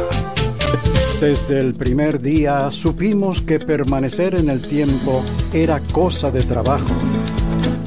[1.22, 5.24] Desde el primer día supimos que permanecer en el tiempo
[5.54, 6.94] era cosa de trabajo.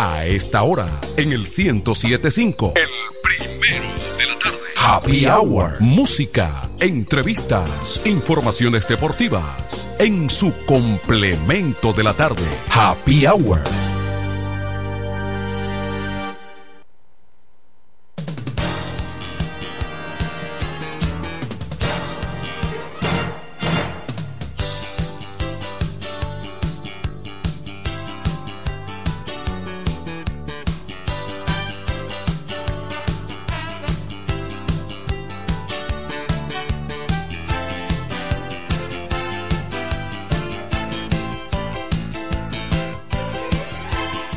[0.00, 2.74] A esta hora, en el 1075.
[2.76, 2.88] El
[3.20, 4.58] primero de la tarde.
[4.76, 5.80] Happy Hour.
[5.80, 9.88] Música, entrevistas, informaciones deportivas.
[9.98, 12.46] En su complemento de la tarde.
[12.70, 13.58] Happy Hour.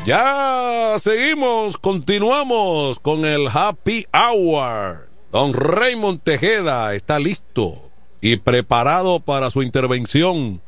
[0.04, 5.08] Ya seguimos, continuamos con el Happy Hour.
[5.30, 7.88] Don Raymond Tejeda está listo
[8.20, 10.60] y preparado para su intervención.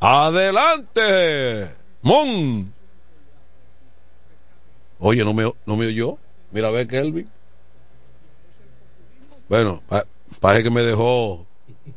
[0.00, 1.70] Adelante,
[2.02, 2.74] Mon.
[4.98, 6.18] Oye, no me, no oyó.
[6.50, 7.30] Mira, a ver, Kelvin.
[9.48, 9.84] Bueno,
[10.40, 11.46] parece que me dejó,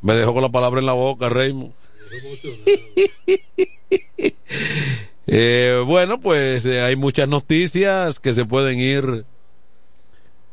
[0.04, 1.74] me dejó con la palabra en la boca, Raymond.
[5.26, 9.26] Eh, bueno, pues eh, hay muchas noticias que se pueden ir,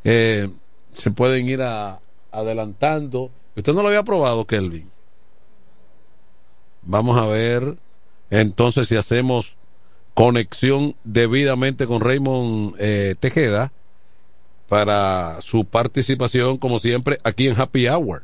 [0.03, 0.49] eh,
[0.95, 1.61] se pueden ir
[2.31, 3.31] adelantando.
[3.55, 4.89] Usted no lo había probado, Kelvin.
[6.83, 7.77] Vamos a ver
[8.29, 9.55] entonces si hacemos
[10.13, 12.75] conexión debidamente con Raymond
[13.19, 13.71] Tejeda
[14.67, 18.23] para su participación, como siempre, aquí en Happy Hour,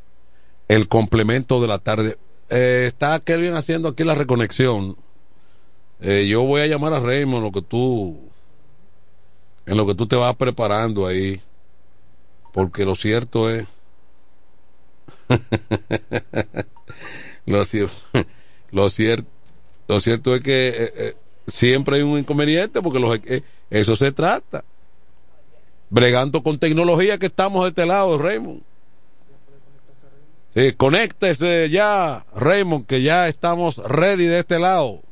[0.70, 2.18] el complemento de la tarde.
[2.50, 4.96] está Kelvin haciendo aquí la reconexión.
[6.00, 8.20] Eh, yo voy a llamar a Raymond lo que tú
[9.66, 11.42] en lo que tú te vas preparando ahí
[12.54, 13.66] porque lo cierto es
[17.46, 17.96] lo, cierto
[18.72, 18.90] lo
[20.00, 21.16] cierto es que eh, eh,
[21.48, 23.20] siempre hay un inconveniente porque los,
[23.70, 24.64] eso se trata.
[25.90, 28.62] Bregando con tecnología que estamos de este lado Raymond.
[30.54, 35.07] Sí, conéctese ya Raymond que ya estamos ready de este lado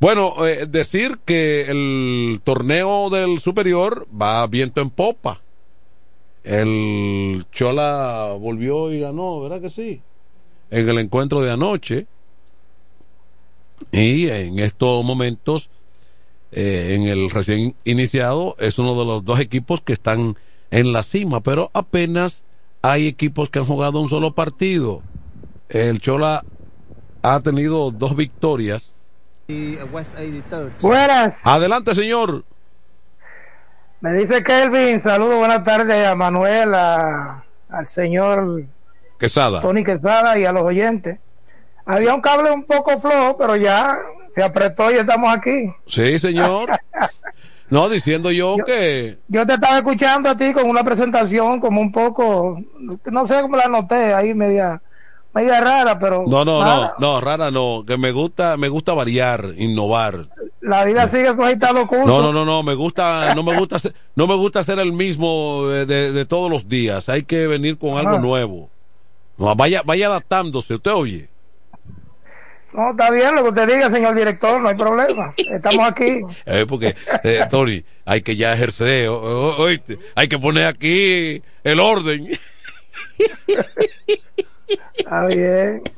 [0.00, 5.42] bueno, eh, decir que el torneo del superior va viento en popa.
[6.42, 10.00] El Chola volvió y ganó, ¿verdad que sí?
[10.70, 12.06] En el encuentro de anoche.
[13.92, 15.68] Y en estos momentos,
[16.50, 20.36] eh, en el recién iniciado, es uno de los dos equipos que están
[20.70, 22.42] en la cima, pero apenas
[22.80, 25.02] hay equipos que han jugado un solo partido.
[25.68, 26.42] El Chola
[27.20, 28.94] ha tenido dos victorias
[30.80, 31.46] Buenas.
[31.46, 32.44] Adelante, señor.
[34.00, 38.64] Me dice Kelvin, saludo, buenas tardes a Manuel, al señor
[39.18, 39.60] Quesada.
[39.60, 41.18] Tony Quesada y a los oyentes.
[41.84, 43.98] Había un cable un poco flojo, pero ya
[44.30, 45.72] se apretó y estamos aquí.
[45.86, 46.70] Sí, señor.
[47.70, 49.18] No, diciendo yo, que...
[49.28, 52.60] Yo te estaba escuchando a ti con una presentación como un poco,
[53.04, 54.82] no sé cómo la noté, ahí media
[55.32, 59.50] media rara, pero no, no, no, no, rara no, que me gusta, me gusta variar,
[59.56, 60.28] innovar.
[60.60, 62.06] La vida sigue su agitado curso.
[62.06, 64.92] No, no, no, no, me gusta, no me gusta, ser, no me gusta ser el
[64.92, 67.08] mismo de, de, todos los días.
[67.08, 68.68] Hay que venir con algo nuevo.
[69.38, 70.74] No, vaya, vaya adaptándose.
[70.74, 71.28] Usted oye.
[72.72, 75.34] No, está bien lo que usted diga, señor director, no hay problema.
[75.36, 76.20] Estamos aquí.
[76.46, 76.94] Eh, porque,
[77.24, 82.28] eh, Tony, hay que ya ejercer, oíste, hay que poner aquí el orden.
[84.94, 85.82] Está bien.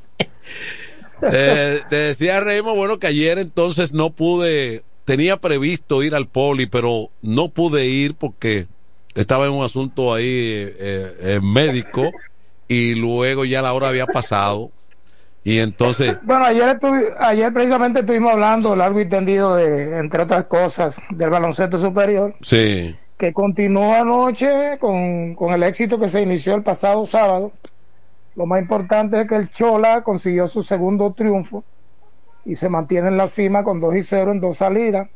[1.25, 6.67] Eh, te decía Raymond, bueno, que ayer entonces no pude, tenía previsto ir al poli,
[6.67, 8.67] pero no pude ir porque
[9.15, 12.11] estaba en un asunto ahí eh, médico
[12.67, 14.73] y luego ya la hora había pasado
[15.45, 16.19] y entonces.
[16.23, 16.79] Bueno, ayer,
[17.19, 22.35] ayer precisamente estuvimos hablando largo y tendido de, entre otras cosas, del baloncesto superior.
[22.43, 22.97] Sí.
[23.17, 27.53] Que continuó anoche con, con el éxito que se inició el pasado sábado.
[28.35, 31.65] Lo más importante es que el Chola consiguió su segundo triunfo
[32.45, 35.09] y se mantiene en la cima con 2 y 0 en dos salidas,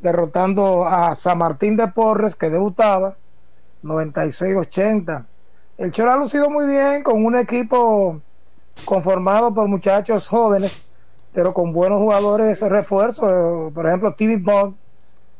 [0.00, 3.16] derrotando a San Martín de Porres, que debutaba,
[3.82, 5.26] 96-80.
[5.78, 8.20] El Chola ha lucido muy bien con un equipo
[8.84, 10.84] conformado por muchachos jóvenes,
[11.32, 13.70] pero con buenos jugadores de refuerzo.
[13.74, 14.76] Por ejemplo, TV Bond,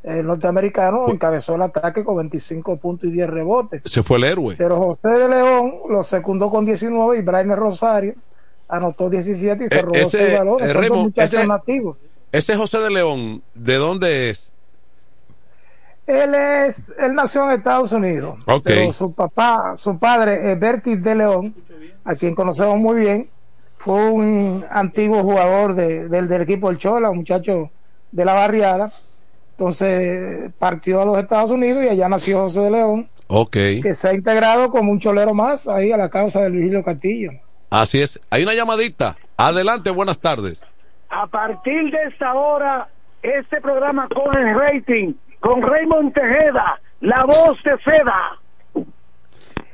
[0.03, 3.83] el norteamericano, pues- encabezó el ataque con 25 puntos y 10 rebotes.
[3.85, 4.55] Se fue el héroe.
[4.57, 8.15] Pero José de León lo secundó con 19 y Brian Rosario
[8.69, 11.15] anotó 17 y se eh, robó 6 balones.
[11.17, 11.47] ese,
[12.33, 14.53] ese José de León, ¿de dónde es?
[16.07, 18.39] Él es, él nació en Estados Unidos.
[18.65, 21.55] Pero su papá, su padre, Bertis de León,
[22.05, 23.29] a quien conocemos muy bien,
[23.77, 27.71] fue un antiguo jugador del, equipo del Chola, un muchacho
[28.11, 28.93] de la barriada.
[29.53, 33.09] Entonces partió a los Estados Unidos y allá nació José de León.
[33.51, 37.33] Que se ha integrado como un cholero más ahí a la causa de Luis Castillo.
[37.71, 38.21] Así es.
[38.29, 39.17] Hay una llamadita.
[39.39, 40.67] Adelante, buenas tardes.
[41.09, 42.89] A partir de esta hora,
[43.23, 48.39] este programa coge rating con Raymond Tejeda, la voz de seda.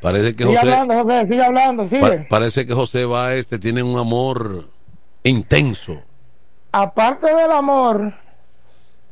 [0.00, 2.26] Parece que sigue José, hablando, José, sigue hablando, sigue.
[2.30, 4.66] parece que José va este tiene un amor
[5.24, 6.00] intenso.
[6.70, 8.14] Aparte del amor,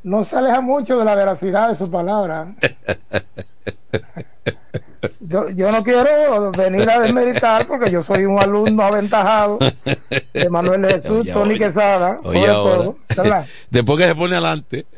[0.07, 2.55] no se aleja mucho de la veracidad de su palabra.
[5.21, 9.59] yo, yo no quiero venir a desmeritar porque yo soy un alumno aventajado
[10.33, 12.99] de Manuel de Jesús, Tony Quesada, sobre todo.
[13.71, 14.87] Después que se pone adelante,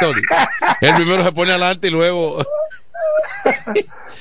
[0.00, 0.22] Tony,
[0.80, 2.38] el primero se pone adelante y luego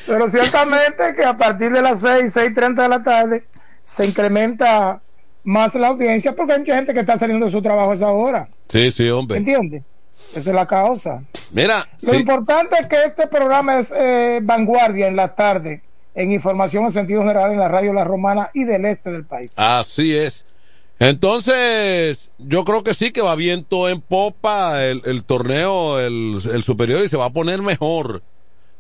[0.07, 3.45] Pero ciertamente que a partir de las 6, 6.30 de la tarde
[3.83, 5.03] se incrementa
[5.43, 8.11] más la audiencia porque hay mucha gente que está saliendo de su trabajo a esa
[8.11, 8.47] hora.
[8.69, 9.37] Sí, sí, hombre.
[9.37, 9.83] ¿Entiendes?
[10.31, 11.23] Esa es la causa.
[11.51, 15.81] Mira, lo importante es que este programa es eh, vanguardia en la tarde
[16.15, 19.51] en información en sentido general en la radio La Romana y del este del país.
[19.55, 20.45] Así es.
[20.99, 27.03] Entonces, yo creo que sí que va viento en popa el, torneo, el, el superior
[27.03, 28.21] y se va a poner mejor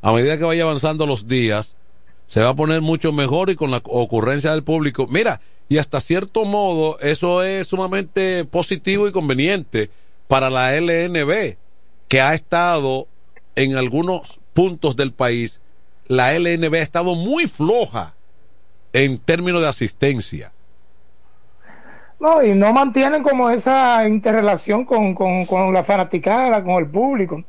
[0.03, 1.77] a medida que vaya avanzando los días,
[2.27, 5.07] se va a poner mucho mejor y con la ocurrencia del público.
[5.09, 9.89] Mira, y hasta cierto modo eso es sumamente positivo y conveniente
[10.27, 11.57] para la LNB,
[12.07, 13.07] que ha estado
[13.55, 15.59] en algunos puntos del país,
[16.07, 18.13] la LNB ha estado muy floja
[18.93, 20.51] en términos de asistencia.
[22.19, 27.43] No, y no mantienen como esa interrelación con, con, con la fanaticada, con el público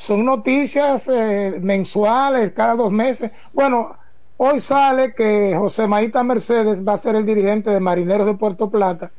[0.00, 3.30] son noticias eh, mensuales, cada dos meses.
[3.52, 3.98] Bueno,
[4.42, 8.70] hoy sale que José Maíta Mercedes va a ser el dirigente de Marineros de Puerto
[8.70, 9.10] Plata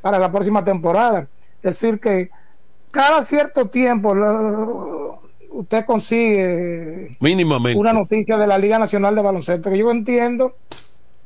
[0.00, 1.28] para la próxima temporada.
[1.62, 2.30] Es decir, que
[2.90, 5.20] cada cierto tiempo
[5.50, 10.56] usted consigue mínimamente una noticia de la Liga Nacional de Baloncesto que yo entiendo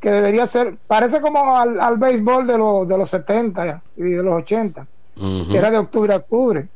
[0.01, 4.87] que debería ser, parece como al, béisbol de, de los 70 y de los 80,
[5.49, 6.69] que era de octubre a octubre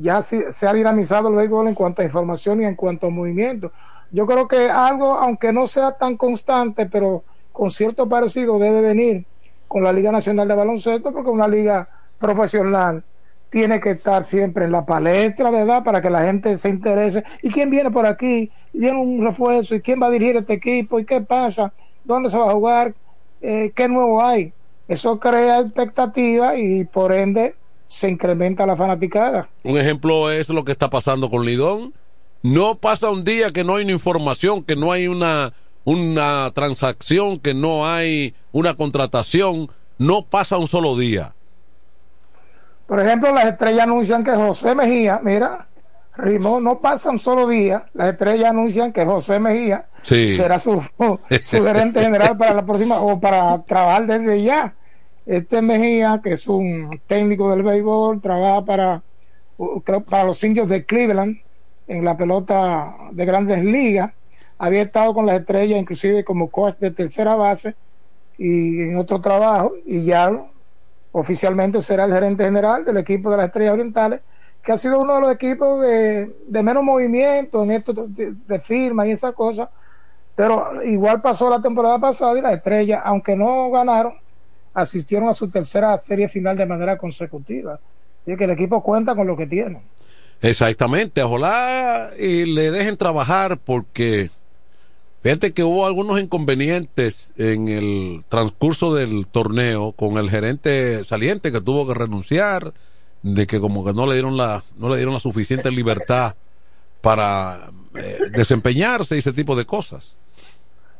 [0.00, 3.72] ya se, ha dinamizado el béisbol en cuanto a información y en cuanto a movimiento.
[4.10, 9.26] Yo creo que algo, aunque no sea tan constante, pero con cierto parecido debe venir
[9.68, 11.88] con la Liga Nacional de Baloncesto, porque una liga
[12.18, 13.04] profesional
[13.50, 15.82] tiene que estar siempre en la palestra, ¿verdad?
[15.84, 17.24] Para que la gente se interese.
[17.42, 18.50] ¿Y quién viene por aquí?
[18.72, 19.74] ¿Y viene un refuerzo?
[19.74, 20.98] ¿Y quién va a dirigir este equipo?
[20.98, 21.72] ¿Y qué pasa?
[22.04, 22.94] ¿Dónde se va a jugar?
[23.42, 24.52] Eh, ¿Qué nuevo hay?
[24.86, 27.54] Eso crea expectativa y por ende
[27.86, 29.48] se incrementa la fanaticada.
[29.64, 31.92] Un ejemplo es lo que está pasando con Lidón.
[32.42, 35.52] No pasa un día que no hay una información, que no hay una,
[35.84, 39.70] una transacción, que no hay una contratación.
[39.98, 41.34] No pasa un solo día.
[42.86, 45.68] Por ejemplo, las estrellas anuncian que José Mejía, mira,
[46.16, 47.84] Rimó, no pasa un solo día.
[47.92, 50.82] Las estrellas anuncian que José Mejía será su,
[51.42, 54.74] su gerente general para la próxima o para trabajar desde ya.
[55.26, 59.02] Este Mejía, que es un técnico del béisbol, trabaja para,
[60.08, 61.36] para los indios de Cleveland
[61.90, 64.12] en la pelota de grandes ligas.
[64.58, 67.74] Había estado con las estrellas, inclusive como coach de tercera base
[68.38, 70.30] y en otro trabajo, y ya
[71.12, 74.20] oficialmente será el gerente general del equipo de las Estrellas Orientales,
[74.62, 79.10] que ha sido uno de los equipos de, menos movimiento en esto de, firma y
[79.10, 79.68] esas cosas,
[80.36, 84.14] pero igual pasó la temporada pasada y las Estrellas, aunque no ganaron,
[84.72, 87.80] asistieron a su tercera serie final de manera consecutiva.
[88.22, 89.82] Así que el equipo cuenta con lo que tiene.
[90.42, 94.30] Exactamente, ojalá y le dejen trabajar porque
[95.22, 101.60] fíjate que hubo algunos inconvenientes en el transcurso del torneo con el gerente saliente que
[101.60, 102.72] tuvo que renunciar,
[103.22, 106.34] de que como que no le dieron la, no le dieron la suficiente libertad
[107.02, 110.16] para eh, desempeñarse y ese tipo de cosas.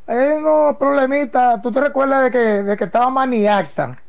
[0.05, 3.99] Hay unos problemitas, tú te recuerdas de que, de que estaba maniacta.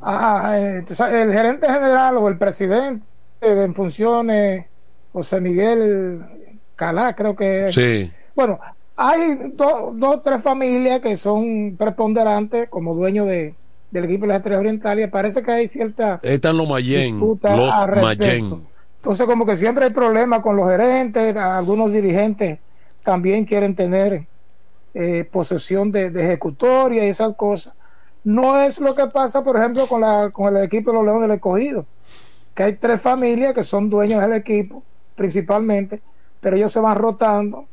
[0.00, 3.09] Ah, eh, el gerente general o el presidente
[3.40, 4.66] en funciones,
[5.12, 6.24] José Miguel
[6.76, 8.10] Calá, creo que Sí.
[8.34, 8.58] Bueno,
[8.96, 13.54] hay dos o tres familias que son preponderantes como dueños de,
[13.90, 15.10] del equipo de las Estrellas Orientales.
[15.10, 16.20] Parece que hay cierta.
[16.22, 17.18] Están los Mayen.
[17.18, 18.66] Los Mayen.
[18.96, 22.58] Entonces, como que siempre hay problemas con los gerentes, algunos dirigentes
[23.02, 24.26] también quieren tener
[24.92, 27.72] eh, posesión de, de, ejecutoria y esas cosas.
[28.22, 31.22] No es lo que pasa, por ejemplo, con, la, con el equipo de los Leones
[31.22, 31.86] del Escogido
[32.60, 34.82] que hay tres familias que son dueños del equipo,
[35.16, 36.02] principalmente,
[36.42, 37.64] pero ellos se van rotando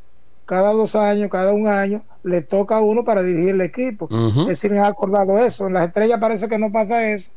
[0.45, 4.07] cada dos años, cada un año, le toca a uno para dirigir el equipo.
[4.09, 5.68] Es decir, me ha acordado eso.
[5.68, 7.30] En las estrellas parece que no pasa eso.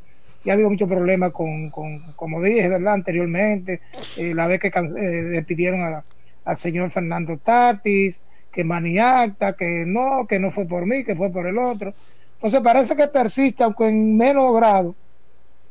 [0.44, 2.94] Y ha habido muchos problemas con, con, como dije, ¿verdad?
[2.94, 3.81] Anteriormente,
[4.16, 6.05] eh, la vez que eh, despidieron
[6.44, 8.22] al señor Fernando Tatis,
[8.52, 11.94] que maniacta, que no, que no fue por mí, que fue por el otro.
[12.35, 14.94] Entonces parece que persiste, aunque en menos grado,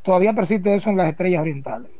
[0.01, 1.91] todavía persiste eso en las estrellas orientales.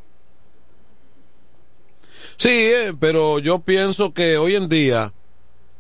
[2.38, 5.14] Sí, eh, pero yo pienso que hoy en día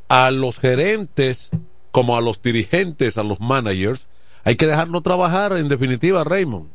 [0.10, 1.52] a los gerentes
[1.92, 4.10] como a los dirigentes, a los managers,
[4.44, 6.70] hay que dejarlo trabajar en definitiva, Raymond.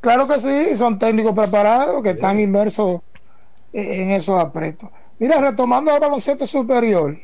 [0.00, 3.00] Claro que sí, son técnicos preparados que están inmersos
[3.72, 4.90] en esos apretos.
[5.18, 7.18] Mira, retomando el baloncesto superior,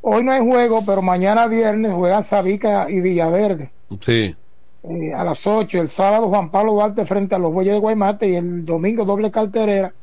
[0.00, 3.70] hoy no hay juego, pero mañana viernes juegan Sabica y Villaverde.
[4.00, 4.34] Sí.
[4.84, 8.28] Eh, a las 8, el sábado Juan Pablo Duarte frente a los Bueyes de Guaymate
[8.28, 9.94] y el domingo doble carterera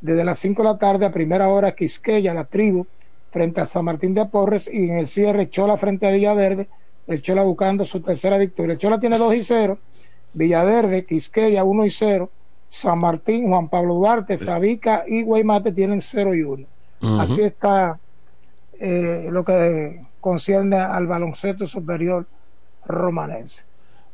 [0.00, 2.86] desde las 5 de la tarde a primera hora Quisqueya, la tribu,
[3.30, 6.68] frente a San Martín de Porres y en el cierre Chola frente a Villaverde,
[7.06, 8.74] el Chola buscando su tercera victoria.
[8.74, 9.78] El Chola tiene 2 y 0,
[10.34, 12.30] Villaverde, Quisqueya 1 y 0,
[12.68, 16.66] San Martín, Juan Pablo Duarte, Sabica y Guaymate tienen 0 y 1.
[17.20, 17.98] Así está
[18.78, 22.26] eh, lo que concierne al baloncesto superior
[22.84, 23.64] romanense.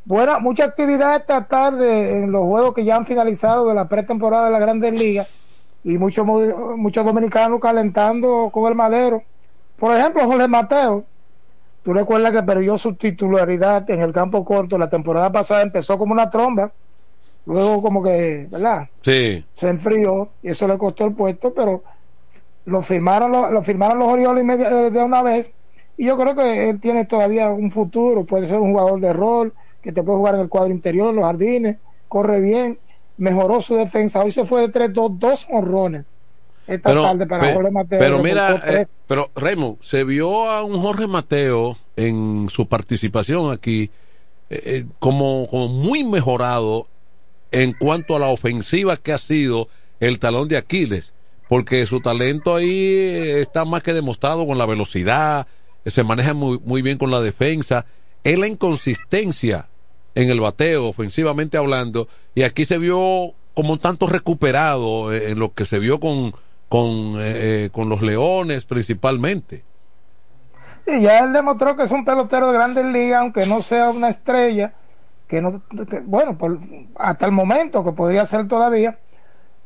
[0.09, 4.47] Buena, mucha actividad esta tarde en los juegos que ya han finalizado de la pretemporada
[4.47, 5.28] de la Grandes Ligas
[5.85, 6.26] y muchos
[6.78, 9.22] muchos dominicanos calentando con el madero.
[9.78, 11.05] Por ejemplo, Jorge Mateo,
[11.82, 16.14] tú recuerdas que perdió su titularidad en el campo corto la temporada pasada, empezó como
[16.14, 16.72] una tromba,
[17.44, 18.89] luego como que, ¿verdad?
[19.02, 19.44] Sí.
[19.52, 21.82] Se enfrió y eso le costó el puesto, pero
[22.64, 24.47] lo firmaron, lo, firmaron los Orioles
[24.90, 25.51] de una vez
[25.98, 29.52] y yo creo que él tiene todavía un futuro, puede ser un jugador de rol
[29.89, 31.78] que te puede jugar en el cuadro interior, en los jardines,
[32.09, 32.78] corre bien,
[33.16, 34.20] mejoró su defensa.
[34.20, 36.05] Hoy se fue de 3-2, dos honrones
[36.66, 37.98] esta pero, tarde para Jorge Mateo.
[37.98, 43.90] Pero mira, eh, pero Raymond, se vio a un Jorge Mateo en su participación aquí
[44.51, 46.86] eh, eh, como, como muy mejorado
[47.51, 49.69] en cuanto a la ofensiva que ha sido
[50.01, 51.15] el talón de Aquiles,
[51.48, 52.94] porque su talento ahí
[53.39, 55.47] está más que demostrado con la velocidad,
[55.86, 57.86] se maneja muy, muy bien con la defensa,
[58.23, 59.66] es la inconsistencia
[60.19, 65.39] en el bateo, ofensivamente hablando, y aquí se vio como un tanto recuperado eh, en
[65.39, 66.32] lo que se vio con,
[66.69, 69.65] con, eh, eh, con los Leones principalmente.
[70.89, 74.09] Y ya él demostró que es un pelotero de grandes ligas, aunque no sea una
[74.09, 74.73] estrella,
[75.28, 75.62] que no,
[76.05, 76.59] bueno, por,
[76.97, 78.99] hasta el momento, que podría ser todavía.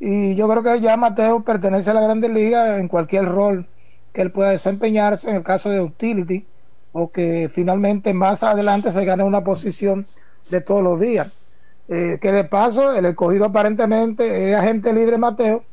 [0.00, 3.66] Y yo creo que ya Mateo pertenece a la grandes ligas en cualquier rol
[4.12, 6.44] que él pueda desempeñarse, en el caso de utility,
[6.92, 10.06] o que finalmente más adelante se gane una posición
[10.50, 11.30] de todos los días.
[11.88, 15.64] Eh, que de paso, el escogido aparentemente es agente libre Mateo,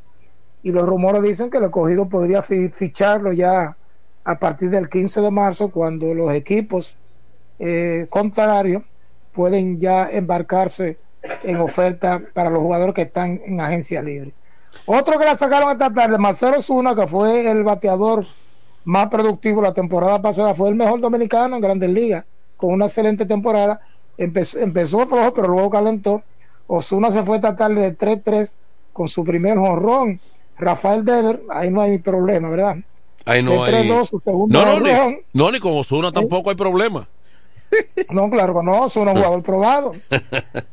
[0.63, 3.77] y los rumores dicen que el escogido podría ficharlo ya
[4.23, 6.97] a partir del 15 de marzo, cuando los equipos
[7.59, 8.83] eh, contrarios
[9.33, 10.97] pueden ya embarcarse
[11.43, 14.33] en oferta para los jugadores que están en agencia libre.
[14.85, 18.25] Otro que la sacaron esta tarde, Marcelo Zuna, que fue el bateador
[18.83, 22.25] más productivo la temporada pasada, fue el mejor dominicano en Grandes Ligas,
[22.57, 23.79] con una excelente temporada
[24.19, 26.21] empezó, empezó flojo, pero luego calentó.
[26.67, 28.51] Osuna se fue esta tarde de 3-3
[28.93, 30.19] con su primer jonrón.
[30.57, 32.77] Rafael Dever, ahí no hay problema, ¿verdad?
[33.25, 33.87] Ahí no hay.
[33.87, 34.03] no,
[34.47, 34.91] no, ni,
[35.33, 37.07] no, ni con Osuna tampoco hay problema.
[38.11, 39.91] No, claro no, es un jugador probado.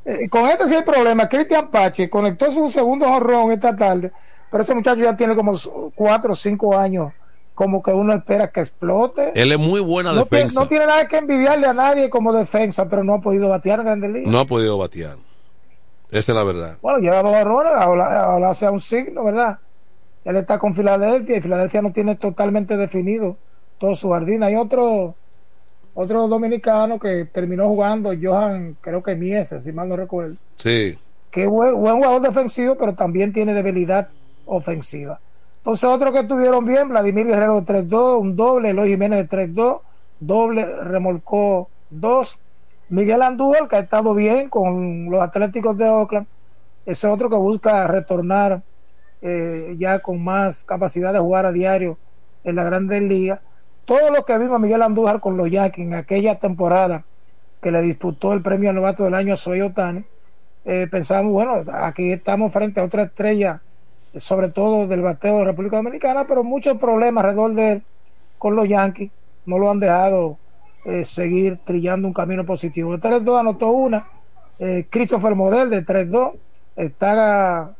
[0.06, 1.28] Eh, con este sí hay problema.
[1.28, 4.12] Cristian Pache conectó su segundo jorrón esta tarde,
[4.51, 5.52] pero ese muchacho ya tiene como
[5.97, 7.12] cuatro o cinco años,
[7.57, 9.33] como que uno espera que explote.
[9.35, 10.49] Él es muy buena no defensa.
[10.49, 13.81] Tiene, no tiene nada que envidiarle a nadie como defensa, pero no ha podido batear
[13.81, 14.31] en Grandes Ligas.
[14.31, 15.16] No ha podido batear.
[16.11, 16.77] Esa es la verdad.
[16.83, 19.59] Bueno, lleva dos errores, ahora, sea un signo, ¿verdad?
[20.27, 23.39] Él está con Filadelfia y Filadelfia no tiene totalmente definido
[23.78, 24.43] todo su jardín.
[24.43, 25.15] Hay otro
[25.95, 30.37] otro dominicano que terminó jugando, Johan, creo que Mieses, si mal no recuerdo.
[30.57, 30.99] Sí.
[31.31, 34.09] Que buen, buen jugador defensivo, pero también tiene debilidad
[34.45, 35.20] ofensiva.
[35.66, 39.80] Entonces, otro que estuvieron bien, Vladimir Guerrero de 3-2, un doble, Eloy Jiménez de 3-2,
[40.20, 42.38] doble, remolcó 2.
[42.90, 46.28] Miguel Andújar, que ha estado bien con los Atléticos de Oakland,
[46.86, 48.62] es otro que busca retornar
[49.20, 51.98] eh, ya con más capacidad de jugar a diario
[52.44, 53.40] en la Grandes Ligas
[53.86, 57.05] todo lo que vimos Miguel Andújar con los Yankees en aquella temporada
[57.60, 60.05] que le disputó el premio novato del año a Soy Otani,
[60.64, 63.62] eh, pensábamos, bueno, aquí estamos frente a otra estrella,
[64.18, 67.82] sobre todo del bateo de República Dominicana, pero muchos problemas alrededor de él
[68.38, 69.10] con los Yankees
[69.47, 70.38] no lo han dejado
[70.84, 72.94] eh, seguir trillando un camino positivo.
[72.94, 74.06] El 3-2 anotó una,
[74.59, 76.34] eh, Christopher Model de 3-2
[76.76, 77.74] está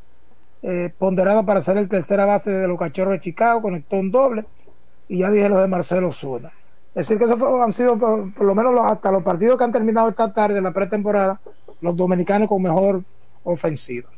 [0.63, 4.45] eh, ponderado para ser el tercera base de los Cachorros de Chicago, conectó un doble
[5.09, 6.53] y ya dije lo de Marcelo Zuna.
[6.95, 10.09] Es decir, que esos han sido, por, lo menos hasta los partidos que han terminado
[10.09, 11.41] esta tarde en la pretemporada,
[11.83, 13.05] los dominicanos con mejor
[13.45, 14.09] ofensiva.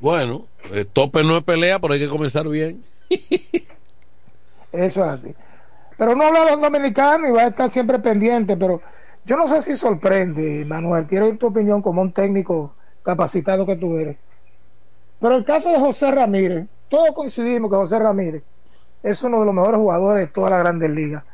[0.00, 2.84] Bueno, el tope no es pelea, pero hay que comenzar bien.
[4.72, 5.34] Eso es así.
[5.96, 8.82] Pero no habla los dominicanos y va a estar siempre pendiente, pero
[9.24, 13.96] yo no sé si sorprende, Manuel, quiero tu opinión como un técnico capacitado que tú
[13.96, 14.16] eres.
[15.20, 18.42] Pero el caso de José Ramírez, todos coincidimos que José Ramírez
[19.02, 21.24] es uno de los mejores jugadores de toda la Grandes Ligas.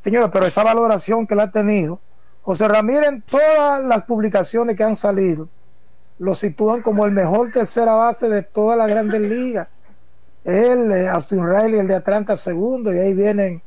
[0.00, 2.00] Señora, pero esa valoración que él ha tenido,
[2.42, 5.48] José Ramírez en todas las publicaciones que han salido,
[6.18, 9.68] lo sitúan como el mejor tercera base de toda la Grandes Ligas.
[10.44, 13.62] Él, eh, Austin Riley, el de Atlanta segundo, y ahí vienen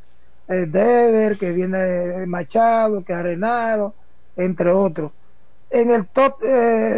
[0.47, 3.93] eh, Dever, que viene eh, Machado, que Arenado,
[4.37, 5.11] entre otros.
[5.69, 6.37] En el top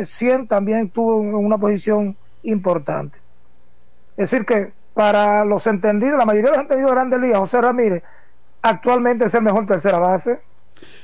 [0.06, 3.19] 100 también tuvo una posición importante.
[4.15, 7.60] Es decir, que para los entendidos, la mayoría de los entendidos de Grandes Ligas, José
[7.60, 8.03] Ramírez
[8.61, 10.40] actualmente es el mejor tercera base.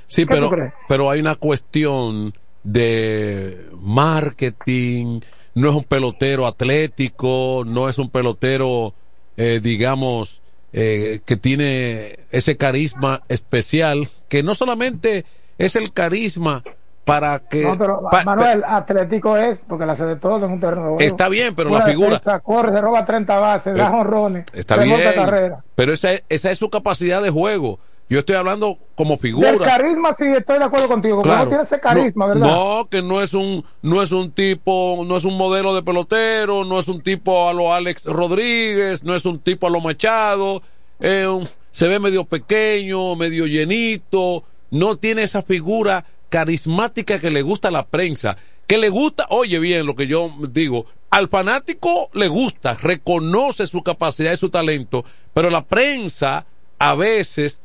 [0.06, 0.49] Sí, pero,
[0.88, 2.34] pero hay una cuestión
[2.68, 5.22] de marketing,
[5.56, 8.94] no es un pelotero atlético, no es un pelotero,
[9.38, 10.41] eh, digamos,
[10.73, 15.26] eh, que tiene ese carisma especial, que no solamente
[15.57, 16.61] es el carisma
[17.06, 17.64] para que.
[17.64, 21.56] No, pero Manuel, Atlético es, porque la hace de todo en un terreno Está bien,
[21.56, 22.19] pero la figura.
[22.44, 24.45] corre, se roba 30 bases, da jonrones.
[24.53, 24.99] Está bien.
[25.15, 25.64] Carrera.
[25.73, 27.80] Pero esa, esa es su capacidad de juego.
[28.09, 29.49] Yo estoy hablando como figura.
[29.49, 31.43] El carisma sí estoy de acuerdo contigo, claro.
[31.43, 32.47] no tiene ese carisma, ¿verdad?
[32.47, 36.63] No, que no es un no es un tipo, no es un modelo de pelotero,
[36.63, 40.61] no es un tipo a lo Alex Rodríguez, no es un tipo a lo Machado,
[40.99, 47.71] se ve medio pequeño, medio llenito, no tiene esa figura carismática que le gusta a
[47.71, 52.75] la prensa, que le gusta, oye bien lo que yo digo, al fanático le gusta,
[52.75, 55.03] reconoce su capacidad y su talento,
[55.34, 56.45] pero la prensa
[56.79, 57.61] a veces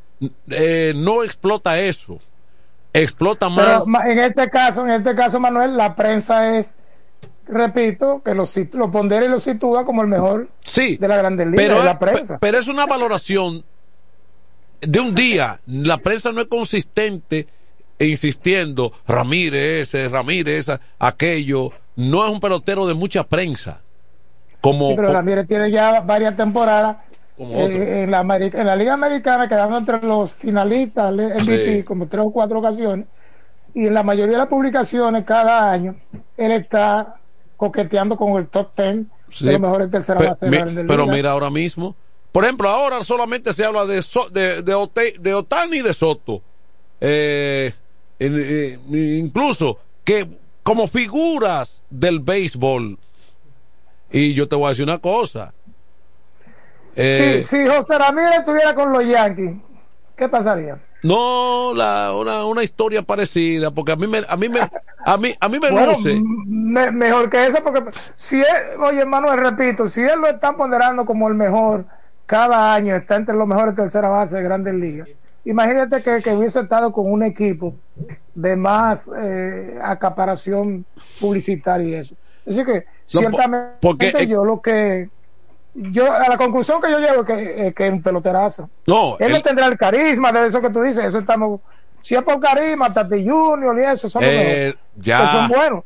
[0.49, 2.19] eh, no explota eso,
[2.93, 3.83] explota más.
[3.85, 6.75] Pero en este caso, en este caso, Manuel, la prensa es
[7.47, 11.45] repito, que lo, lo pondera y lo sitúa como el mejor sí, de la Grande
[11.45, 12.37] Liga pero, de la prensa.
[12.39, 13.63] Pero es una valoración
[14.81, 15.59] de un día.
[15.65, 17.47] La prensa no es consistente
[17.99, 20.67] insistiendo, Ramírez, Ramírez,
[20.99, 23.81] aquello, no es un pelotero de mucha prensa.
[24.61, 26.97] Como, pero Ramírez tiene ya varias temporadas
[27.37, 32.59] en, la, en la Liga Americana, quedando entre los finalistas MVP como tres o cuatro
[32.59, 33.07] ocasiones.
[33.73, 35.95] Y en la mayoría de las publicaciones, cada año,
[36.37, 37.15] él está
[37.57, 41.95] coqueteando con el top ten de los mejores tercera Pero mira ahora mismo,
[42.31, 46.41] por ejemplo, ahora solamente se habla de, de, de, de Otani y de Soto.
[46.99, 47.73] Eh,
[48.19, 50.27] eh, incluso que
[50.63, 52.97] como figuras del béisbol.
[54.11, 55.53] Y yo te voy a decir una cosa.
[56.95, 59.55] Eh, si, José Ramírez estuviera con los Yankees,
[60.15, 60.79] ¿qué pasaría?
[61.01, 64.59] No, la, una, una historia parecida, porque a mí me, a mí me,
[65.05, 66.21] a mí, a mí me luce.
[66.21, 67.83] mejor que esa, porque
[68.15, 71.85] si él, oye, Manuel, repito, si él lo está ponderando como el mejor
[72.25, 75.09] cada año, está entre los mejores tercera base de Grandes Ligas
[75.45, 77.75] imagínate que, que, hubiese estado con un equipo
[78.33, 80.85] de más eh, acaparación
[81.19, 82.15] publicitaria y eso.
[82.47, 85.09] Así que, ciertamente, porque, yo lo que.
[85.75, 88.69] Yo, a la conclusión que yo llego es que, es que es un peloterazo.
[88.85, 89.17] No.
[89.19, 91.61] Él no tendrá el carisma de eso que tú dices, eso estamos
[92.01, 95.83] Si es por carisma, Tati Junior y eso, son, eh, ya, son buenos.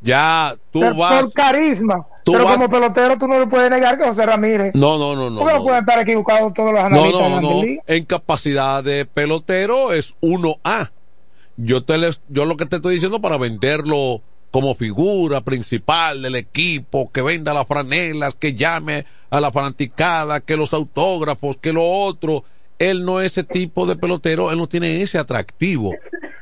[0.00, 1.22] Ya, tú pero, vas.
[1.22, 2.06] Por carisma.
[2.24, 4.74] pero vas, como pelotero tú no le puedes negar que José Ramírez.
[4.74, 5.38] No, no, no, no.
[5.38, 7.30] Porque no, no pueden estar equivocados todos los analistas.
[7.30, 7.62] No, no, no.
[7.86, 10.90] En capacidad de pelotero es 1A.
[11.58, 16.36] Yo, te les, yo lo que te estoy diciendo para venderlo como figura principal del
[16.36, 21.84] equipo, que venda las franelas, que llame a la fanaticada, que los autógrafos, que lo
[21.84, 22.44] otro.
[22.78, 25.94] Él no es ese tipo de pelotero, él no tiene ese atractivo.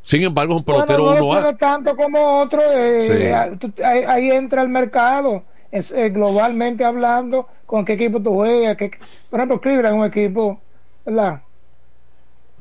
[0.02, 2.60] Sin embargo, es un pelotero bueno, no uno a tanto como otro.
[2.72, 3.82] Eh, sí.
[3.82, 8.76] ahí, ahí, entra el mercado, es, eh, globalmente hablando, con qué equipo tú juegas.
[8.76, 8.90] Que,
[9.30, 10.60] por ejemplo, Cleveland es un equipo,
[11.06, 11.40] ¿verdad?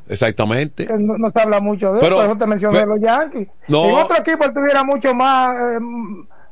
[0.08, 0.86] Exactamente.
[0.98, 3.48] No, no, se habla mucho de pero, por eso te mencioné pero, los Yankees.
[3.68, 5.80] No, si otro equipo tuviera mucho más eh,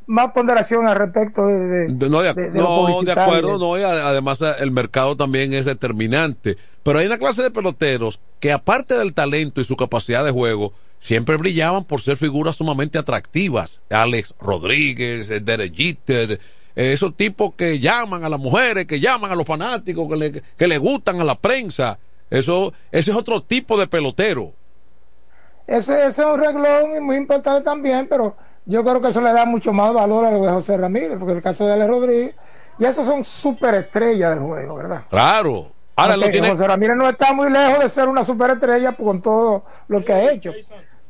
[0.08, 3.84] más ponderación al respecto de, de, no, de, de, de no, de acuerdo, no, y
[3.84, 6.58] además el mercado también es determinante.
[6.84, 10.74] Pero hay una clase de peloteros que aparte del talento y su capacidad de juego,
[11.00, 13.82] siempre brillaban por ser figuras sumamente atractivas.
[13.90, 16.40] Alex Rodríguez, Derek Jeter,
[16.76, 20.68] esos tipos que llaman a las mujeres, que llaman a los fanáticos, que le, que
[20.68, 22.00] le gustan a la prensa.
[22.30, 24.54] Eso, ese es otro tipo de pelotero.
[25.68, 28.36] Ese, ese es un reglón muy importante también, pero
[28.66, 31.34] yo creo que eso le da mucho más valor a lo de José Ramírez, porque
[31.34, 32.36] el caso de Alex Rodríguez,
[32.80, 35.04] y esos son superestrellas del juego, ¿verdad?
[35.10, 35.68] Claro.
[35.96, 36.50] Ahora lo tiene...
[36.50, 40.32] José Ramírez no está muy lejos de ser una superestrella con todo lo que ha
[40.32, 40.52] hecho.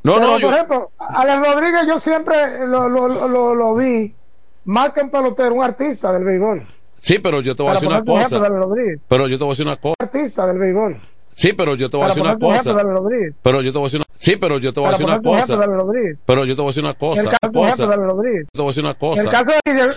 [0.02, 0.52] No, Pero, no, por yo...
[0.52, 4.14] ejemplo, Alex Rodríguez yo siempre lo, lo, lo, lo, vi
[4.64, 6.66] más que un pelotero, un artista del béisbol.
[7.00, 8.28] Sí, pero yo te voy a decir una cosa.
[9.08, 9.94] Pero yo te voy a decir una cosa.
[9.98, 11.00] Artista del béisbol.
[11.34, 12.76] Sí, pero yo te voy a decir una cosa.
[13.42, 15.20] Pero yo te voy a decir una Sí, pero yo te voy a decir una
[15.20, 15.58] cosa.
[16.26, 17.20] Pero yo te voy a decir una cosa.
[17.22, 17.96] El caso, cosa.
[17.96, 18.46] Rodríguez.
[18.52, 19.20] Te voy a decir una cosa.
[19.20, 19.72] El caso de